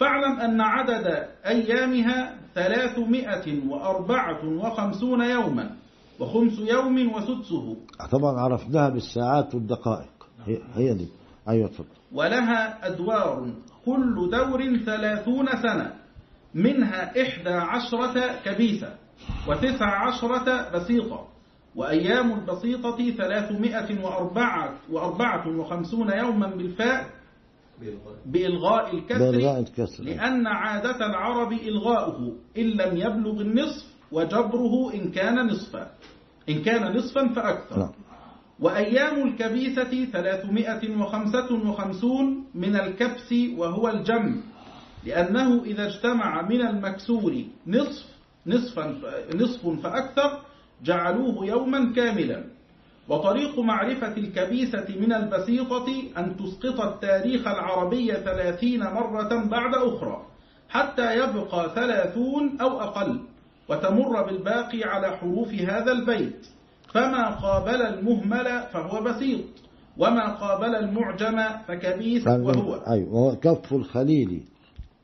[0.00, 5.70] فاعلم أن عدد أيامها ثلاثمائة وأربعة وخمسون يوما
[6.20, 7.76] وخمس يوم وسدسه.
[8.10, 10.12] طبعا عرفناها بالساعات والدقائق.
[10.74, 11.08] هي, دي.
[11.48, 11.86] أيوة تفضل.
[12.12, 13.50] ولها أدوار
[13.86, 15.92] كل دور ثلاثون سنة
[16.54, 18.94] منها إحدى عشرة كبيسة.
[19.48, 21.28] وتسع عشرة بسيطة.
[21.76, 27.10] وأيام البسيطة ثلاثمائة وأربعة, وأربعة وخمسون يوما بالفاء
[27.80, 30.04] بإلغاء بإلغاء الكسر الكسر.
[30.04, 35.90] لأن عادة العرب إلغاؤه إن لم يبلغ النصف وجبره إن كان نصفا.
[36.48, 37.78] إن كان نصفا فأكثر.
[37.78, 37.92] نعم.
[38.60, 44.40] وأيام الكبيسة ثلاثمائة وخمسة وخمسون من الكبس وهو الجم
[45.06, 48.11] لأنه إذا اجتمع من المكسور نصف
[48.46, 48.94] نصفا
[49.34, 50.38] نصف فأكثر
[50.84, 52.44] جعلوه يوما كاملا.
[53.08, 55.86] وطريق معرفة الكبيسة من البسيطة
[56.18, 60.26] أن تسقط التاريخ العربي ثلاثين مرة بعد أخرى
[60.68, 63.20] حتى يبقى ثلاثون أو أقل
[63.68, 66.46] وتمر بالباقي على حروف هذا البيت.
[66.92, 69.44] فما قابل المهمل فهو بسيط
[69.98, 71.38] وما قابل المعجم
[71.68, 72.74] فكبيس وهو.
[72.74, 74.42] أيوة كف الخليل.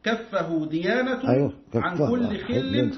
[0.04, 2.10] كفه ديانة أيوة، عن كفه.
[2.10, 2.90] كل حب- خل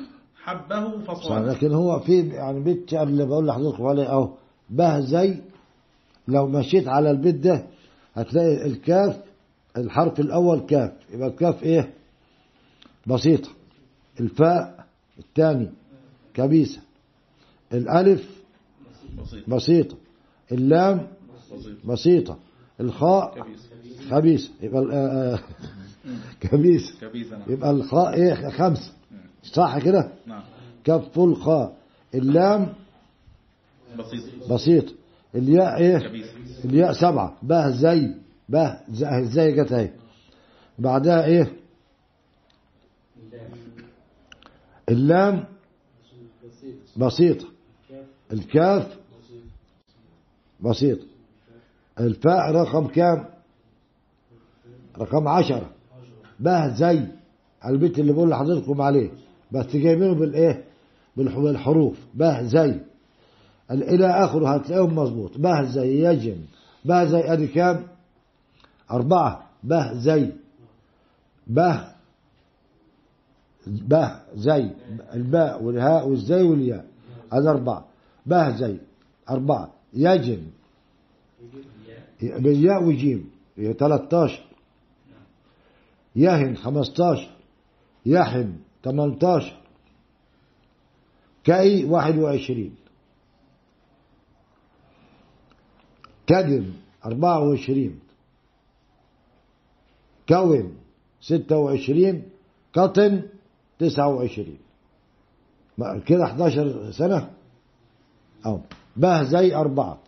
[0.51, 4.33] حبه صح فصال لكن هو في يعني بيت اللي بقول لحضرتك عليه اهو
[4.71, 5.37] بهزي
[6.29, 7.67] لو مشيت على البيت ده
[8.15, 9.17] هتلاقي الكاف
[9.77, 10.93] الحرف الأول كاف.
[11.13, 11.91] يبقى الكاف إيه؟
[13.07, 13.49] بسيطة.
[14.21, 14.87] الفاء
[15.19, 15.71] الثاني
[16.35, 16.81] كبيسة.
[17.73, 18.29] الألف
[19.19, 19.97] بسيط بسيطة.
[20.53, 21.09] اللام
[21.51, 22.39] بسيط بسيطة.
[22.81, 23.47] الخاء
[24.11, 25.41] خبيثه يبقى آه، آه،
[26.41, 27.01] كبيسة.
[27.01, 27.43] كبيس نعم.
[27.49, 28.93] يبقى الخاء إيه؟ خمسة.
[29.43, 30.43] صح كده؟ نعم.
[30.85, 31.77] كف الخاء
[32.15, 32.73] اللام؟
[33.99, 34.53] بسيط.
[34.53, 34.85] بسيط.
[35.35, 35.97] الياء إيه؟
[36.65, 37.37] الياء سبعة.
[37.43, 38.15] به زي.
[38.49, 39.25] به زي.
[39.25, 39.91] زي جت أهي.
[40.79, 41.53] بعدها إيه؟
[44.89, 45.45] اللام؟
[46.97, 47.47] بسيطة
[48.33, 48.97] الكاف؟
[50.61, 50.99] بسيط.
[52.01, 53.25] الفاء رقم كام؟
[54.99, 55.71] رقم عشرة.
[56.41, 57.07] به زي.
[57.65, 59.11] البيت اللي بقول لحضرتكم عليه.
[59.53, 60.65] بس جايبينه بالايه
[61.17, 62.81] بالح- بالحروف به زي.
[63.71, 66.39] ال- إلى آخره هتلاقيهم مظبوط به زي يجن.
[66.85, 67.87] به زي أدي كام
[68.91, 69.47] أربعة.
[69.65, 70.33] به زي.
[71.47, 71.85] به
[73.67, 74.71] به زي.
[75.15, 76.85] الباء والهاء والزي والياء.
[77.33, 77.85] هذا أربعة.
[78.27, 78.77] به زي.
[79.31, 79.71] أربعة.
[79.95, 80.43] يجن.
[82.23, 83.31] بالياء وجيم.
[83.57, 84.43] هي 13
[86.17, 87.31] يهن 15
[88.07, 88.53] يحن.
[88.85, 89.57] 18
[91.45, 92.75] كأي 21
[96.27, 96.73] كدم
[97.07, 98.01] 24
[100.29, 100.75] كون
[101.21, 102.23] 26
[102.75, 103.23] قطن
[103.79, 104.59] 29
[105.79, 107.31] ما- كده 11 سنة؟
[108.47, 108.61] أو
[108.97, 109.99] به زي أربعة.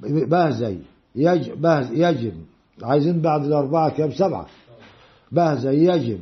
[0.00, 0.78] به زي.
[1.14, 2.44] يج به يجم.
[2.82, 4.46] عايزين بعد الأربعة كام سبعة.
[5.32, 6.18] به زي يجم.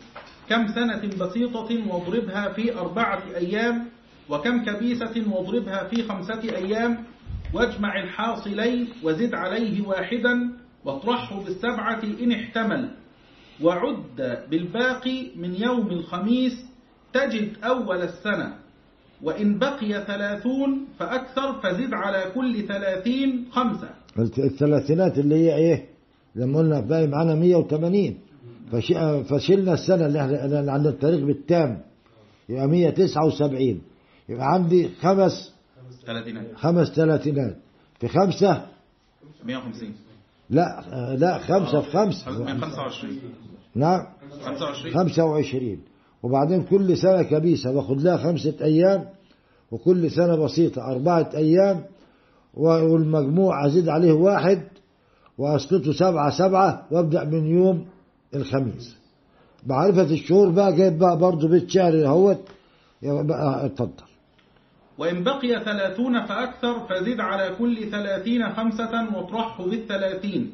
[0.48, 3.86] كم سنة بسيطة واضربها في أربعة أيام
[4.28, 6.98] وكم كبيسة واضربها في خمسة أيام.
[7.54, 10.52] واجمع الحاصلين وزد عليه واحدا
[10.84, 12.90] واطرحه بالسبعة إن احتمل.
[13.62, 16.64] وعد بالباقي من يوم الخميس
[17.12, 18.54] تجد أول السنة.
[19.22, 23.88] وإن بقي ثلاثون فأكثر فزد على كل ثلاثين خمسة.
[24.38, 25.84] الثلاثينات اللي هي إيه؟
[26.36, 28.22] لما قلنا باقي معانا 180 فش...
[29.28, 31.80] فشلنا السنة اللي إحنا عند التاريخ بالتام.
[32.48, 33.80] يبقى 179
[34.28, 35.52] يبقى عندي خمس
[36.06, 37.56] ثلاثينات خمس ثلاثينات
[38.00, 38.66] في خمسة؟
[39.44, 39.92] 150
[40.50, 40.84] لا
[41.18, 42.30] لا خمسة في خمسة.
[42.30, 43.18] 125
[43.74, 44.06] نعم.
[44.44, 45.78] 25 25
[46.22, 47.72] وبعدين كل سنة كبيسة.
[47.72, 49.04] باخد لها خمسة أيام
[49.70, 51.84] وكل سنة بسيطة أربعة أيام
[52.54, 54.62] والمجموع أزيد عليه واحد
[55.38, 57.86] وأسقطه سبعة سبعة وأبدأ من يوم
[58.34, 58.96] الخميس.
[59.66, 62.48] معرفة الشهور بقى جايب بقى برضه بيت شعر اهوت
[63.02, 64.04] يبقى بقى اتفضل.
[64.98, 70.52] وإن بقي ثلاثون فأكثر فزد على كل ثلاثين خمسة واطرحه بالثلاثين.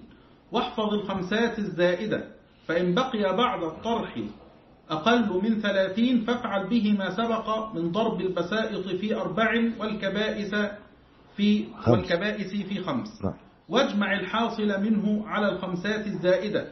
[0.52, 2.24] واحفظ الخمسات الزائدة.
[2.66, 4.18] فإن بقي بعد الطرح
[4.90, 9.50] أقل من ثلاثين فافعل به ما سبق من ضرب البسائط في أربع
[9.80, 10.54] والكبائس
[11.36, 11.64] في.
[11.88, 13.22] والكبائس في خمس.
[13.24, 13.34] نعم.
[13.68, 16.66] واجمع الحاصل منه على الخمسات الزائدة.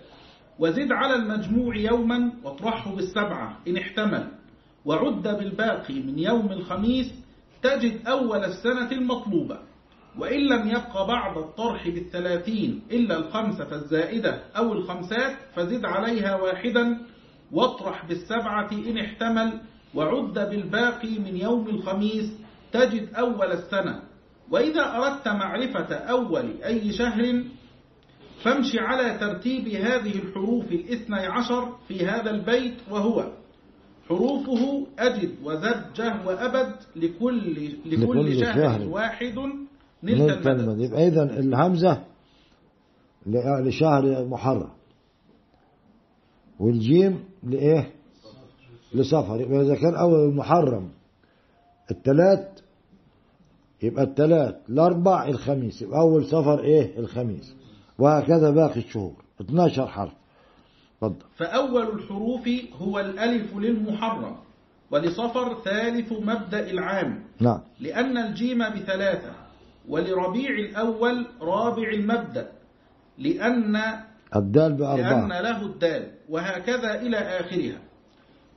[0.59, 4.29] وزد على المجموع يوما واطرحه بالسبعة إن احتمل.
[4.85, 7.07] وعد بالباقي من يوم الخميس
[7.63, 9.59] تجد أول السنة المطلوبة.
[10.19, 16.99] وإن لم يبق بعد الطرح بالثلاثين إلا الخمسة الزائدة أو الخمسات فزد عليها واحدا.
[17.53, 19.61] واطرح بالسبعة إن احتمل.
[19.95, 22.33] وعد بالباقي من يوم الخميس
[22.73, 24.03] تجد أول السنة.
[24.51, 27.43] وإذا أردت معرفة أول أي شهر
[28.43, 33.33] فامشي على ترتيب هذه الحروف الاثني عشر في هذا البيت وهو
[34.09, 38.89] حروفه أجد وزجه وأبد لكل, لكل, لكل شهر.
[38.89, 39.35] واحد
[40.03, 40.47] نلت المدد.
[40.61, 42.05] المد يبقى إذا الهمزة
[43.67, 44.71] لشهر محرم.
[46.61, 47.93] والجيم لإيه؟
[48.95, 49.41] لصفر.
[49.41, 50.89] يبقى إذا كان أول المحرم
[51.91, 52.61] التلات
[53.83, 54.61] يبقى التلات.
[54.69, 55.83] الأربع الخميس.
[55.83, 57.58] يبقى أول سفر إيه؟ الخميس.
[57.99, 59.15] وهكذا باقي الشهور.
[59.41, 60.13] 12 حرف.
[61.03, 62.49] اتفضل فأول الحروف
[62.83, 64.37] هو الألف للمحرم
[64.91, 67.25] ولصفر ثالث مبدأ العام.
[67.41, 67.61] نعم.
[67.81, 69.33] لأن الجيم بثلاثة
[69.89, 72.49] ولربيع الأول رابع المبدأ.
[73.19, 73.77] لأن
[74.37, 77.79] الدال لأن بأربعة له الدال وهكذا إلى آخرها.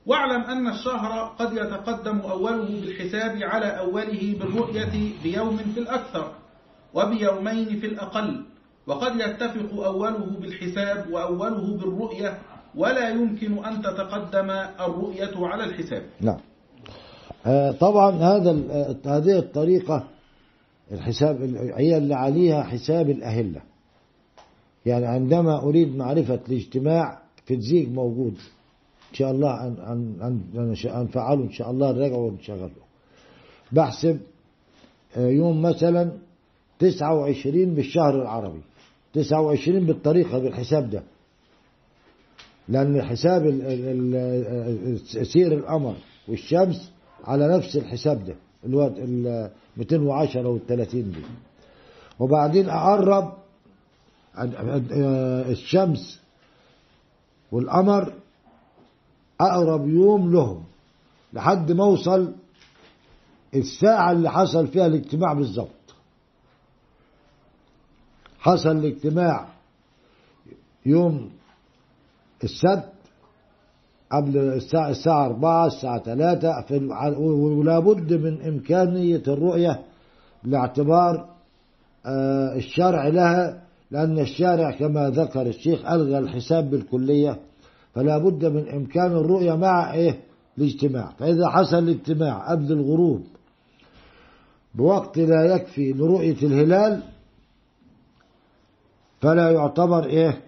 [0.06, 6.32] واعلم أن الشهر قد يتقدم أوله بالحساب على أوله بالرؤية بيوم في الأكثر
[6.94, 8.44] وبيومين في الأقل.
[8.86, 12.38] وقد يتفق أوله بالحساب وأوله بالرؤية
[12.74, 14.50] ولا يمكن أن تتقدم
[14.80, 16.02] الرؤية على الحساب.
[16.20, 16.38] نعم.
[17.46, 20.04] آه، طبعا هذا آه، هذه الطريقة
[20.92, 23.60] الحساب ال- هي اللي عليها حساب الأهلة.
[24.86, 27.54] يعني عندما أريد معرفة الاجتماع في
[27.94, 28.34] موجود.
[29.10, 30.74] إن شاء الله أن أن أن
[31.42, 32.70] إن شاء الله نراجعه ونشغله
[33.72, 34.20] بحسب
[35.16, 36.10] آه، يوم مثلا
[36.78, 38.60] 29 بالشهر العربي.
[39.14, 41.02] 29 بالطريقة بالحساب ده.
[42.68, 43.42] لأن حساب
[45.22, 45.94] سير القمر
[46.28, 46.90] والشمس
[47.24, 48.34] على نفس الحساب ده
[48.74, 51.20] هو ال 210 وال 30 دي.
[52.18, 53.32] وبعدين أقرب
[54.38, 56.20] آه، الشمس
[57.52, 58.12] والقمر
[59.40, 60.62] أقرب يوم لهم
[61.32, 62.32] لحد ما أوصل
[63.54, 65.81] الساعة اللي حصل فيها الاجتماع بالظبط.
[68.42, 69.46] حصل الاجتماع
[70.86, 71.30] يوم
[72.44, 72.92] السبت
[74.12, 79.80] قبل الساعة, الساعة 4 الساعة 3 في الع- ولا بد من إمكانية الرؤية
[80.44, 81.28] لاعتبار
[82.06, 87.38] آه، الشرع لها لأن الشارع كما ذكر الشيخ ألغى الحساب بالكلية
[87.94, 90.20] فلا بد من إمكان الرؤية مع إيه؟
[90.58, 91.12] الاجتماع.
[91.18, 93.22] فإذا حصل الاجتماع قبل الغروب
[94.74, 97.02] بوقت لا يكفي لرؤية الهلال
[99.22, 100.40] فلا يعتبر إيه؟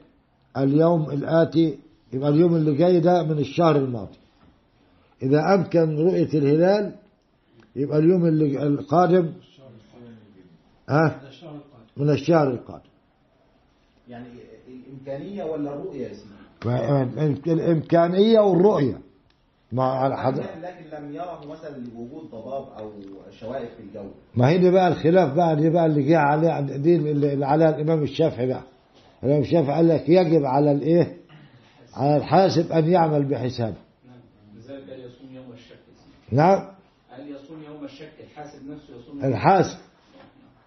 [0.57, 1.79] اليوم الآتي
[2.13, 4.19] يبقى اليوم اللي جاي ده من الشهر الماضي.
[5.23, 6.95] إذا أمكن رؤية الهلال
[7.77, 9.33] يبقى اليوم اللي القادم
[10.89, 12.91] ها؟ الشهر القادم من الشهر القادم.
[14.09, 14.27] يعني
[14.69, 19.01] الإمكانية ولا الرؤية يا سيدي؟ الإمكانية والرؤية.
[19.73, 20.45] مع على حد لكن
[20.93, 22.91] لم يره مثلا لوجود ضباب أو
[23.41, 24.11] شوائب في الجو.
[24.35, 28.03] ما هي دي بقى الخلاف بقى دي بقى اللي جه عليه دي اللي عليها الإمام
[28.03, 28.63] الشافعي بقى.
[29.23, 31.17] الإمام الشافعي قال لك يجب على الإيه؟
[31.95, 33.77] على الحاسب أن يعمل بحسابه.
[34.07, 34.17] نعم
[34.57, 35.77] لذلك قال يصوم يوم الشك.
[36.33, 36.59] نعم.
[37.11, 39.79] قال يصوم يوم الشك؟ الحاسب نفسه يصوم الحاسب.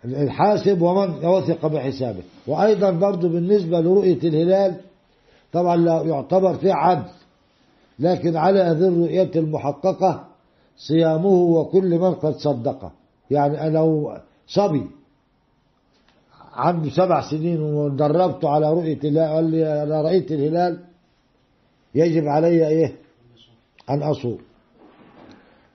[0.06, 2.24] الحاسب ومن وثق بحسابه.
[2.48, 4.76] وأيضا برضو بالنسبة لرؤية الهلال
[5.54, 7.10] طبعا لا يعتبر فيه عدل.
[8.00, 10.26] لكن على ذي الرؤية المحققة
[10.78, 12.92] صيامه وكل من قد صدقه
[13.32, 14.14] يعني لو
[14.48, 14.88] صبي
[16.54, 20.80] عنده سبع سنين ودربته على رؤية الهلال قال لي أنا رأيت الهلال
[21.96, 22.96] يجب علي إيه؟
[23.90, 24.38] أن أصوم.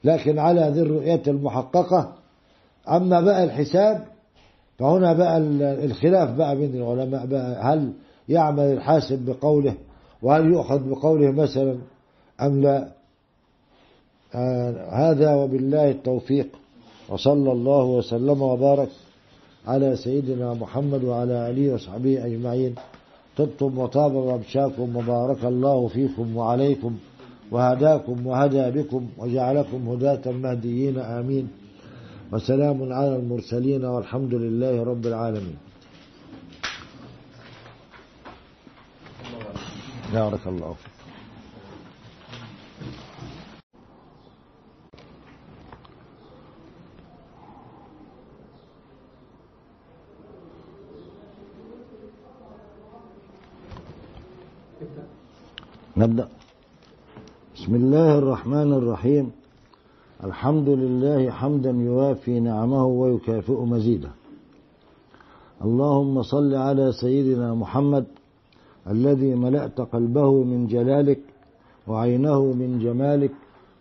[0.05, 2.12] لكن على ذي الرؤية المحققة
[2.89, 4.05] أما بقى الحساب
[4.78, 7.93] فهنا بقى ال- الخلاف بقى بين العلماء بقى هل
[8.28, 9.74] يعمل الحاسب بقوله
[10.23, 11.78] وهل يؤخذ بقوله مثلا
[12.47, 12.89] أم لا؟
[14.35, 16.48] آه هذا وبالله التوفيق.
[17.09, 18.89] وصلى الله وسلم وبارك
[19.66, 22.74] على سيدنا محمد وعلى آله وصحبه أجمعين.
[23.36, 26.97] طبتم وطاب ممشاكم وبارك الله فيكم وعليكم
[27.51, 30.98] وهداكم وهدى بكم وجعلكم هداة مهديين.
[30.98, 31.48] آمين.
[32.32, 35.56] وسلام على المرسلين والحمد لله رب العالمين.
[40.14, 41.01] بارك الله فيك.
[55.97, 56.28] نبدأ.
[57.55, 59.31] بسم الله الرحمن الرحيم.
[60.24, 64.10] الحمد لله حمدا يوافي نعمه ويكافئ مزيده.
[65.64, 68.05] اللهم صل على سيدنا محمد
[68.90, 71.20] الذي ملأت قلبه من جلالك
[71.86, 73.32] وعينه من جمالك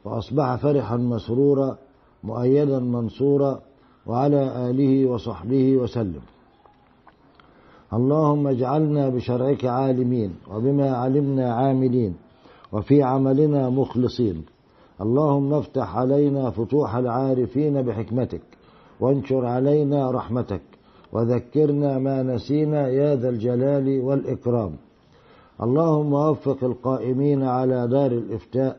[0.06, 1.78] وأصبح فرحا مسرورا
[2.24, 3.60] مؤيدا منصورا
[4.06, 6.22] وعلى آله وصحبه وسلم.
[7.94, 12.14] اللهم اجعلنا بشرعك عالمين وبما علمنا عاملين
[12.72, 14.44] وفي عملنا مخلصين.
[15.02, 18.42] اللهم افتح علينا فتوح العارفين بحكمتك
[19.00, 20.62] وانشر علينا رحمتك
[21.14, 24.72] وذكرنا ما نسينا يا ذا الجلال والإكرام.
[25.64, 28.78] اللهم وفق القائمين على دار الإفتاء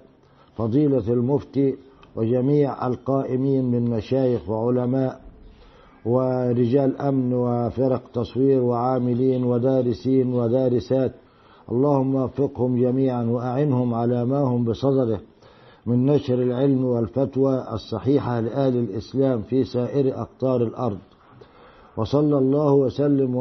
[0.57, 1.77] فضيلة المفتي
[2.17, 5.21] وجميع القائمين من مشايخ وعلماء
[6.05, 11.13] ورجال أمن وفرق تصوير وعاملين ودارسين ودارسات.
[11.73, 15.21] اللهم وفقهم جميعا وأعنهم على ما هم بصدده.
[15.87, 20.99] من نشر العلم والفتوى الصحيحة لآل الإسلام في سائر أقطار الأرض.
[21.97, 23.37] وصلى الله وسلم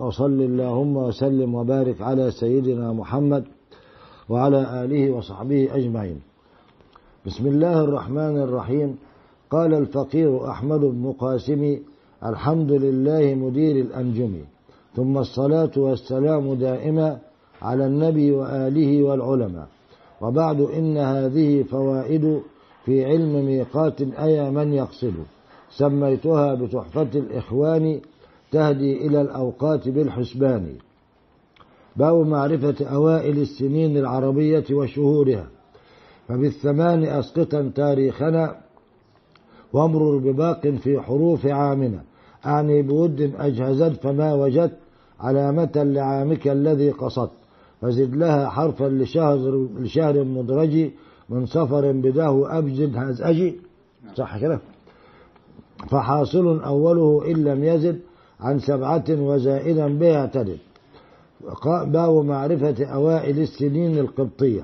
[0.00, 3.44] وصل اللهم وسلم وبارك على سيدنا محمد
[4.28, 6.20] وعلى آله وصحبه أجمعين.
[7.26, 8.96] بسم الله الرحمن الرحيم.
[9.50, 11.78] قال الفقير أحمد بن قاسم
[12.24, 14.34] الحمد لله مدير الأنجم.
[14.96, 17.18] ثم الصلاة والسلام دائما
[17.62, 19.68] على النبي وآله والعلماء.
[20.20, 22.40] وبعد إن هذه فوائد
[22.84, 25.14] في علم ميقات أي من يقصد.
[25.70, 28.00] سميتها بتحفة الإخوان
[28.52, 30.72] تهدي إلى الأوقات بالحسبان.
[31.96, 35.46] باب معرفة أوائل السنين العربية وشهورها.
[36.28, 38.56] فبالثمان أسقطا تاريخنا
[39.72, 42.09] وامرر بباق في حروف عامنا.
[42.46, 44.76] أعني بود أجهزت فما وجدت
[45.20, 47.30] علامة لعامك الذي قصدت.
[47.80, 50.90] فزد لها حرفا لشهر, لشهر مدرج
[51.28, 53.54] من سفر بداه أبجد هزأجي
[54.14, 54.58] صح كده؟
[55.90, 58.00] فحاصل أوله إن لم يزد
[58.40, 60.56] عن سبعة وزائدا به اعتدل
[61.64, 64.62] باب معرفة أوائل السنين القبطية.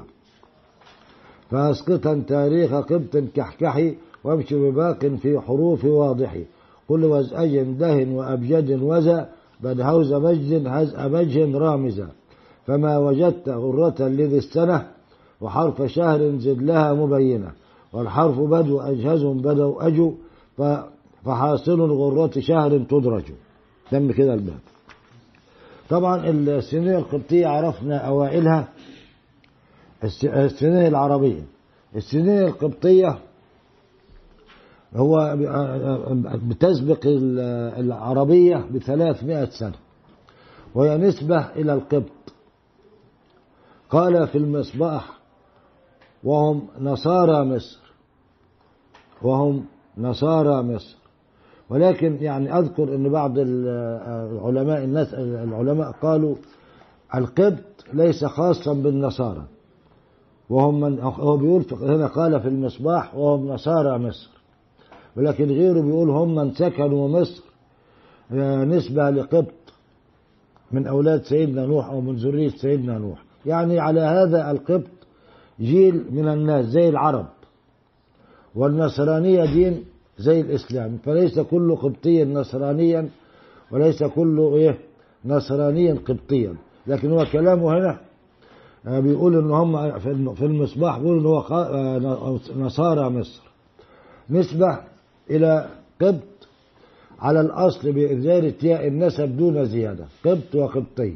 [1.50, 6.36] فأسقطا تاريخ قبط كحكحي وامش بباق في حروف واضح
[6.88, 9.28] قل وزأج دهن وأبجد وزا
[9.60, 12.08] بدهوز مجد هزأ مجه رامزا.
[12.66, 14.86] فما وجدت غرة لذي السنة
[15.40, 17.52] وحرف شهر زد لها مبينة.
[17.92, 20.14] والحرف بدو أجهز بدو أجو
[21.24, 23.24] فحاصل غرة شهر تدرج.
[23.90, 24.58] تم كده الباب.
[25.88, 28.68] طبعا السنين القبطية عرفنا أوائلها.
[30.24, 31.42] السنين العربية.
[31.96, 33.18] السنين القبطية
[34.94, 35.36] هو
[36.48, 37.00] بتسبق
[37.78, 39.74] العربية بثلاثمائة سنة
[40.74, 42.12] وهي نسبة إلى القبط.
[43.90, 45.18] قال في المصباح
[46.24, 47.78] وهم نصارى مصر
[49.22, 49.64] وهم
[49.98, 50.96] نصارى مصر.
[51.70, 56.36] ولكن يعني أذكر أن بعض العلماء الناس العلماء قالوا
[57.14, 59.44] القبط ليس خاصا بالنصارى.
[60.50, 64.35] وهم من هو بيقول هنا قال في المصباح وهم نصارى مصر.
[65.16, 67.43] ولكن غيره بيقول هم من سكنوا مصر
[68.64, 69.52] نسبة لقبط
[70.72, 73.22] من أولاد سيدنا نوح أو من ذرية سيدنا نوح.
[73.47, 74.90] يعني على هذا القبط
[75.60, 77.26] جيل من الناس زي العرب.
[78.55, 79.84] والنصرانية دين
[80.18, 80.98] زي الإسلام.
[81.05, 83.09] فليس كل قبطي نصرانيا
[83.70, 84.78] وليس كل إيه
[85.24, 86.55] نصرانيا قبطيا.
[86.86, 87.98] لكن هو كلامه هنا
[89.01, 89.98] بيقول ان هم
[90.34, 93.43] في المصباح بيقول إن هو نصارى مصر.
[94.30, 94.78] نسبة
[95.30, 95.68] إلى
[96.00, 96.48] قبط
[97.18, 101.14] على الأصل بإزالة ياء النسب دون زيادة قبط وقبطي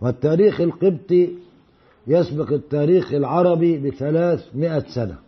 [0.00, 1.30] والتاريخ القبطي
[2.06, 5.18] يسبق التاريخ العربي بثلاثمائة سنة.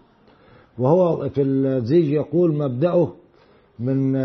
[0.79, 3.13] وهو في الزيج يقول مبدأه
[3.79, 4.17] من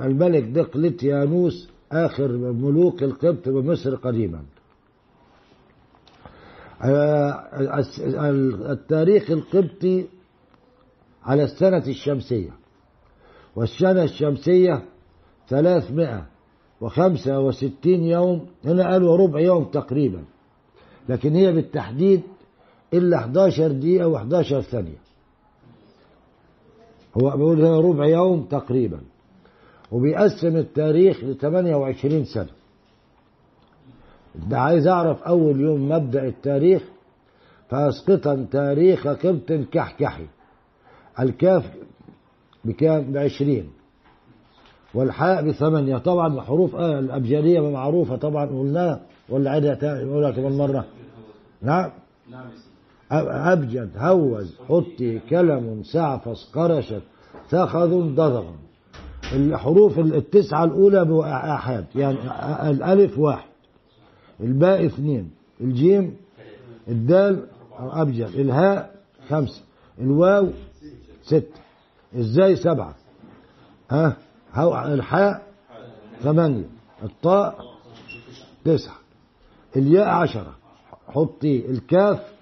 [0.00, 4.42] الملك دقلتيانوس آخر ملوك القبط بمصر قديما.
[8.70, 10.06] التاريخ القبطي
[11.24, 12.50] على السنة الشمسية
[13.56, 14.82] والسنة الشمسية
[15.48, 16.26] ثلاثمائة
[16.80, 20.24] وخمسة وستين يوم هنا قالوا ربع يوم تقريبا
[21.08, 22.22] لكن هي بالتحديد
[22.94, 24.98] إلا 11 دقيقة و11 ثانية.
[27.22, 29.00] هو بيقول هنا ربع يوم تقريبا
[29.92, 32.50] وبيقسم التاريخ ل 28 سنة.
[34.34, 36.82] ده عايز أعرف أول يوم مبدأ التاريخ
[37.68, 40.26] فأسقطا تاريخ قبط كحكحي.
[41.20, 41.70] الكاف
[42.64, 43.70] بكام بعشرين
[44.94, 45.98] والحاء بثمانية.
[45.98, 50.84] طبعا الحروف آه الأبجدية معروفة طبعا قلناها ولا عيدها تاني نقولها كمان مرة.
[51.62, 51.90] نعم.
[53.52, 57.02] أبجد هوز حطي كلم سعفص قرشت
[57.50, 58.44] ثخذ ضضغ
[59.32, 62.18] الحروف التسعة الأولى بأحاد يعني
[62.70, 63.48] الألف واحد.
[64.40, 65.30] الباء اثنين.
[65.60, 66.16] الجيم
[66.88, 67.46] الدال
[67.78, 68.28] أبجد.
[68.34, 68.94] الهاء
[69.28, 69.62] خمسة.
[69.98, 70.48] الواو
[71.22, 71.60] ستة
[72.14, 72.94] الزاي سبعة؟
[73.90, 74.16] ها؟
[74.94, 75.42] الحاء
[76.22, 76.68] ثمانية
[77.02, 77.58] الطاء
[78.64, 78.96] تسعة
[79.76, 80.56] الياء عشرة
[81.08, 82.32] حطي الكاف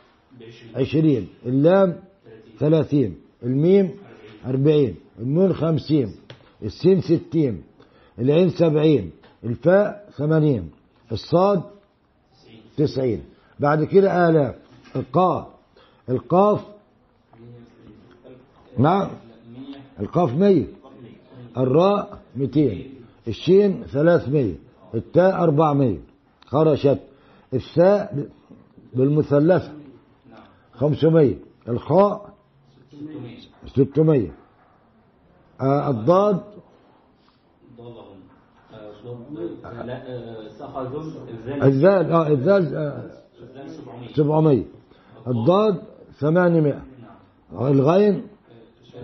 [0.76, 1.96] عشرين اللام
[2.58, 3.90] ثلاثين الميم
[4.46, 6.14] أربعين النون خمسين
[6.62, 7.62] السين ستين
[8.18, 9.10] العين سبعين
[9.44, 10.70] الفاء ثمانين
[11.12, 11.62] الصاد
[12.76, 13.24] تسعين.
[13.60, 14.54] بعد كده آلاف
[14.96, 15.46] القاف
[16.08, 16.60] القاف
[18.78, 19.08] نعم.
[20.00, 20.66] القاف مية.
[21.56, 22.94] الراء ميتين.
[23.28, 24.54] الشين ثلاثمية
[24.94, 25.98] التاء أربعمية
[26.46, 26.98] خرشت.
[27.54, 28.26] الثاء
[28.94, 29.72] بالمثلثة
[30.72, 31.36] خمسمية
[31.68, 32.34] الخاء
[33.66, 34.32] ستمية
[35.60, 36.40] آه الضاد
[41.62, 43.10] الذال آه الذال آه الذال
[43.76, 44.64] 700 سبعمية.
[45.26, 45.82] الضاد
[46.20, 46.82] ثمانمائة
[47.52, 48.26] الغين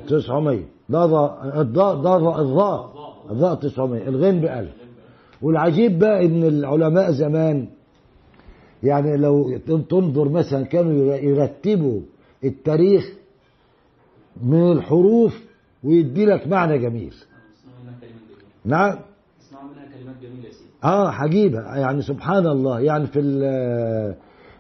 [0.07, 0.65] تسعمية.
[0.91, 2.93] ضاء الضاء ضاء الضاء.
[3.31, 4.09] الضاء تسعمية.
[4.09, 4.73] الغين بألف.
[5.43, 7.69] والعجيب بقى إن العلماء زمان
[8.83, 9.59] يعني لو
[9.89, 12.01] تنظر مثلا كانوا يرتبوا
[12.45, 13.12] التاريخ
[14.43, 15.45] من الحروف
[15.85, 17.15] ويدي لك معنى جميل.
[18.65, 18.99] نعم.
[19.41, 22.81] اسمعوا منها كلمات جميلة يا سيدي آه عجيبة يعني سبحان الله.
[22.81, 23.20] يعني في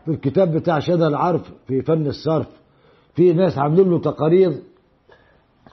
[0.04, 2.46] في الكتاب بتاع شدى العرف في فن الصرف
[3.14, 4.52] في ناس عاملين له تقارير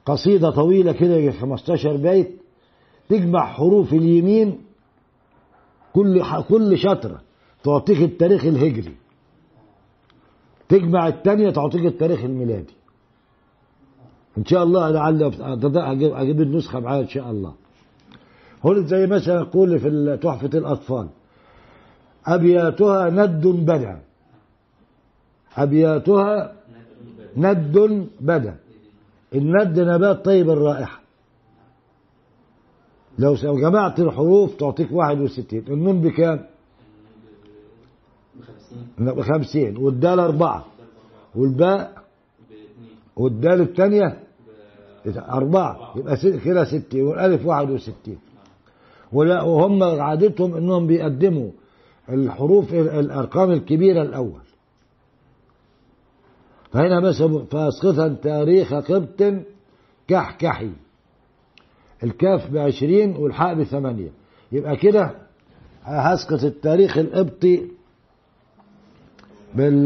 [0.05, 2.41] قصيدة طويلة كده يجي 15 بيت
[3.09, 4.61] تجمع حروف اليمين
[5.93, 7.21] كل كل شطرة
[7.63, 8.95] تعطيك التاريخ الهجري.
[10.69, 12.73] تجمع الثانية تعطيك التاريخ الميلادي.
[14.37, 15.23] إن شاء الله لعل
[15.75, 17.53] أجيب أجيب النسخة معايا إن شاء الله.
[18.63, 21.09] هنا زي مثلا يقول في تحفة الأطفال.
[22.25, 24.01] أبياتها ند بدأ.
[25.57, 26.55] أبياتها
[27.37, 28.62] ند بدأ.
[29.35, 30.99] الند نبات طيب الرائحة.
[33.19, 35.63] لو جمعت الحروف تعطيك واحد وستين.
[35.67, 36.45] النون بكام؟
[38.97, 39.77] بخمسين.
[39.77, 40.65] والدال أربعة.
[41.35, 42.03] والباء؟
[43.15, 44.19] والدال الثانية؟
[45.17, 45.93] أربعة.
[45.95, 47.03] يبقى كده ستين.
[47.03, 48.17] والألف واحد وستين.
[49.13, 51.49] ولا وهم عادتهم إنهم بيقدموا
[52.09, 54.41] الحروف الأرقام الكبيرة الأول.
[56.73, 59.33] فهنا مثلا فاسقطا تاريخ قبط
[60.07, 60.71] كحكحي.
[62.03, 64.09] الكاف بعشرين والحاء بثمانية.
[64.51, 65.15] يبقى كده
[65.83, 67.67] هسقط التاريخ القبطي
[69.55, 69.85] بال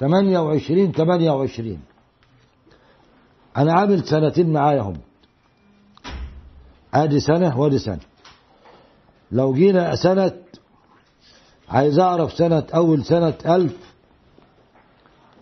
[0.00, 1.78] 28 28
[3.56, 4.96] أنا عامل سنتين معايا هم
[6.94, 8.00] آدي سنة وآدي سنة.
[9.32, 10.32] لو جينا سنة
[11.68, 13.34] عايز أعرف سنة أول سنة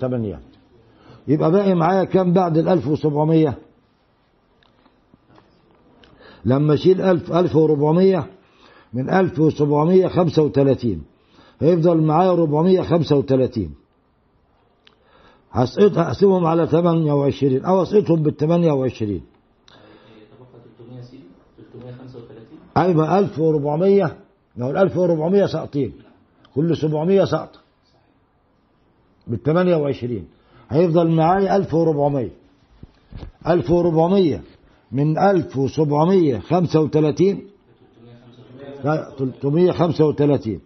[0.00, 0.42] تمانيات
[1.28, 3.58] يبقى باقي معايا كام بعد الألف وسبعمية؟
[6.44, 8.26] لما أشيل ألف ألف وربعمية
[8.92, 11.02] من ألف وسبعمية خمسة وتلاتين
[11.60, 13.74] هيفضل معايا ربعمية خمسة وتلاتين.
[15.56, 17.64] هسقط هقسمهم على تمانية وعشرين.
[17.64, 19.22] أو أسقطهم بالتمانية وعشرين.
[20.30, 20.46] تبقى
[20.78, 21.20] 300 سي
[21.72, 24.16] 335 أيوة 1400
[24.56, 25.92] لو ال 1400 ساقطين.
[26.54, 27.58] كل 700 سقط
[29.26, 30.24] بال 28
[30.70, 32.30] هيفضل معايا 1400
[33.46, 34.40] 1400
[34.92, 37.42] من 1735
[38.84, 40.60] لا 335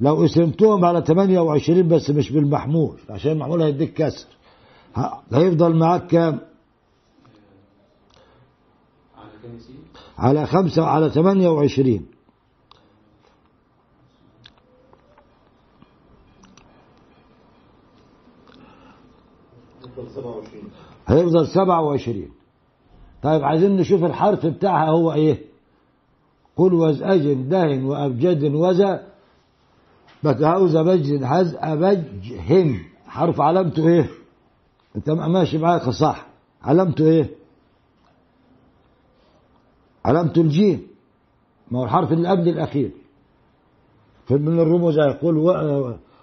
[0.00, 4.26] لو قسمتهم على 28 بس مش بالمحمول عشان المحمول هيديك كسر.
[5.32, 6.40] هيفضل معاك كام؟
[10.18, 12.06] على خمسة على ثمانية وعشرين.
[19.84, 20.70] يفضل 27
[21.06, 22.30] هيفضل سبعة وعشرين.
[23.22, 25.42] طيب عايزين نشوف الحرف بتاعها هو إيه؟
[26.56, 29.08] قل وزأج دهن وأبجد وزا.
[30.24, 34.08] بتعوز بجد هز أبجهم حرف علامته إيه؟
[34.96, 36.26] أنت ماشي معاك صح.
[36.62, 37.30] علامته إيه؟
[40.04, 40.86] علامته الجيم
[41.70, 42.90] ما هو الحرف اللي قبل الأخير.
[44.26, 45.36] في من الرموز يقول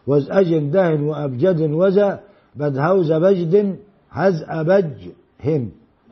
[0.08, 2.20] وزأج دهن وأبجد وزا
[2.56, 3.80] بدهوز بجد
[4.12, 4.94] هز أبج
[5.46, 5.70] هم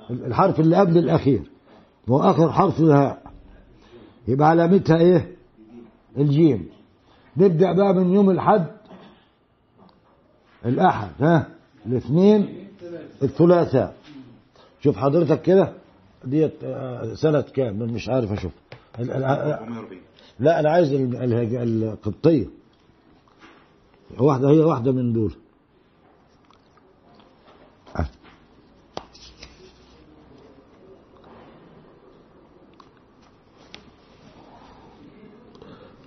[0.10, 1.42] الحرف اللي قبل الأخير.
[2.10, 3.22] هو آخر حرف الهاء
[4.28, 5.36] يبقى علامتها إيه؟
[6.18, 6.68] الجيم.
[7.38, 8.66] نبدأ بقى من يوم الحد.
[10.66, 11.48] الأحد ها؟
[11.86, 12.68] الاثنين
[13.24, 13.96] الثلاثاء
[14.82, 15.74] شوف حضرتك كده
[16.26, 18.52] ديت آه، سنة كام؟ مش عارف أشوف.
[19.00, 20.00] ال- 440
[20.40, 22.46] لا أنا عايز ال- ال- القبطية.
[24.20, 25.34] واحدة هي واحدة من دول.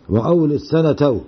[0.08, 1.26] وأول السنة توت.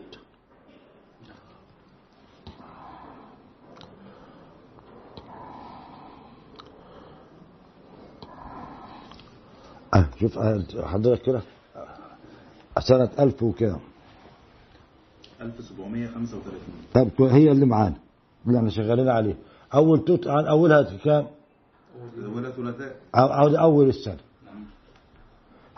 [9.95, 11.43] أه شوف آه، حضرتك كده
[12.77, 13.79] آه، سنة ألف وكام؟
[15.41, 16.53] 1735
[16.95, 17.97] طب هي اللي معانا
[18.47, 19.35] اللي إحنا شغالين عليه
[19.75, 21.27] أول توت عن أولها كام؟
[22.35, 22.97] ولا ثلاثاء.
[23.15, 24.17] أو أو أول السنة.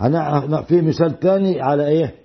[0.01, 2.20] هنا في مثال تاني على إيه؟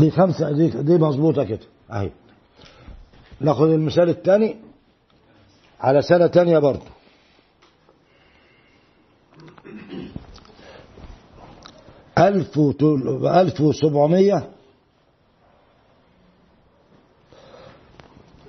[0.00, 1.66] دي خمسة دي دي مظبوطة كده.
[1.90, 2.10] أهي.
[3.40, 4.56] ناخد المثال التاني
[5.80, 6.86] على سنة تانية برضه.
[12.18, 12.58] ألف
[13.24, 14.50] ألف وسبعمية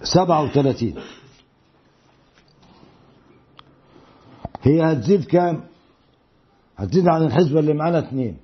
[0.03, 0.95] سبعة وثلاثين.
[4.61, 5.63] هي هتزيد كام؟
[6.77, 8.37] هتزيد عن الحسبة اللي معانا اتنين.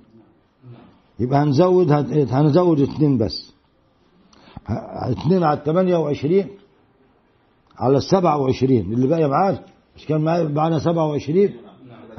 [1.18, 1.92] يبقى هنزود
[2.32, 3.52] هنزود اتنين بس.
[5.10, 6.48] اتنين على التمانية وعشرين
[7.78, 8.92] على السبعة وعشرين.
[8.92, 9.64] اللي باقي معانا
[9.96, 11.56] مش كان معانا معانا سبعة وعشرين؟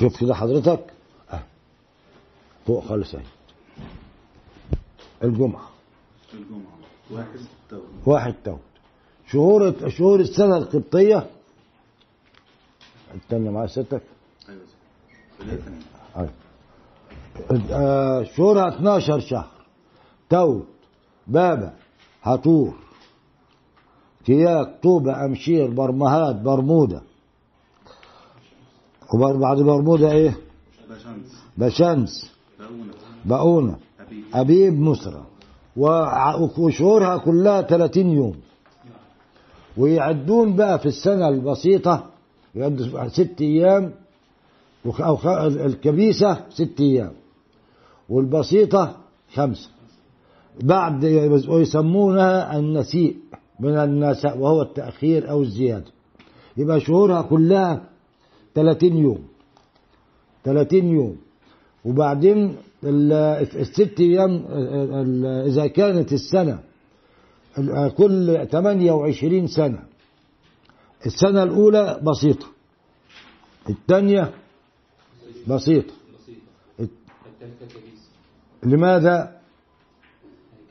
[0.00, 0.92] شوف كده حضرتك.
[1.32, 1.42] أه.
[2.66, 3.24] فوق خالص أهي.
[5.24, 5.68] الجمعة.
[6.34, 6.74] الجمعة
[7.10, 7.38] واحد
[7.70, 8.58] تو واحد توت.
[9.32, 11.26] شهور شهور السنة القبطية.
[13.14, 14.02] التانية مع ستك.
[14.48, 15.58] أيوه.
[16.16, 16.30] أيوة.
[17.70, 19.50] آه، شهورها 12 شهر.
[20.30, 20.66] توت
[21.26, 21.74] بابا
[22.22, 22.74] هطور
[24.24, 27.02] كياك طوبة أمشير برمهات برمودة.
[29.14, 30.36] وبعد برمودة إيه؟
[30.88, 32.30] باشمس بشمس.
[33.24, 34.80] بقونة أبي أبيب.
[34.80, 35.26] مصرة
[35.76, 38.34] وع- وشهورها كلها 30 يوم.
[39.76, 42.04] ويعدون بقى في السنة البسيطة
[42.54, 43.92] يعدوا ست أيام
[45.00, 47.12] أو الكبيسة ست أيام
[48.08, 48.96] والبسيطة
[49.34, 49.68] خمسة.
[50.62, 51.04] بعد
[51.48, 53.16] ويسمونها النسيء
[53.60, 55.84] من النساء وهو التأخير أو الزيادة.
[56.56, 57.82] يبقى شهورها كلها
[58.54, 59.24] 30 يوم.
[60.44, 61.16] 30 يوم.
[61.84, 63.12] وبعدين ال-
[63.60, 64.44] الست أيام
[65.46, 66.58] إذا كانت السنة
[67.58, 69.78] ال- كل 28 سنة.
[71.06, 72.46] السنة الأولى بسيطة.
[73.68, 74.32] الثانية
[75.48, 75.94] بسيطة.
[78.62, 79.38] لماذا؟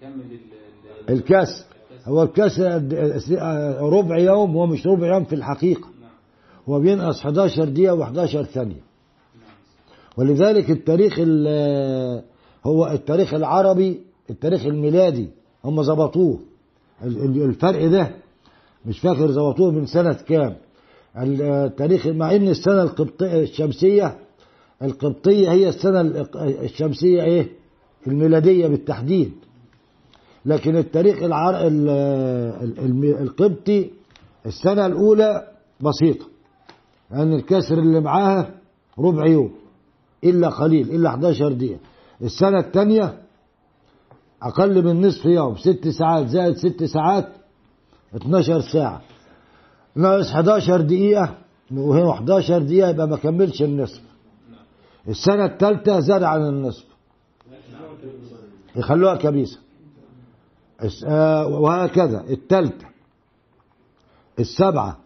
[0.01, 1.65] هيكمل ال- ال- الكسر
[2.05, 2.81] هو الكسر
[3.81, 5.89] ربع يوم هو مش ربع يوم في الحقيقة.
[6.69, 8.81] هو بينقص 11 دقيقة و11 ثانية.
[10.17, 12.23] ولذلك التاريخ ال-
[12.65, 15.29] هو التاريخ العربي التاريخ الميلادي
[15.65, 16.39] هم ظبطوه
[17.03, 18.11] ال- ال- الفرق ده
[18.85, 20.55] مش فاكر ظبطوه من سنة كام.
[21.17, 24.17] ال- التاريخ مع إن السنة القبطية الشمسية
[24.83, 26.27] القبطية هي السنة ال-
[26.63, 27.47] الشمسية إيه؟
[28.07, 29.31] الميلادية بالتحديد.
[30.45, 31.55] لكن التاريخ العر...
[33.21, 33.89] القبطي
[34.45, 35.47] السنة الأولى
[35.81, 36.25] بسيطة.
[37.11, 38.51] لأن الكسر اللي معاها
[38.99, 39.51] ربع يوم
[40.23, 41.79] إلا قليل إلا 11 دقيقة.
[42.21, 43.21] السنة الثانية
[44.43, 47.27] أقل من نصف يوم ست ساعات زائد ست ساعات
[48.15, 49.01] 12 ساعة.
[49.95, 51.35] ناقص 11 دقيقة
[51.71, 54.01] وهي 11 دقيقة يبقى ما كملش النصف.
[55.07, 56.85] السنة الثالثة زاد عن النصف.
[58.75, 59.59] يخلوها كبيسة.
[61.05, 62.23] آه، وهكذا.
[62.29, 62.87] الثالثة
[64.39, 64.97] السبعة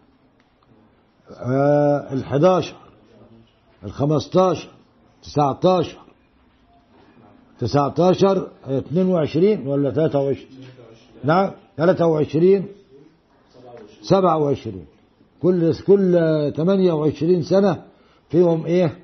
[1.36, 2.76] آه، الحداشر
[3.84, 4.68] الخمستاشر
[5.22, 5.98] تسعتاشر.
[7.60, 10.48] تسعتاشر اتنين وعشرين ولا تلاتة وعشرين؟
[11.24, 12.66] نعم تلاتة وعشرين
[14.02, 14.86] سبعة وعشرين.
[15.42, 16.12] كل كل
[16.56, 17.82] تمانية وعشرين سنة
[18.30, 18.98] فيهم إيه؟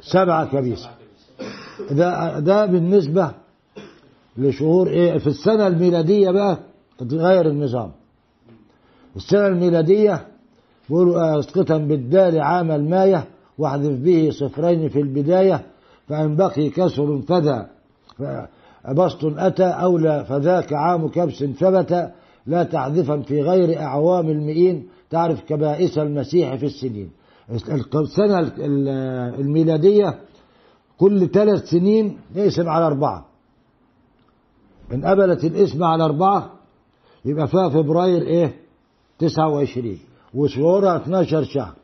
[0.00, 0.90] سبعة كبيسة
[1.90, 3.30] ده ده بالنسبة
[4.36, 6.58] لشهور إيه؟ في السنة الميلادية بقى
[6.98, 7.92] تغير النظام.
[9.16, 10.26] السنة الميلادية
[10.88, 13.24] بيقولوا اسقطا بالدال عام الماية
[13.58, 15.66] واحذف به صفرين في البداية
[16.08, 17.68] فإن بقي كسر فذا
[18.96, 22.10] بسط أتى أولى فذاك عام كبس ثبت
[22.46, 27.10] لا تحذفا في غير أعوام المئين تعرف كبائس المسيح في السنين.
[27.94, 28.52] السنة
[29.38, 30.18] الميلادية
[30.98, 33.26] كل ثلاث سنين نقسم على أربعة.
[34.92, 36.50] إن قبلت الاسم على أربعة
[37.24, 38.54] يبقى فيها فبراير إيه؟
[39.18, 39.98] 29
[40.34, 41.74] وشهورها 12 شهر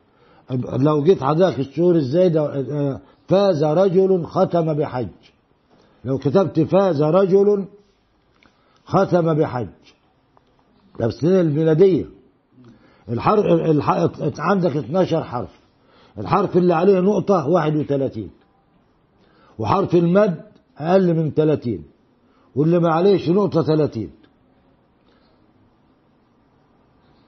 [0.78, 5.08] لو جيت حضرتك الشهور الزايدة فاز رجل ختم بحج.
[6.04, 7.64] لو كتبت فاز رجل
[8.84, 9.68] ختم بحج.
[10.98, 12.06] ده السنة الميلادية
[13.08, 13.90] الحرف الح...
[14.38, 15.60] عندك 12 حرف.
[16.18, 18.30] الحرف اللي عليه نقطة 31
[19.58, 20.42] وحرف المد
[20.78, 21.84] أقل من 30
[22.56, 24.10] واللي ما عليهش نقطة 30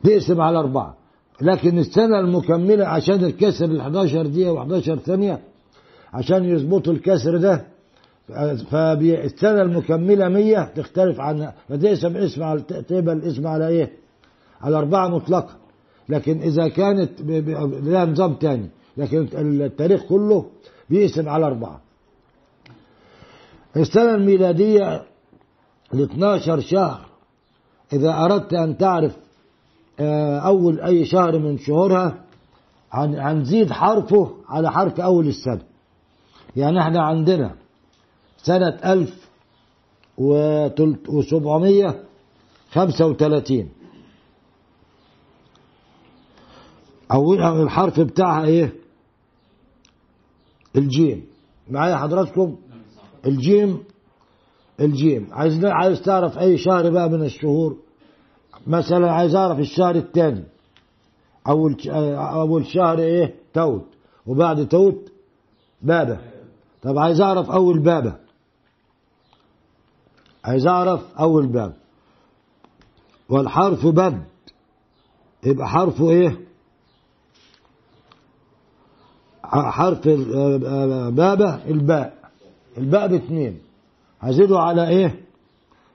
[0.04, 0.96] تقسم على أربعة.
[1.40, 5.40] لكن السنة المكملة عشان الكسر ال 11 دقيقة و11 ثانية
[6.12, 7.64] عشان يظبطوا الكسر ده
[8.70, 13.92] فالسنة المكملة 100 تختلف عن فتقسم اسم على تقبل الاسم على إيه؟
[14.60, 15.56] على أربعة مطلقة.
[16.08, 17.10] لكن إذا كانت
[17.82, 20.46] لها نظام تاني لكن التاريخ كله
[20.90, 21.80] بيقسم على أربعة.
[23.76, 25.02] السنة الميلادية
[25.92, 27.00] ل 12 شهر.
[27.92, 29.16] إذا أردت أن تعرف
[30.44, 32.24] أول أي شهر من شهورها
[32.92, 35.62] هن- هنزيد حرفه على حرف أول السنة.
[36.56, 37.54] يعني إحنا عندنا
[38.36, 39.28] سنة ألف
[41.08, 42.04] وسبعمية
[42.72, 43.68] خمسة وثلاثين
[47.12, 48.72] أول الحرف بتاعها إيه؟
[50.76, 51.24] الجيم.
[51.70, 52.56] معايا حضراتكم؟
[53.26, 53.78] الجيم
[54.80, 55.28] الجيم.
[55.32, 57.76] عايز عايز تعرف أي شهر بقى من الشهور؟
[58.66, 60.44] مثلا عايز أعرف الشهر الثاني.
[61.48, 61.76] أول
[62.18, 63.86] أول شهر إيه؟ توت.
[64.26, 65.12] وبعد توت
[65.82, 66.18] بابا
[66.82, 68.16] طب عايز أعرف أول بابا
[70.44, 71.72] عايز أعرف أول باب.
[73.28, 74.22] والحرف بد.
[75.44, 76.40] يبقى حرفه إيه؟
[79.44, 82.14] حرف ال- بابا الباء.
[82.78, 83.58] الباء باثنين
[84.20, 85.20] هزيده على إيه؟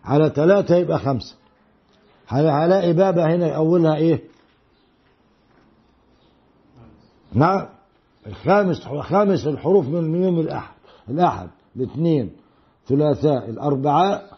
[0.04, 1.36] على ثلاثة يبقى خمسة.
[2.28, 4.24] هلاقي بابا هنا أولها إيه؟
[7.34, 7.68] نعم.
[8.28, 10.76] الخامس خامس الحروف من يوم الأحد
[11.10, 12.32] الأحد الاثنين
[12.88, 14.38] ثلاثاء الأربعاء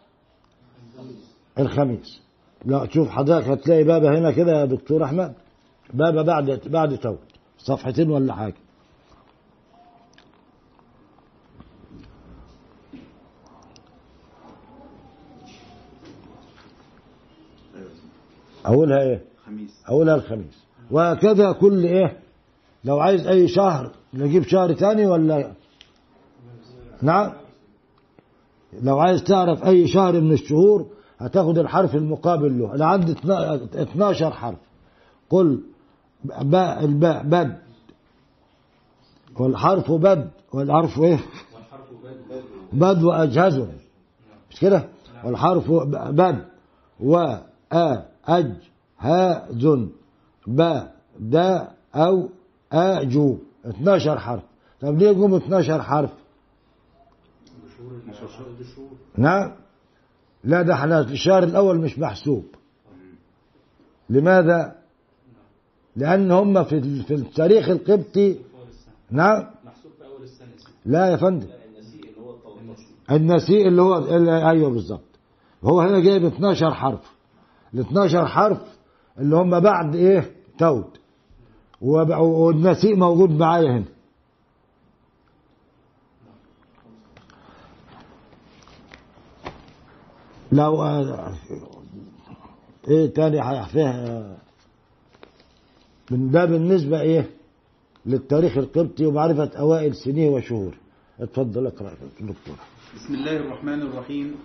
[1.59, 2.21] الخميس.
[2.65, 5.33] لا تشوف حضرتك هتلاقي بابا هنا كده يا دكتور أحمد.
[5.93, 7.15] بابا بعد بعد تو
[7.57, 8.55] صفحتين ولا حاجة.
[18.67, 19.83] أولها إيه؟ خميس.
[19.89, 20.63] أولها الخميس.
[20.91, 22.17] وهكذا كل إيه؟
[22.83, 25.51] لو عايز أي شهر نجيب شهر تاني ولا؟
[27.01, 27.31] نعم.
[28.83, 30.85] لو عايز تعرف أي شهر من الشهور
[31.19, 32.75] هتاخد الحرف المقابل له.
[32.75, 34.57] أنا عندي 12 حرف.
[35.29, 35.63] قل
[36.43, 37.57] باء الباء بد.
[39.39, 40.29] والحرف بد.
[40.53, 41.19] والحرف إيه؟
[41.55, 43.67] والحرف بد بد وأجهز
[44.49, 44.89] مش كده؟
[45.23, 46.45] والحرف بد
[46.99, 47.17] و
[47.73, 48.53] أ أج
[48.99, 49.89] ها زن
[50.47, 52.29] با دا أو
[52.71, 54.43] أجو 12 حرف.
[54.81, 56.11] طب ليه جم 12 حرف؟
[59.17, 59.51] نعم.
[60.43, 62.45] لا ده إحنا الشهر الأول مش محسوب.
[64.09, 64.75] لماذا؟
[65.95, 68.39] لأن هم في في التاريخ القبطي.
[69.11, 69.45] نعم.
[69.65, 70.47] محسوب في أول السنة.
[70.85, 71.47] لا يا فندم
[73.11, 73.95] النسيء اللي هو
[74.49, 75.09] أيوه بالظبط
[75.63, 77.18] هو هنا جايب 12 حرف.
[77.73, 78.61] ال 12 حرف
[79.19, 80.99] اللي هم بعد إيه؟ توت.
[81.81, 83.85] والنسيء موجود معايا هنا.
[90.51, 90.83] لو
[92.87, 94.37] إيه تاني هيحفيها
[96.11, 97.29] من ده بالنسبة إيه؟
[98.05, 100.77] للتاريخ القبطي ومعرفة أوائل سنيه وشهور.
[101.19, 102.55] اتفضل اقرأ يا دكتور.
[102.95, 104.35] بسم الله الرحمن الرحيم.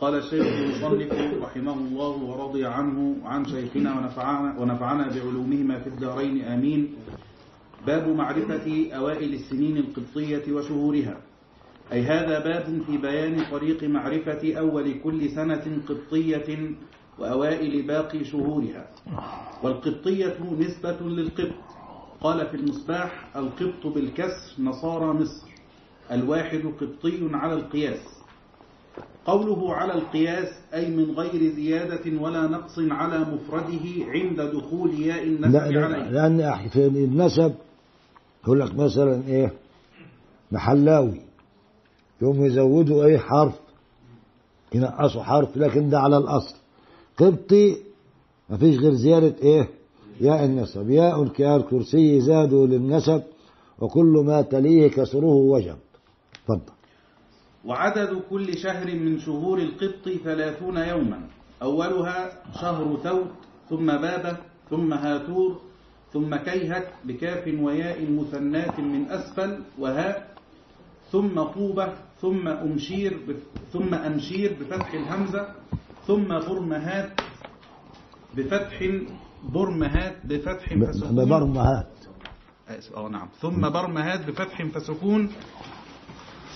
[0.00, 6.94] قال الشيخ المصنف رحمه الله ورضي عنه عن شيخنا ونفعنا, ونفعنا بعلومهما في الدارين آمين.
[7.86, 11.16] باب معرفة أوائل السنين القبطية وشهورها.
[11.92, 16.70] أي هذا باب في بيان طريق معرفة أول كل سنة قبطية
[17.18, 18.86] وأوائل باقي شهورها.
[19.62, 21.64] والقبطية نسبة للقبط.
[22.20, 25.48] قال في المصباح القبط بالكسر نصارى مصر.
[26.10, 28.23] الواحد قبطي على القياس.
[29.26, 35.52] قوله على القياس أي من غير زيادة ولا نقص على مفرده عند دخول ياء النسب
[35.52, 36.10] لا لا عليه.
[36.10, 37.54] لأن في النسب
[38.44, 39.52] يقول لك مثلا إيه؟
[40.52, 41.20] محلاوي.
[42.22, 43.54] يوم يزودوا أي حرف
[44.74, 46.56] ينقصوا حرف لكن ده على الأصل.
[47.18, 47.76] قبطي
[48.50, 49.68] ما فيش غير زيادة إيه؟
[50.20, 50.90] ياء النسب.
[50.90, 53.22] ياء كالكرسي زادوا للنسب
[53.78, 55.76] وكل ما تليه كسره وجب.
[56.44, 56.73] تفضل.
[57.64, 61.20] وعدد كل شهر من شهور القبط ثلاثون يوما.
[61.62, 63.32] أولها شهر توت
[63.70, 64.36] ثم بابة
[64.70, 65.60] ثم هاتور
[66.12, 70.34] ثم كيهك بكاف وياء مثنات من أسفل وهاء
[71.12, 73.20] ثم طوبة ثم أمشير
[73.72, 75.48] ثم أمشير بفتح الهمزة
[76.06, 77.20] ثم برمهات
[78.36, 78.76] بفتح
[79.48, 81.24] برمهات بفتح فسكون.
[81.24, 81.92] ببرمهات
[82.68, 83.28] آسف، أه نعم.
[83.40, 85.28] ثم برمهات بفتح فسكون.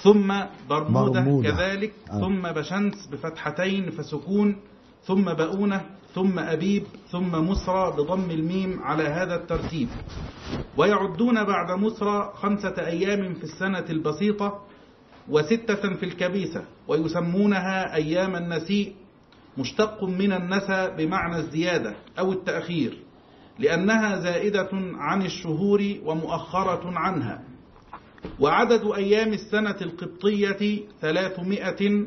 [0.03, 0.35] ثم
[0.71, 1.51] برمودة برمودة.
[1.51, 2.21] كذلك آه.
[2.21, 4.57] ثم بشنس بفتحتين فسكون
[5.05, 5.81] ثم بؤونة
[6.15, 9.89] ثم أبيب ثم مسرى بضم الميم على هذا الترتيب
[10.77, 14.63] ويعدون بعد مسرى خمسة أيام في السنة البسيطة
[15.29, 18.95] وستة في الكبيسة ويسمونها أيام النسيء
[19.59, 22.99] مشتق من النسى بمعنى الزيادة أو التأخير
[23.59, 24.69] لأنها زائدة
[24.99, 27.43] عن الشهور ومؤخرة عنها
[28.41, 32.07] وعدد أيام السنة القبطية ثلاثمائة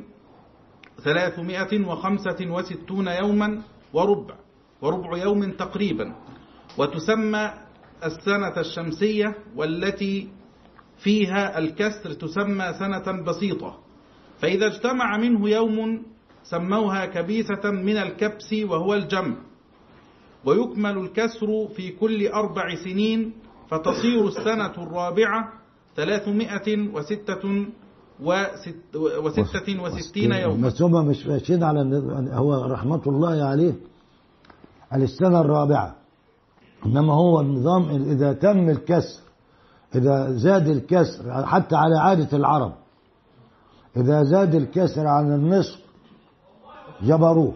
[1.03, 3.61] ثلاثمائة وخمسة وستون يوما
[3.93, 4.35] وربع
[4.81, 6.15] وربع يوم تقريبا.
[6.77, 7.53] وتسمى
[8.05, 10.29] السنة الشمسية والتي
[10.97, 13.77] فيها الكسر تسمى سنة بسيطة.
[14.39, 16.03] فإذا اجتمع منه يوم
[16.43, 19.35] سموها كبيسة من الكبس وهو الجمع.
[20.45, 23.33] ويكمل الكسر في كل أربع سنين
[23.69, 25.60] فتصير السنة الرابعة
[25.95, 27.65] ثلاثمائة وستة
[28.23, 30.67] وست وستة وستين يوما.
[30.67, 33.73] بس هم مش ماشيين على النظام- هو رحمة الله عليه
[34.91, 35.95] على السنة الرابعة.
[36.85, 39.19] إنما هو النظام إذا تم الكسر
[39.95, 42.73] إذا زاد الكسر حتى على عادة العرب
[43.97, 45.79] إذا زاد الكسر عن النصف
[47.03, 47.53] جبروه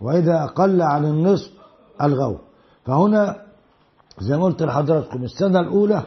[0.00, 1.50] وإذا أقل عن النصف
[2.02, 2.40] ألغوه.
[2.84, 3.42] فهنا
[4.18, 6.02] زي ما قلت لحضراتكم السنة الأولى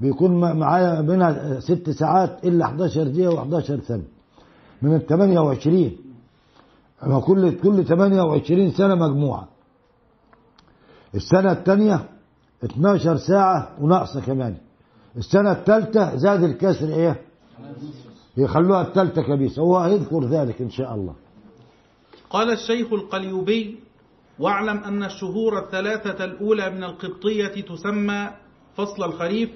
[0.00, 4.08] بيكون معايا بينها ست ساعات إلا 11 دقيقة و11 ثانية.
[4.82, 5.96] من ال 28
[7.04, 9.48] أما كل كل 28 سنة مجموعة.
[11.14, 12.08] السنة الثانية
[12.64, 14.56] 12 ساعة وناقصة كمان.
[15.16, 17.20] السنة الثالثة زاد الكسر إيه؟
[18.36, 19.62] يخلوها الثالثة كبيسة.
[19.62, 21.14] هو هيذكر ذلك إن شاء الله.
[22.30, 23.76] قال الشيخ القليوبي
[24.38, 28.30] واعلم أن الشهور الثلاثة الأولى من القبطية تسمى
[28.76, 29.50] فصل الخريف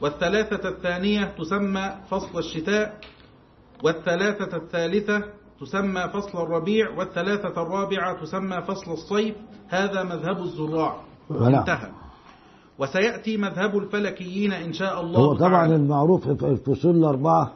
[0.00, 2.98] والثلاثة الثانية تسمى فصل الشتاء
[3.84, 5.22] والثلاثة الثالثة
[5.60, 9.34] تسمى فصل الربيع والثلاثة الرابعة تسمى فصل الصيف
[9.68, 10.96] هذا مذهب الزراع.
[11.30, 11.54] نعم.
[11.54, 11.90] انتهى.
[12.78, 15.76] وسيأتي مذهب الفلكيين إن شاء الله هو طبعا تعالى.
[15.76, 17.52] المعروف في الفصول الأربعة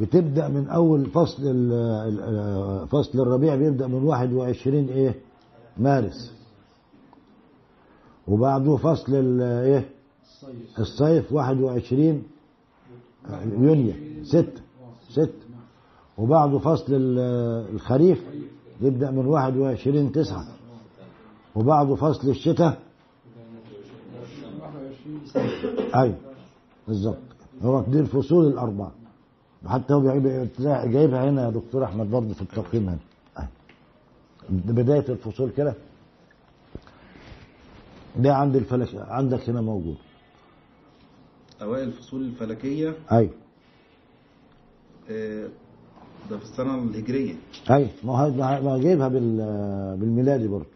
[0.00, 1.42] بتبدأ من أول فصل
[2.90, 5.14] فصل الربيع بيبدأ من 21 إيه؟
[5.78, 6.32] مارس.
[8.28, 9.88] وبعده فصل ال- إيه؟
[10.78, 12.22] الصيف 21
[13.58, 13.92] يونيو
[14.22, 14.46] 6
[15.10, 15.28] 6
[16.18, 17.18] وبعده فصل ال-
[17.74, 18.18] الخريف
[18.80, 20.46] يبدأ من 21 9
[21.54, 22.78] وبعده فصل الشتاء
[25.94, 26.16] أيوه
[26.88, 27.18] بالظبط
[27.62, 28.92] هو دي الفصول الأربعة.
[29.66, 30.48] حتى هو جايب-
[30.92, 32.98] جايبها هنا يا دكتور أحمد برضه في التقييم هنا.
[34.50, 35.74] بداية الفصول كده.
[38.16, 39.96] ده عند الفلك عندك هنا موجود.
[41.62, 42.94] أوائل الفصول الفلكية.
[45.10, 45.48] آه،
[46.30, 47.34] ده في السنة الهجرية.
[47.70, 48.12] أيوه ما
[48.72, 49.36] هو جايبها بال
[50.00, 50.66] بالميلادي برضه.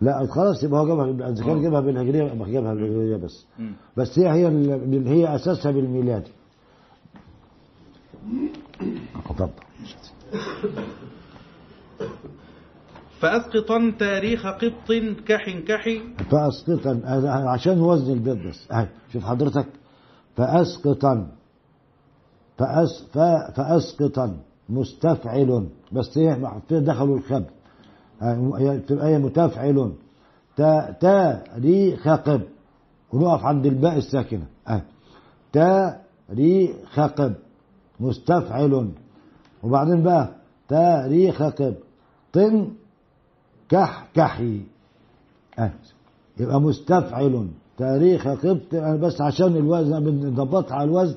[0.00, 3.46] لا خلاص يبقى هو جابها إذا كان جابها بالهجرية يبقى جابها بالهجرية بس.
[3.58, 3.72] مم.
[3.96, 6.30] بس هي هي ال- هي أساسها بالميلادي.
[9.16, 9.50] اتفضل
[13.22, 14.92] فأسقطا تاريخ قبط
[15.26, 16.00] كح كحي
[16.30, 17.00] فاسقطا
[17.48, 18.72] عشان وزن البيت بس.
[18.72, 19.66] أهي شوف حضرتك.
[20.36, 21.26] فاسقطا.
[22.58, 24.36] فأس ف- فاسقطا.
[24.68, 25.66] مستفعل.
[25.92, 26.34] بس إيه
[26.70, 27.44] دخلوا الخب
[28.58, 29.92] هي في الآية متفعل.
[30.56, 32.42] تا تاريخ قب
[33.12, 34.46] ونقف عند الباء الساكنة.
[34.68, 34.82] أه.
[35.52, 37.34] تاريخ قب
[38.00, 38.88] مستفعل.
[39.62, 40.28] وبعدين بقى
[40.68, 41.74] تاريخ قب
[42.32, 42.68] طن
[43.72, 44.60] كح كحي
[45.58, 45.72] أه.
[46.40, 47.48] يبقى مستفعل.
[47.78, 51.16] تاريخ قبط بس عشان الوزن بنضبطها على الوزن.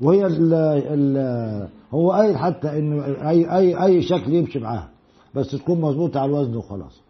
[0.00, 4.88] وهي ال ال هو قايل حتى إن أي أي أي شكل يمشي معاها.
[5.34, 7.00] بس تكون مظبوطة على الوزن وخلاص.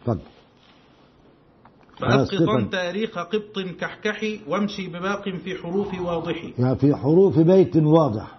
[0.00, 0.20] اتفضل.
[1.98, 2.68] فأسقطاً.
[2.72, 8.38] تاريخ قبط كحكحي وامشي بباق في حروف واضح يعني في حروف بيت واضح.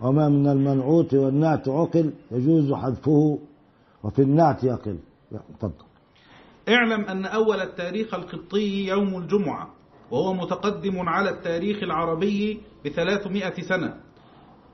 [0.00, 3.38] وما من المنعوت والنعت عقل يجوز حذفه
[4.06, 4.98] وفي النعت يقل
[5.32, 5.84] اتفضل
[6.68, 9.70] اعلم أن أول التاريخ القبطي يوم الجمعة
[10.10, 13.96] وهو متقدم على التاريخ العربي بثلاثمائة سنة.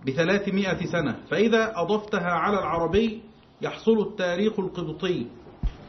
[0.06, 1.16] بثلاثمائة سنة.
[1.30, 3.22] فإذا أضفتها على العربي
[3.62, 5.26] يحصل التاريخ القبطي.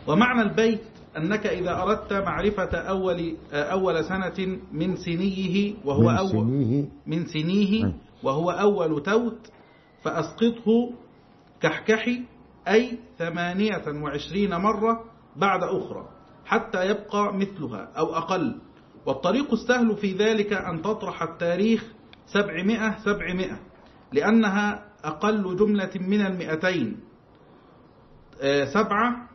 [0.07, 0.83] ومعنى البيت
[1.17, 6.85] أنك إذا أردت معرفة أول, أول سنة من سنيه وهو من أول سنيه.
[7.07, 7.93] من سنيه أي.
[8.23, 9.51] وهو أول توت
[10.03, 10.91] فأسقطه
[11.61, 12.21] كحكحي
[12.67, 15.03] أي ثمانية وعشرين مرة
[15.35, 16.09] بعد أخرى
[16.45, 18.55] حتى يبقى مثلها أو أقل.
[19.05, 21.83] والطريق السهل في ذلك أن تطرح التاريخ
[22.27, 23.59] سبعمائة سبعمائة
[24.13, 26.99] لأنها أقل جملة من المئتين.
[28.41, 29.29] آه، سبعة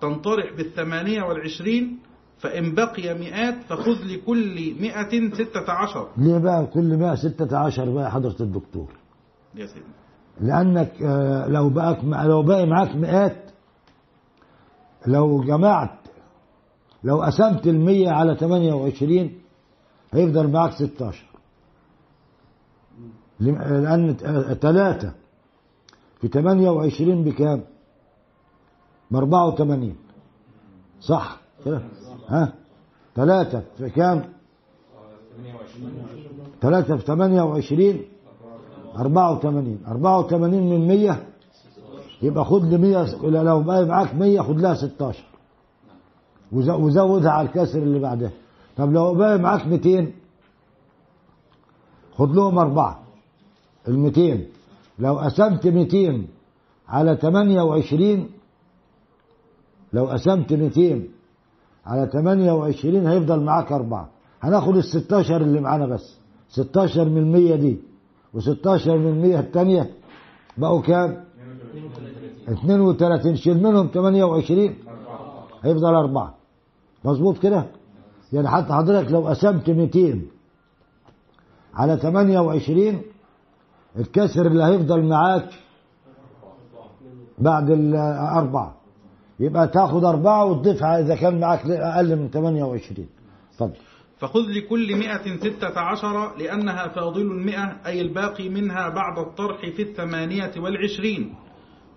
[0.00, 1.98] تنطرح بالثمانية والعشرين
[2.38, 6.08] فإن بقي مئات فخذ لكل مئة ستة عشر.
[6.16, 8.88] ليه بقى كل 116 بقى حضرة الدكتور.
[9.54, 9.84] يا سيدي.
[10.40, 13.50] لأنك آه، لو بقى لو باقي معاك مئات
[15.06, 15.90] لو جمعت
[17.04, 19.30] لو قسمت المية على 28
[20.12, 21.24] هيفضل معاك 16
[23.40, 24.14] لم- لأن
[24.54, 25.12] ثلاثة
[26.20, 27.64] في 28 بكام؟
[29.10, 29.96] ب 84
[31.00, 31.82] صح كده؟
[32.28, 32.52] ها؟
[33.16, 34.32] ثلاثة في كام؟
[36.60, 38.02] ثلاثة في 28
[38.96, 41.22] 84 84 من 100
[42.22, 45.24] يبقى خد لي 100 لو بقى معاك 100 خد لها 16
[46.52, 48.30] وز- وزودها على الكسر اللي بعدها.
[48.76, 50.12] طب لو بقى معاك 200
[52.16, 53.00] خد لهم أربعة.
[53.88, 54.46] ال 200
[54.98, 56.26] لو قسمت 200
[56.88, 58.28] على 28
[59.92, 61.02] لو قسمت 200
[61.86, 64.08] على 28 هيفضل معاك أربعة.
[64.40, 66.16] هناخد ال 16 اللي معانا بس.
[66.48, 67.78] 16 من 100 دي.
[68.34, 69.90] و16 من 100 الثانية.
[70.58, 71.24] بقوا كام؟
[72.48, 74.74] 32 شيل منهم 28
[75.62, 76.34] هيفضل أربعة.
[77.04, 77.64] مظبوط كده؟
[78.32, 80.20] يعني حتى حضرتك لو قسمت 200
[81.74, 83.02] على 28
[83.98, 85.48] الكسر اللي هيفضل معاك
[87.38, 88.74] بعد الأربعة.
[89.40, 93.06] يبقى تاخد أربعة وتضيفها إذا كان معاك أقل من 28
[93.52, 93.72] اتفضل
[94.20, 100.52] فخذ لكل مئة ستة عشر لأنها فاضل المئة أي الباقي منها بعد الطرح في الثمانية
[100.56, 101.34] والعشرين.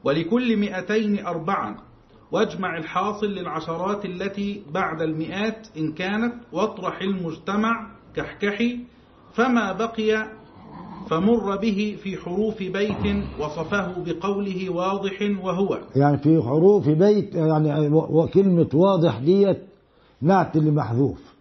[0.04, 1.76] ولكل مئتين أربعا.
[2.32, 8.80] واجمع الحاصل للعشرات التي بعد المئات إن كانت واطرح المجتمع كحكحي.
[9.34, 10.28] فما بقي
[11.10, 15.80] فمر به في حروف بيت وصفه بقوله واضح وهو.
[15.96, 19.64] يعني في حروف بيت يعني وكلمة واضح ديت
[20.22, 21.33] نعت اللي محذوف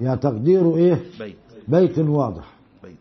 [0.00, 1.36] يعني تقديره إيه؟ بيت.
[1.68, 2.52] بيت واضح.
[2.82, 2.96] بيت.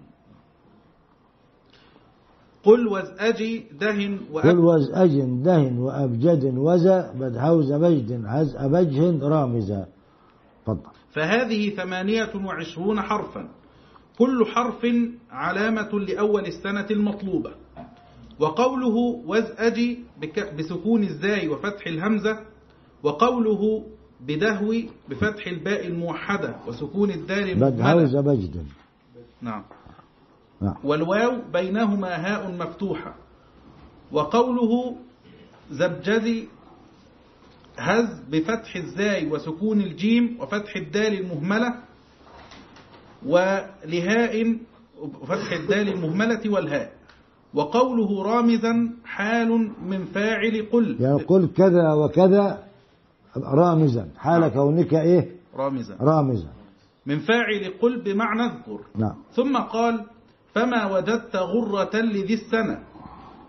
[2.64, 9.88] قل وزأجي دهن وأب وزأج دهن وأبجد وزا بدهوز بجد هزء بجه رامزا
[10.66, 10.90] تفضل.
[11.12, 13.50] فهذه ثمانية وعشرون حرفا.
[14.18, 14.86] كل حرف
[15.32, 17.52] علامة لأول السنة المطلوبة.
[18.40, 20.00] وقوله وزأجي
[20.58, 22.40] بسكون الزاي وفتح الهمزة.
[23.04, 23.84] وقوله
[24.22, 28.66] بدهوي بفتح الباء الموحدة وسكون الدال المهملة بجد.
[29.42, 29.64] نعم.
[30.62, 30.76] نعم.
[30.84, 33.16] والواو بينهما هاء مفتوحة.
[34.12, 34.96] وقوله
[35.72, 36.48] زبجدي
[37.78, 41.76] هز بفتح الزاي وسكون الجيم وفتح الدال المهملة
[43.26, 44.58] ولهاء
[45.22, 46.94] وفتح الدال المهملة والهاء.
[47.54, 50.98] وقوله رامزا حال من فاعل قل.
[51.00, 52.66] يعني قل كذا وكذا
[53.38, 54.08] رامزا.
[54.18, 55.98] حال كونك إيه؟ رامزا.
[56.02, 56.48] رامزا.
[57.06, 58.80] من فاعل قل بمعنى اذكر.
[58.96, 59.16] نعم.
[59.32, 60.06] ثم قال
[60.54, 62.80] فما وجدت غرة لذي السنة.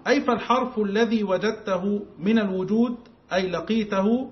[0.09, 2.97] أي فالحرف الذي وجدته من الوجود
[3.33, 4.31] أي لقيته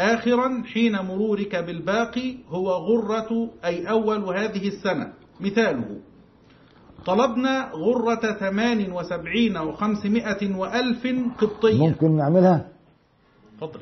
[0.00, 5.12] آخرا حين مرورك بالباقي هو غرة أي أول هذه السنة.
[5.40, 6.00] مثاله.
[7.06, 11.06] طلبنا غرة ثمان وسبعين وخمسمائة وألف
[11.38, 11.88] قبطية.
[11.88, 12.68] ممكن نعملها؟
[13.60, 13.80] تفضل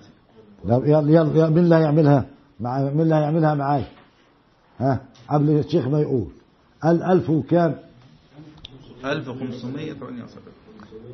[0.64, 2.26] مين اللي هيعملها
[2.60, 3.84] مع مين اللي هيعملها معاي
[4.78, 6.26] ها قبل الشيخ ما يقول.
[6.82, 7.74] قال ألف وكام؟
[9.04, 10.24] 1578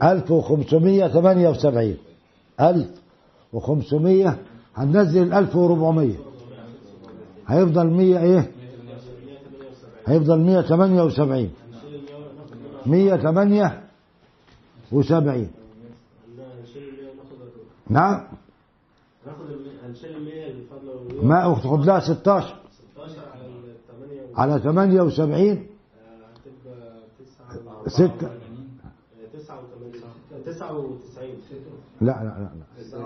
[0.03, 1.97] ألف وخمسمية ثمانية وسبعين.
[2.61, 2.89] ألف
[3.53, 4.39] وخمسمية
[4.77, 6.17] هننزل الألف وربعمية.
[7.49, 8.51] هيفضل مية إيه؟
[10.07, 11.51] هيفضل مية ثمانية وسبعين.
[12.87, 13.81] مية ثمانية
[14.93, 15.51] وسبعين.
[17.91, 18.23] نعم.
[21.23, 22.55] ما تاخد لها 16
[22.95, 23.21] 16
[24.37, 25.67] على على ال 8 78
[27.51, 28.29] هتبقى 9 ستة.
[30.47, 30.91] 99
[32.01, 33.01] لا لا لا لا.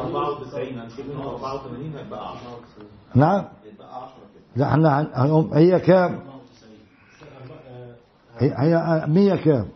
[0.00, 2.40] 94 هنشيل منهم 84 هيبقى 10
[3.14, 3.44] نعم.
[3.72, 4.44] يبقى 10 كده.
[4.56, 6.20] لا إحنا هنقوم- هي كام؟
[8.38, 9.68] هي هي 100 كام؟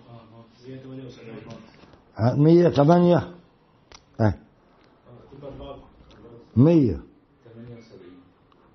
[2.21, 3.23] 108
[4.21, 4.35] آه.
[6.57, 6.97] 100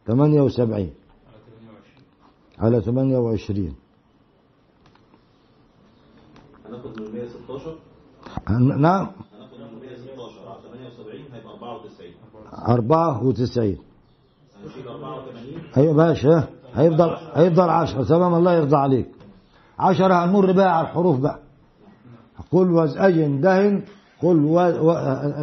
[0.07, 0.93] 78
[2.59, 3.75] على 28
[6.65, 7.75] هناخد هناخد من 116
[8.49, 9.07] نعم.
[9.33, 12.11] هناخد من 116 على 78 هيبقى 94
[12.67, 13.77] 94
[14.64, 19.11] هنشيل 84 أيوه باشا هيفضل هيفضل 10 تمام الله يرضى عليك.
[19.80, 21.40] 10 هنمر بقى على الحروف بقى.
[22.51, 23.83] قل وزأج دهن
[24.22, 24.53] قل و...
[24.59, 24.91] و...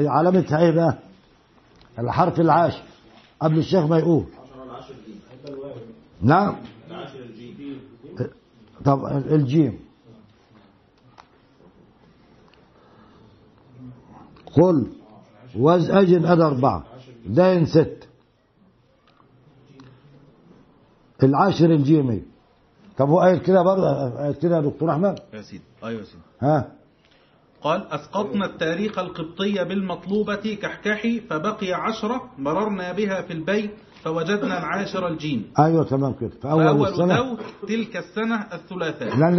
[0.08, 0.98] علامتها إيه بقى
[1.98, 2.82] الحرف العاشر
[3.40, 4.24] قبل الشيخ ما يقول.
[4.24, 5.20] 10 على 10 جيم
[6.22, 6.56] نعم.
[8.84, 9.78] طب الجيم.
[14.56, 14.86] قل
[15.56, 16.84] وزأج أدى أربعة.
[17.26, 18.08] دين ست.
[21.22, 22.22] العاشر الجيمي.
[22.98, 25.62] طب هو قايل كده برضه؟ قايل كده يا دكتور أحمد؟ يا سيدي.
[25.84, 26.22] أيوة يا سيدي.
[26.40, 26.72] ها؟
[27.62, 33.70] قال أسقطنا التاريخ القبطي بالمطلوبة كحكحي فبقي عشرة مررنا بها في البيت
[34.04, 36.28] فوجدنا العاشر الجيم أيوه تمام كده.
[36.28, 37.38] في أول فأول السنة.
[37.68, 39.36] تلك السنة الثلاثاء لأن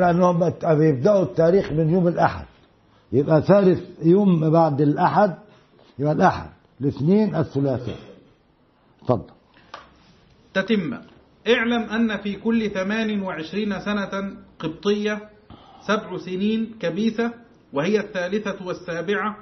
[0.00, 2.44] لأنهم بيبدأوا التاريخ من يوم الأحد.
[3.12, 5.36] يبقى ثالث يوم بعد الأحد
[5.98, 6.50] يبقى الأحد.
[6.80, 7.96] الاثنين الثلاثاء
[9.02, 9.24] اتفضل.
[10.54, 10.98] تتم.
[11.48, 15.18] اعلم أن في كل ثمان وعشرين سنة قبطية
[15.86, 17.32] سبع سنين كبيسة
[17.72, 19.36] وهي الثالثة والسابعة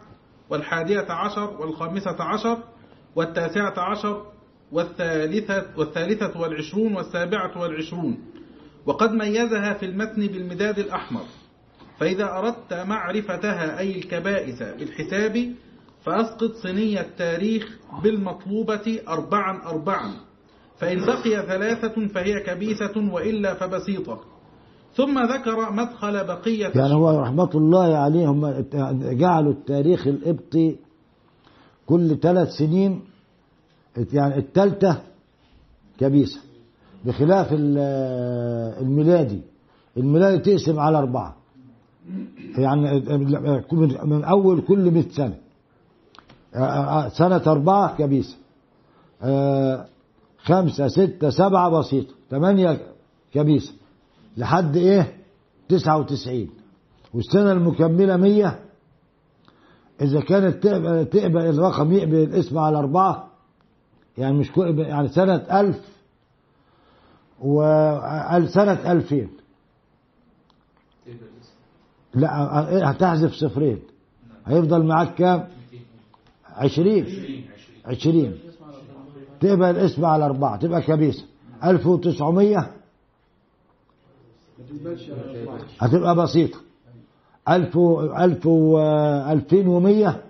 [0.50, 2.58] والحادية عشر والخامسة عشر
[3.16, 4.26] والتاسعة عشر
[4.72, 8.18] والثالثة, والثالثة والعشرون والسابعة والعشرون.
[8.86, 11.24] وقد ميزها في المتن بالمداد الأحمر.
[11.98, 15.52] فإذا أردت معرفتها أي الكبائس بالحساب
[16.04, 20.14] فأسقط صيني التاريخ بالمطلوبة أربعا أربعا.
[20.78, 24.24] فإن بقي ثلاثة فهي كبيسة وإلا فبسيطة.
[24.98, 28.64] ثم ذكر مدخل بقية يعني هو رحمة الله عليهم
[29.18, 30.76] جعلوا التاريخ القبطي
[31.86, 33.00] كل ثلاث سنين
[34.12, 35.00] يعني الثالثة
[35.98, 36.40] كبيسة
[37.04, 37.78] بخلاف ال-
[38.82, 39.40] الميلادي.
[39.96, 41.36] الميلادي تقسم على أربعة.
[42.58, 43.00] يعني
[44.04, 45.34] من أول كل 100 سنة.
[47.08, 48.36] سنة أربعة كبيسة.
[50.38, 52.14] خمسة ستة سبعة بسيطة.
[52.30, 52.80] ثمانية
[53.34, 53.72] كبيسة.
[54.36, 55.16] لحد إيه؟
[55.68, 56.50] تسعة وتسعين.
[57.14, 58.60] والسنة المكملة مية.
[60.00, 63.28] إذا كانت تقبل, تقبل الرقم يقبل الاسم على أربعة
[64.18, 65.80] يعني مش يعني سنة ألف
[67.40, 69.30] وسنة ألفين.
[72.14, 73.78] لا هتحذف صفرين.
[74.46, 75.48] هيفضل معاك كام؟
[76.46, 77.04] عشرين.
[77.84, 78.38] عشرين.
[79.40, 81.24] تقبل الاسم على أربعة تبقى كبيسة.
[81.64, 82.78] ألف وتسعمية ما تقبلش على أربعة.
[85.80, 86.58] هتبقى بسيطة.
[87.48, 88.78] ألف و ألف و
[89.32, 90.22] ألفين ومية.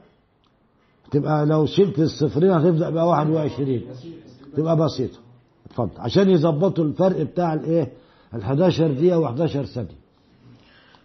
[1.10, 3.86] تبقى لو شلت الصفرين هتبدأ بقى واحد وعشرين.
[4.56, 5.18] تبقى بسيطة.
[5.66, 6.00] اتفضل.
[6.00, 7.92] عشان يظبطوا الفرق بتاع الايه؟
[8.34, 9.98] ال 11 دقيقة و 11 ثانية.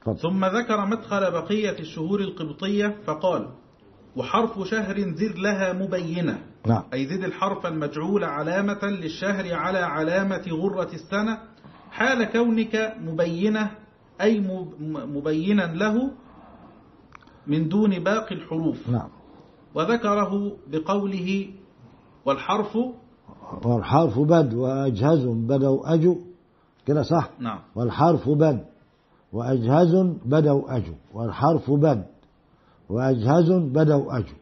[0.01, 0.17] اتفضل.
[0.19, 3.47] ثم ذكر مدخل بقية الشهور القبطية فقال
[4.15, 6.37] وحرف شهر زد لها مبينة.
[6.67, 6.83] نعم.
[6.93, 11.37] أي زد الحرف المجعول علامة للشهر على علامة غرة السنة.
[11.93, 13.71] حال كونك مبينة
[14.21, 14.73] أي مب-
[15.17, 16.11] مبينا له
[17.47, 18.89] من دون باقي الحروف.
[18.89, 19.09] نعم.
[19.75, 21.47] وذكره بقوله
[22.25, 22.77] والحرف
[23.65, 26.17] والحرف بد وأجهز بدوا أجو.
[26.85, 27.59] كده صح؟ نعم.
[27.75, 28.65] والحرف بد
[29.33, 30.93] وأجهز بدوا أجو.
[31.13, 32.05] والحرف بد
[32.89, 34.33] وأجهز بدوا أجو.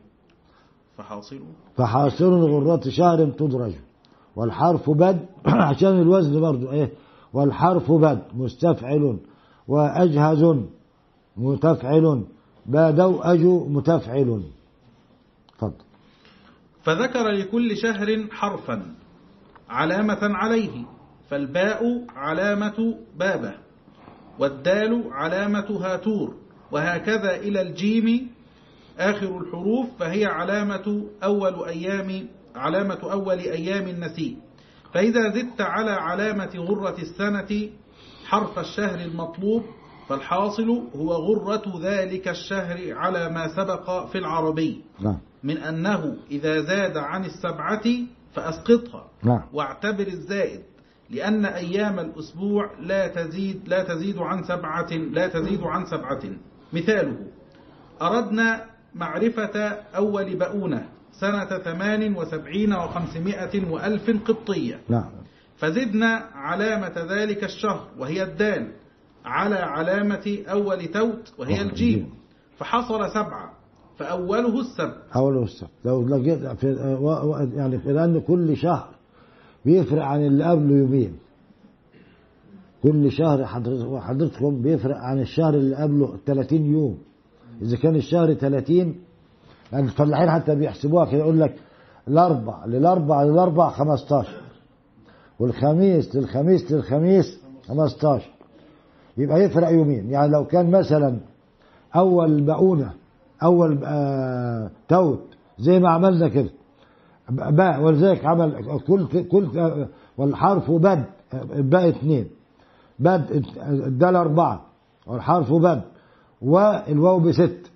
[0.98, 1.46] فحاصله
[1.78, 3.74] فحاصل غرة شهر تدرج.
[4.36, 5.26] والحرف بد
[5.70, 6.92] عشان الوزن برضو إيه؟
[7.34, 9.20] والحرف بد مستفعل
[9.68, 10.56] وأجهز
[11.38, 12.24] متفعل
[12.66, 14.44] بادوا أجو متفعل.
[15.54, 15.86] اتفضل
[16.84, 18.96] فذكر لكل شهر حرفا
[19.70, 20.86] علامة عليه
[21.30, 23.54] فالباء علامة بابه
[24.40, 26.36] والدال علامة هاتور
[26.72, 28.28] وهكذا إلى الجيم
[29.00, 34.38] آخر الحروف فهي علامة أول أيام علامة أول أيام النسيء.
[34.94, 37.70] فإذا زدت على علامة غرة السنة
[38.26, 39.64] حرف الشهر المطلوب
[40.08, 44.82] فالحاصل هو غرة ذلك الشهر على ما سبق في العربي.
[45.00, 45.18] نعم.
[45.44, 47.84] من أنه إذا زاد عن السبعة
[48.34, 49.08] فأسقطها.
[49.24, 49.42] نعم.
[49.54, 50.62] واعتبر الزائد
[51.10, 56.22] لأن أيام الأسبوع لا تزيد لا تزيد عن سبعة لا تزيد عن سبعة.
[56.74, 57.18] مثاله
[58.02, 59.60] أردنا معرفة
[59.96, 60.90] أول بؤونة.
[61.12, 64.80] سنة ثمان وسبعين وخمسمائة وألف قبطية.
[64.90, 65.10] نعم.
[65.58, 68.72] فزدنا علامة ذلك الشهر وهي الدال
[69.26, 72.10] على علامة أول توت وهي الجيم.
[72.58, 73.52] فحصل سبعة
[73.98, 74.98] فأوله السبت.
[75.16, 75.70] أول السبت.
[75.86, 76.74] لو لقيت في
[77.56, 78.90] يعني في لأن كل شهر
[79.66, 81.18] بيفرق عن اللي قبله يومين.
[82.84, 86.98] كل شهر حضرت- حضرتكم بيفرق عن الشهر اللي قبله 30 يوم.
[87.62, 88.96] إذا كان الشهر 30
[89.72, 91.56] يعني الفلاحين حتى بيحسبوها كده يقول لك
[92.08, 94.28] الأربع للأربع للأربع 15
[95.40, 98.30] والخميس للخميس للخميس 15
[99.18, 100.10] يبقى يفرق يومين.
[100.10, 101.18] يعني لو كان مثلا
[101.96, 102.94] أول بقونة
[103.44, 105.22] أول آه توت
[105.60, 106.50] زي ما عملنا كده.
[107.30, 109.48] باء ولذلك عمل كل كل
[110.18, 111.04] والحرف بد
[111.56, 112.28] باء اثنين
[113.00, 114.66] بد الدال أربعة
[115.08, 115.82] والحرف بد.
[116.42, 117.71] والواو بست.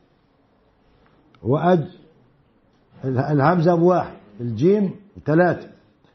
[1.46, 1.84] وأج
[3.06, 5.68] الهمزة بواحد الجيم بثلاثة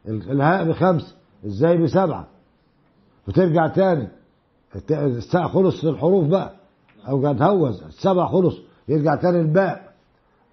[0.08, 1.14] الهاء بخمسة
[1.46, 2.26] إزاي بسبعة.
[3.28, 4.08] وترجع تاني.
[4.90, 6.52] الساعة خلص الحروف بقى.
[7.08, 8.54] أو قد هوز السبع خلص.
[8.88, 9.92] يرجع تاني الباء.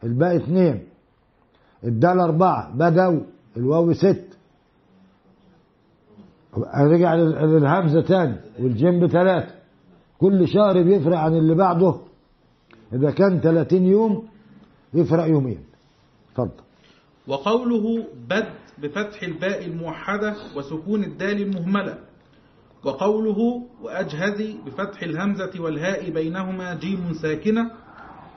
[0.03, 0.83] الباء اثنين.
[1.83, 2.71] الدال أربعة.
[2.77, 3.21] بدو
[3.57, 4.27] الواو ست.
[6.77, 8.35] رجع لل- للهمزة تاني.
[8.59, 9.51] والجيم بثلاثة.
[10.19, 11.95] كل شهر بيفرق عن اللي بعده.
[12.93, 14.27] إذا كان 30 يوم
[14.93, 15.63] يفرق يومين
[16.31, 16.63] اتفضل
[17.27, 21.97] وقوله بد بفتح الباء الموحدة وسكون الدال المهملة.
[22.83, 27.71] وقوله وأجهزي بفتح الهمزة والهاء بينهما جيم ساكنة.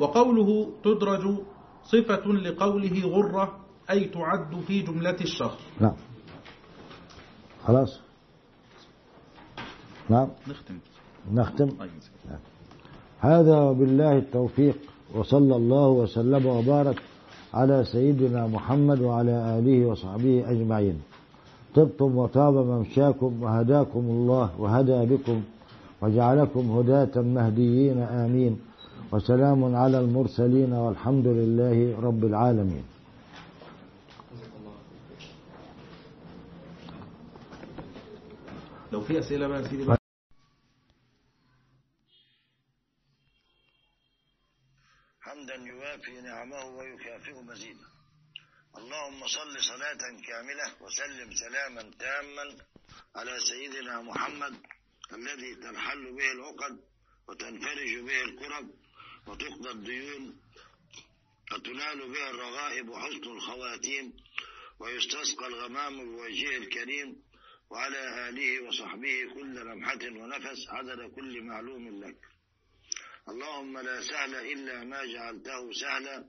[0.01, 1.39] وقوله تدرج
[1.85, 5.97] صفة لقوله غرة أي تعد في جملة الشهر نعم
[7.65, 8.01] خلاص؟
[10.09, 10.29] نعم.
[10.49, 10.79] نختم.
[11.33, 11.69] نختم.
[11.71, 11.91] طيب.
[13.21, 14.90] هذا بالله التوفيق.
[15.15, 17.03] وصلى الله وسلم وبارك
[17.55, 21.03] على سيدنا محمد وعلى آله وصحبه أجمعين.
[21.75, 25.43] طبتم وطاب ممشاكم وهداكم الله وهدى بكم
[26.03, 28.59] وجعلكم هداة مهديين آمين.
[29.13, 32.85] وسلام على المرسلين والحمد لله رب العالمين.
[38.93, 40.00] لو في أسئلة بقى سيدي
[45.91, 47.87] يوافي نعمه ويكافئ مزيدا
[48.79, 52.57] اللهم صل صلاة كاملة وسلم سلاما تاما
[53.17, 54.55] على سيدنا محمد
[55.13, 56.81] الذي تنحل به العقد
[57.29, 58.71] وتنفرج به الكرب
[59.27, 60.41] وتقضى الديون
[61.53, 64.13] وتنال به الرغائب وحسن الخواتيم
[64.81, 67.23] ويستسقى الغمام بوجهه الكريم
[67.71, 72.17] وعلى آله وصحبه كل لمحة ونفس عدد كل معلوم لك.
[73.31, 76.25] اللهم لا سهل إلا ما جعلته سهلا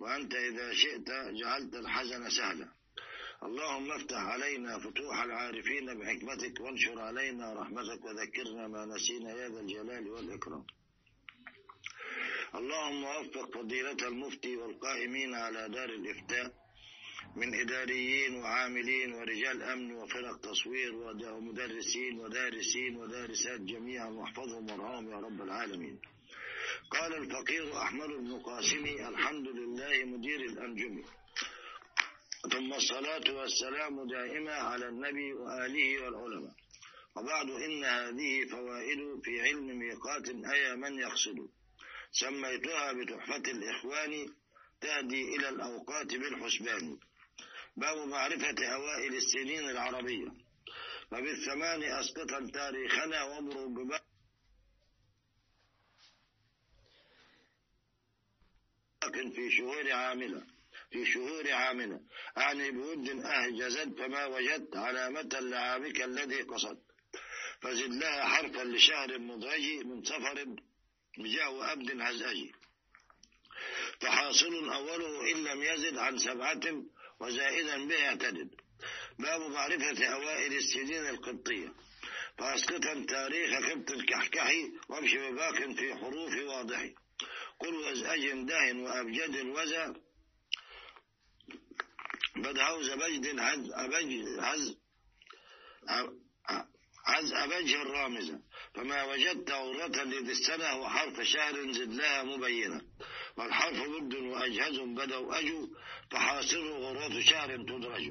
[0.00, 1.08] وأنت إذا شئت
[1.40, 2.68] جعلت الحزن سهلا.
[3.42, 10.08] اللهم افتح علينا فتوح العارفين بحكمتك وانشر علينا رحمتك وذكرنا ما نسينا يا ذا الجلال
[10.08, 10.64] والإكرام.
[12.54, 16.52] اللهم وفق فضيلة المفتي والقائمين على دار الإفتاء
[17.36, 25.42] من إداريين وعاملين ورجال أمن وفرق تصوير ومدرسين ودارسين ودارسات جميعا واحفظهم وارحمهم يا رب
[25.42, 25.98] العالمين.
[26.90, 31.02] قال الفقير أحمد بن قاسم الحمد لله مدير الأنجم.
[32.52, 36.54] ثم الصلاة والسلام دائمة على النبي وآله والعلماء.
[37.16, 41.38] وبعد إن هذه فوائد في علم ميقات أي من يقصد.
[42.12, 44.26] سميتها بتحفة الإخوان
[44.80, 46.98] تهدي إلى الأوقات بالحسبان.
[47.76, 50.28] باب معرفة أوائل السنين العربية.
[51.12, 54.07] وبالثمان أسقطا تاريخنا وامروا بباب
[59.12, 60.42] في شهور عاملة
[60.90, 62.00] في شهور عاملة.
[62.38, 66.82] أعني بود أهجزت فما وجدت علامة لعامك الذي قصدت.
[67.62, 70.44] فزد لها حرفا لشهر مضرج من سفر
[71.18, 72.52] بجاو أبد هزأجي
[74.00, 76.60] فحاصل أوله إن لم يزد عن سبعة
[77.20, 78.50] وزائدا به يعتدد
[79.18, 81.72] باب معرفة أوائل السنين القبطية.
[82.38, 86.90] فأسقطا تاريخ قبط الكحكحي وامشي بباق في حروف واضح
[87.60, 89.94] قل وزأج ده وأبجد الوزى
[92.36, 94.10] بدهوز بجد هز أبج
[97.06, 98.40] هز أبج الرامزة
[98.74, 102.80] فما وجدت عورة لذي السنة وحرف شهر زد لها مبينة.
[103.36, 105.66] والحرف بد وأجهز بدوا أجوا
[106.10, 108.10] فحاصل غرة شهر تدرج.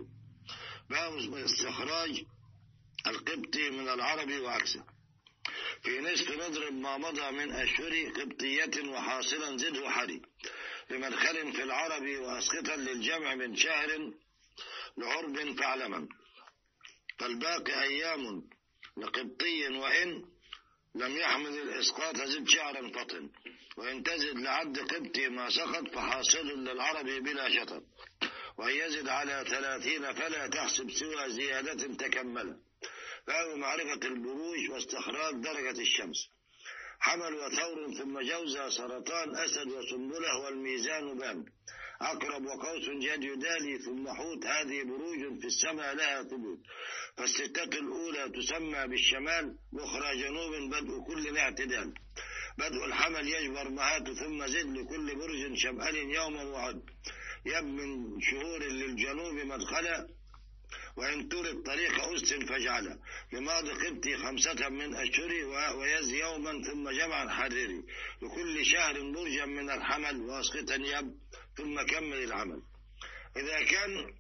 [0.90, 2.24] باب استخراج
[3.08, 4.97] القبطي من العرب وعكسه.
[5.88, 10.22] في نصف نضرب ما مضى من أشهر قبطية وحاصلا زده حري
[10.90, 14.11] بمدخل في العرب وأسقطا للجمع من شهر
[14.98, 16.07] لعرب فاعلما.
[17.19, 18.49] فالباقي أيام
[18.98, 20.25] لقبطي وإن
[20.95, 23.30] لم يحمل الإسقاط زد شعرا فطن.
[23.77, 27.83] وإن تزد لعبد قبطي ما سقط فحاصل للعرب بلا شطط.
[28.57, 32.67] وإن يزد على ثلاثين فلا تحسب سوى زيادة تكمل
[33.27, 36.30] باب معرفة البروج واستخراج درجة الشمس.
[36.99, 41.45] حمل وثور ثم جوزة سرطان أسد وسنبلة والميزان باب.
[42.01, 44.45] عقرب وقوس جاد يدالي ثم حوت.
[44.45, 46.59] هذه بروج في السماء لها ثبوت.
[47.17, 51.93] فالستة الأولى تسمى بالشمال أخرى جنوب بدء كل اعتدال.
[52.57, 56.81] بدء الحمل يجبر مهات ثم زد لكل برج شمأل يوما وعد.
[57.45, 60.17] يب من شهور للجنوب مدخلا.
[60.98, 63.00] وإن ترد طريق أس فاجعله.
[63.34, 65.32] لماضي قبطي خمسة من أشهر
[65.77, 67.84] ويز يوما ثم جمعا حرري
[68.22, 71.16] لكل شهر برجا من الحمل واسقطا يب
[71.58, 72.61] ثم كمل العمل.
[73.38, 74.14] إذا كان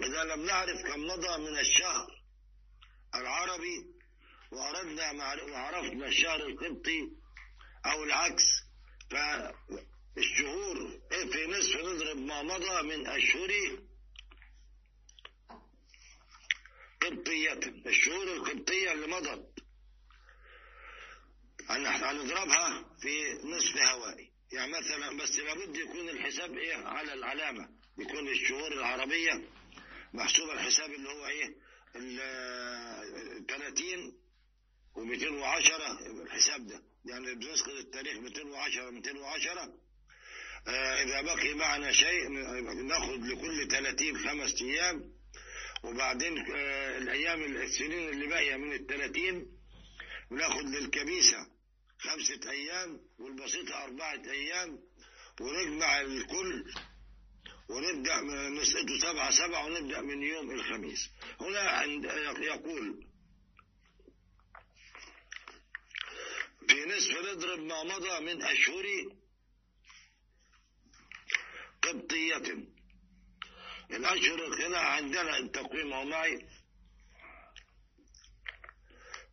[0.00, 2.06] إذا لم نعرف كم مضى من الشهر
[3.14, 3.96] العربي
[4.52, 5.12] وأردنا
[5.52, 7.10] وعرفنا الشهر القبطي
[7.86, 8.42] أو العكس
[9.10, 10.76] فالشهور
[11.32, 13.50] في نصف نضرب ما مضى من أشهر
[17.06, 19.48] قبطية الشهور القبطية اللي مضت.
[21.70, 27.68] هنضربها في نصف هوائي؟ يعني مثلا بس لابد يكون الحساب إيه؟ على العلامة.
[27.98, 29.48] يكون الشهور العربية
[30.14, 31.46] محسوب الحساب اللي هو إيه؟
[31.96, 34.12] ال 30
[34.96, 35.80] و210
[36.22, 36.82] الحساب ده.
[37.04, 39.74] يعني بنسقط التاريخ 210 210
[40.68, 42.28] آه إذا بقي معنا شيء
[42.82, 45.15] ناخد لكل 30 خمس أيام.
[45.86, 49.46] وبعدين آه الأيام السنين اللي باقية من الثلاثين
[50.30, 51.46] بناخد للكبيسة
[51.98, 54.78] خمسة أيام والبسيطة أربعة أيام
[55.40, 56.64] ونجمع الكل
[57.70, 58.20] ونبدأ
[58.60, 61.10] نسقطه سبعة سبعة ونبدأ من يوم الخميس.
[61.40, 62.04] هنا عند
[62.42, 63.06] يقول
[66.68, 68.84] في نصف نضرب ما مضى من أشهر
[71.82, 72.66] قبطية
[73.90, 76.48] الأشهر هنا عندنا التقويم أو معي.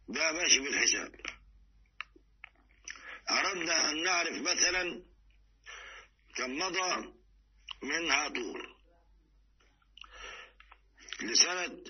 [0.07, 1.15] ده ماشي بالحساب.
[3.30, 5.03] أردنا أن نعرف مثلا
[6.35, 7.14] كم مضى
[7.83, 8.73] من هاتور.
[11.22, 11.83] لسنة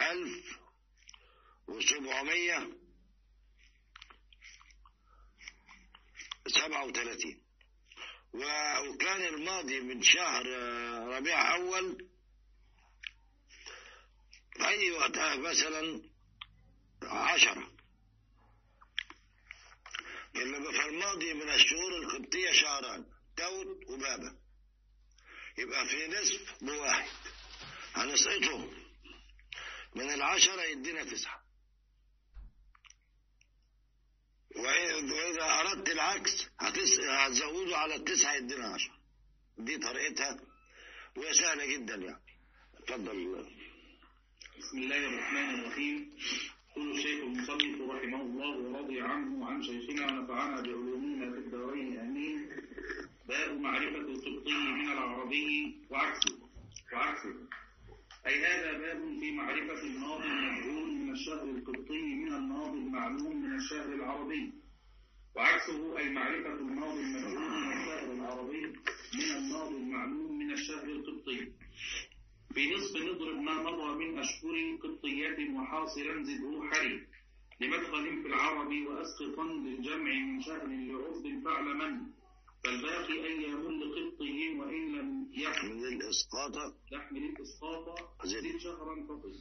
[0.00, 0.58] ألف
[1.68, 2.78] وسبعمية
[6.46, 7.43] سبعة وثلاثين.
[8.34, 10.46] وكان الماضي من شهر
[11.16, 12.08] ربيع أول.
[14.56, 16.02] في أي وقت مثلا
[17.02, 17.70] عشرة.
[20.36, 23.04] إلا فالماضي من الشهور القبطية شهران
[23.36, 24.38] توت وبابا.
[25.58, 27.10] يبقى في نصف بواحد
[27.94, 28.70] هنسقطه
[29.94, 31.43] من العشرة يدينا تسعة.
[34.56, 38.94] وإذا أردت العكس هتزوده على التسعة يدينا عشرة
[39.58, 40.40] دي طريقتها.
[41.16, 42.22] وهي سهلة جدا يعني.
[42.78, 43.46] اتفضل.
[44.58, 46.16] بسم الله الرحمن الرحيم.
[46.70, 51.98] يقول الشيخ المصنف رحمه الله ورضي عنه وعن شيخنا ونفعنا بعلومنا في الدارين.
[52.00, 52.50] آمين.
[53.28, 56.38] باب معرفة القبطي من العربي وعكسه.
[56.92, 57.34] وعكسه.
[58.26, 63.94] أي هذا باب في معرفة الماضي المجهول من الشهر القبطي من الماضي المعلوم من الشهر
[63.94, 64.52] العربي.
[65.36, 68.66] وعكسه أي معرفة الماضي المجهول من الشهر العربي
[69.14, 71.52] من الماضي المعلوم من الشهر القبطي.
[72.54, 77.06] في نصف نضرب ما مضى من أشهر قبطية وحاصلا زده حري
[77.60, 82.06] لمدخل في العرب وأسقطا للجمع من شهر لعرض فاعلما.
[82.64, 88.58] فالباقي أيام لقبطي وإن لم يحمل الإسقاط تحمل الإسقاط زد.
[88.58, 89.32] شهرا فقط.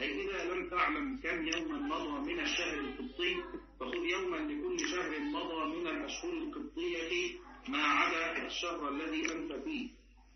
[0.00, 3.34] أي إذا لم تعلم كم يوما مضى من الشهر القبطي
[3.80, 9.88] فخذ يوما لكل شهر مضى من الأشهر القبطية ما عدا الشهر الذي أنت فيه.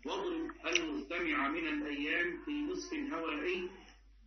[0.05, 3.69] واضرب المستمع من الأيام في نصف هوائي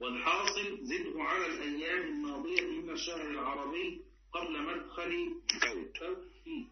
[0.01, 4.01] والحاصل زده على الأيام الماضية من الشهر العربي
[4.33, 5.11] قبل مدخل
[6.45, 6.65] فيه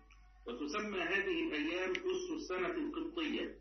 [0.47, 3.55] وتسمى هذه الأيام أس السنة القبطية.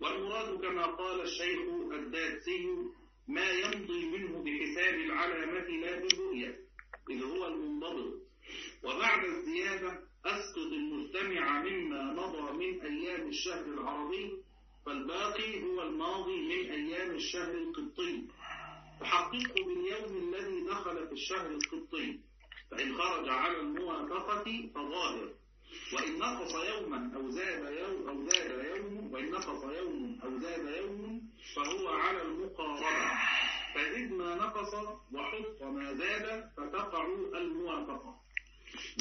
[0.00, 1.60] والمراد كما قال الشيخ
[1.92, 2.66] الدادسي
[3.28, 6.58] ما يمضي منه بحساب العلامة لا بالرؤية
[7.10, 8.14] إذ هو المنضبط.
[8.84, 14.42] وبعد الزيادة أسقط المستمع مما مضى من أيام الشهر العربي
[14.86, 18.28] فالباقي هو الماضي من أيام الشهر القبطي.
[19.00, 22.20] وحققه باليوم الذي دخل في الشهر القبطي
[22.70, 25.34] فإن خرج على الموافقة فظاهر.
[25.92, 31.22] وإن نقص يوما أو زاد يوم أو زاد يوم وإن نقص يوم أو زاد يوم
[31.56, 33.10] فهو على المقاربة.
[33.74, 34.74] فزد ما نقص
[35.12, 38.20] وحط ما زاد فتقع الموافقة.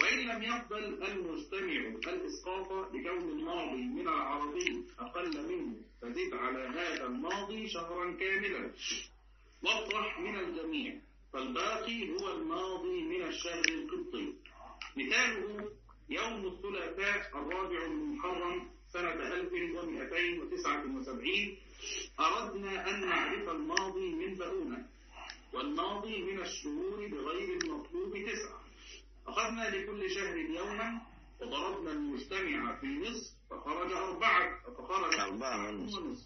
[0.01, 1.81] وإن لم يقبل المستمع
[2.13, 8.71] الإسقاط لكون الماضي من العربي أقل منه فزد على هذا الماضي شهرا كاملا.
[9.63, 10.95] واطرح من الجميع
[11.33, 14.33] فالباقي هو الماضي من الشهر القبطي.
[14.97, 15.69] مثاله
[16.09, 21.57] يوم الثلاثاء الرابع من محرم سنة 1279
[22.19, 24.85] أردنا أن نعرف الماضي من بؤونة
[25.53, 28.61] والماضي من الشهور بغير المطلوب تسعة.
[29.27, 31.01] أخذنا لكل شهر يوما
[31.41, 36.25] وضربنا المجتمع في نصف فخرج أربعة فخرج أربعة ونصف.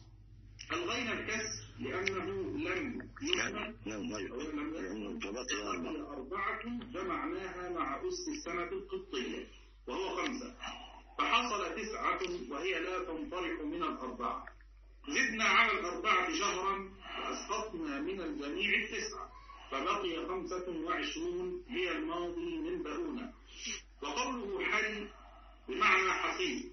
[0.73, 2.25] ألغينا الكسر لأنه
[2.57, 4.73] لم يثمن نعم أو لم
[5.19, 6.13] بقي أربعة.
[6.13, 9.47] أربعة جمعناها مع أس السنة القبطية.
[9.87, 10.55] وهو خمسة.
[11.17, 12.19] فحصل تسعة
[12.49, 14.45] وهي لا تنطلق من الأربعة.
[15.07, 19.31] زدنا على الأربعة شهرا وأسقطنا من الجميع التسعة.
[19.71, 23.33] فبقي خمسة وعشرون هي الماضي من بؤونة
[24.01, 25.07] وقوله حي
[25.67, 26.71] بمعنى حقيق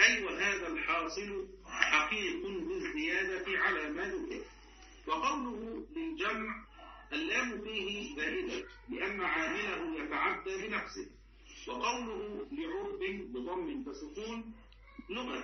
[0.00, 4.44] أي وهذا الحاصل حقيق بالزيادة على ما ذكر.
[5.06, 6.64] وقوله للجمع
[7.12, 11.10] اللام فيه زائدة لأن عامله يتعدى بنفسه.
[11.68, 13.00] وقوله لعرب
[13.32, 14.54] بضم فسكون
[15.10, 15.42] لغة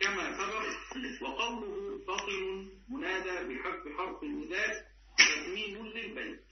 [0.00, 4.86] كما سبق وقوله فطن منادى بحذف حرف النداء
[5.18, 6.44] تتميم للبيت.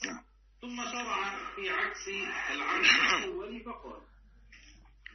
[0.60, 2.08] ثم شرع في عكس
[2.50, 4.00] العمل الأول فقال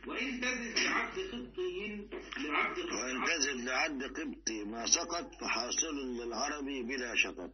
[0.08, 2.08] وإن تزد لعبد قبطي
[2.38, 7.52] لعبد وإن قبطي تزد لعد قبطي ما سقط فحاصل للعربي بلا شطط.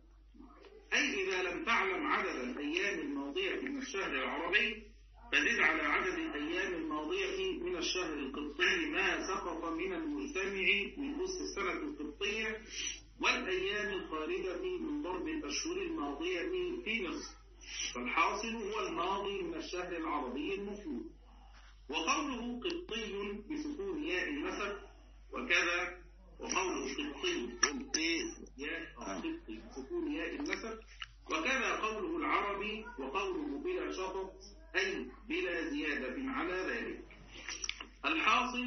[0.94, 4.89] أي إذا لم تعلم عدد الأيام الماضية من الشهر العربي
[5.32, 10.68] فزد على عدد الأيام الماضية من الشهر القبطي ما سقط من المجتمع
[10.98, 12.62] من أس السنة القبطية
[13.22, 16.42] والأيام الخارجة من ضرب الأشهر الماضية
[16.84, 17.36] في مصر
[17.96, 21.12] فالحاصل هو الماضي من الشهر العربي المطلوب
[21.90, 24.78] وقوله قبطي بسكون ياء النسب
[25.34, 25.98] وكذا
[26.40, 28.18] وقوله قبطي قبطي
[28.58, 30.80] ياء قبطي بسكون ياء النسب
[31.26, 34.34] وكذا قوله العربي وقوله بلا شطط
[34.76, 37.00] أي بلا زيادة على ذلك.
[38.06, 38.66] الحاصل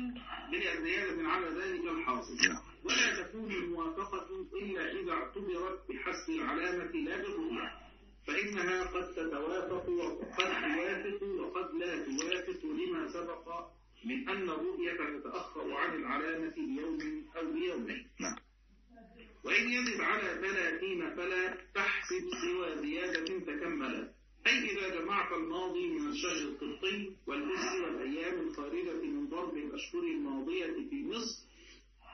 [0.53, 2.37] بلا زيادة على ذلك الحاصل.
[2.85, 7.73] ولا تكون الموافقة إلا إذا اعتبرت بحسب العلامة لا بالرؤية
[8.27, 13.67] فإنها قد تتوافق وقد توافق وقد لا توافق لما سبق
[14.05, 18.37] من أن الرؤية تتأخر عن العلامة بيوم أو بيومين نعم.
[19.45, 24.13] وإن يزد على ثلاثين فلا تحسب سوى زيادة تكملا
[24.47, 31.05] أي إذا جمعت الماضي من الشهر القبطي والأس والأيام الخارجة من ضرب الأشهر الماضية في
[31.05, 31.43] مصر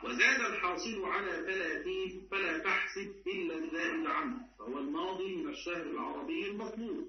[0.05, 7.09] وزاد الحاصل على ثلاثين فلا تحسب إلا الزائد عنه فهو الماضي من الشهر العربي المطلوب.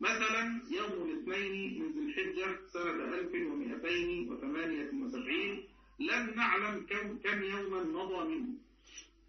[0.00, 5.64] مثلا يوم الاثنين من ذي الحجة سنة 1278
[6.00, 8.48] لم نعلم كم, كم يوما مضى منه.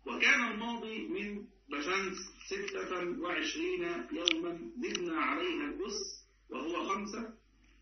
[0.05, 2.17] وكان الماضي من بشمس
[2.47, 7.33] ستة وعشرين يوما زدنا عليها الأس وهو خمسة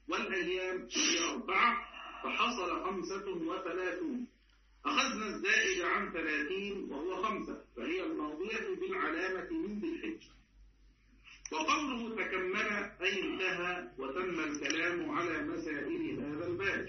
[0.08, 1.90] والأيام هي أربعة
[2.24, 4.28] فحصل خمسة وثلاثون.
[4.86, 10.30] أخذنا الزائد عن ثلاثين وهو خمسة فهي الماضية بالعلامة من ذي الحجة.
[11.52, 16.86] وقوله تكمل أي انتهى وتم الكلام على مسائل هذا الباب.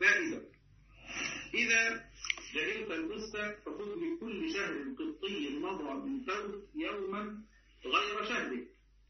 [0.00, 0.42] فائدة.
[1.54, 2.04] إذا
[2.54, 7.42] جهلت الأسة فخذ لكل شهر قبطي مضى من فوت يوما
[7.84, 8.24] غير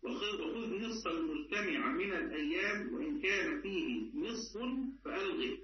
[0.05, 4.57] وخذ وخذ نصف المجتمع من الأيام وإن كان فيه نصف
[5.05, 5.59] فألغه.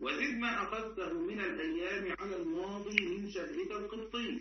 [0.00, 4.40] وزد ما أخذته من الأيام على الماضي من شهرك القبطي.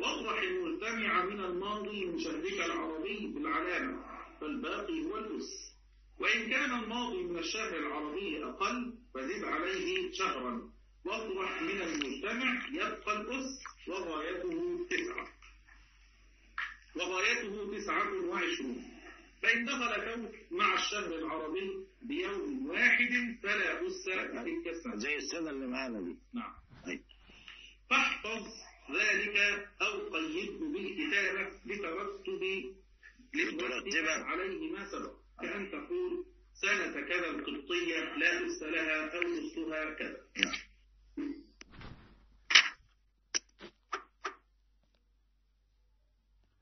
[0.00, 4.04] واطرح المجتمع من الماضي من شهرك العربي بالعلامة
[4.40, 5.74] فالباقي هو الأس.
[6.20, 10.73] وإن كان الماضي من الشهر العربي أقل فزد عليه شهرا.
[11.04, 15.28] واطرح من المجتمع يبقى الأس وغايته تسعة.
[16.96, 18.84] وغايته تسعة وعشرون.
[19.42, 25.66] فإن دخل كوك مع الشهر العربي بيوم واحد فلا أس لتلك السنة زي السنة اللي
[25.66, 26.16] معانا دي.
[26.34, 26.52] نعم.
[26.88, 27.00] أي.
[27.90, 28.42] فاحفظ
[28.96, 29.36] ذلك
[29.82, 32.42] أو قيده بالكتابة لترتب
[33.34, 35.12] لترتب عليه ما سبق.
[35.40, 36.24] كأن تقول
[36.62, 40.20] سنة كذا القبطية لا أس لها أو نصها كذا.
[40.36, 40.73] نعم.
[41.18, 41.43] Mm-hmm.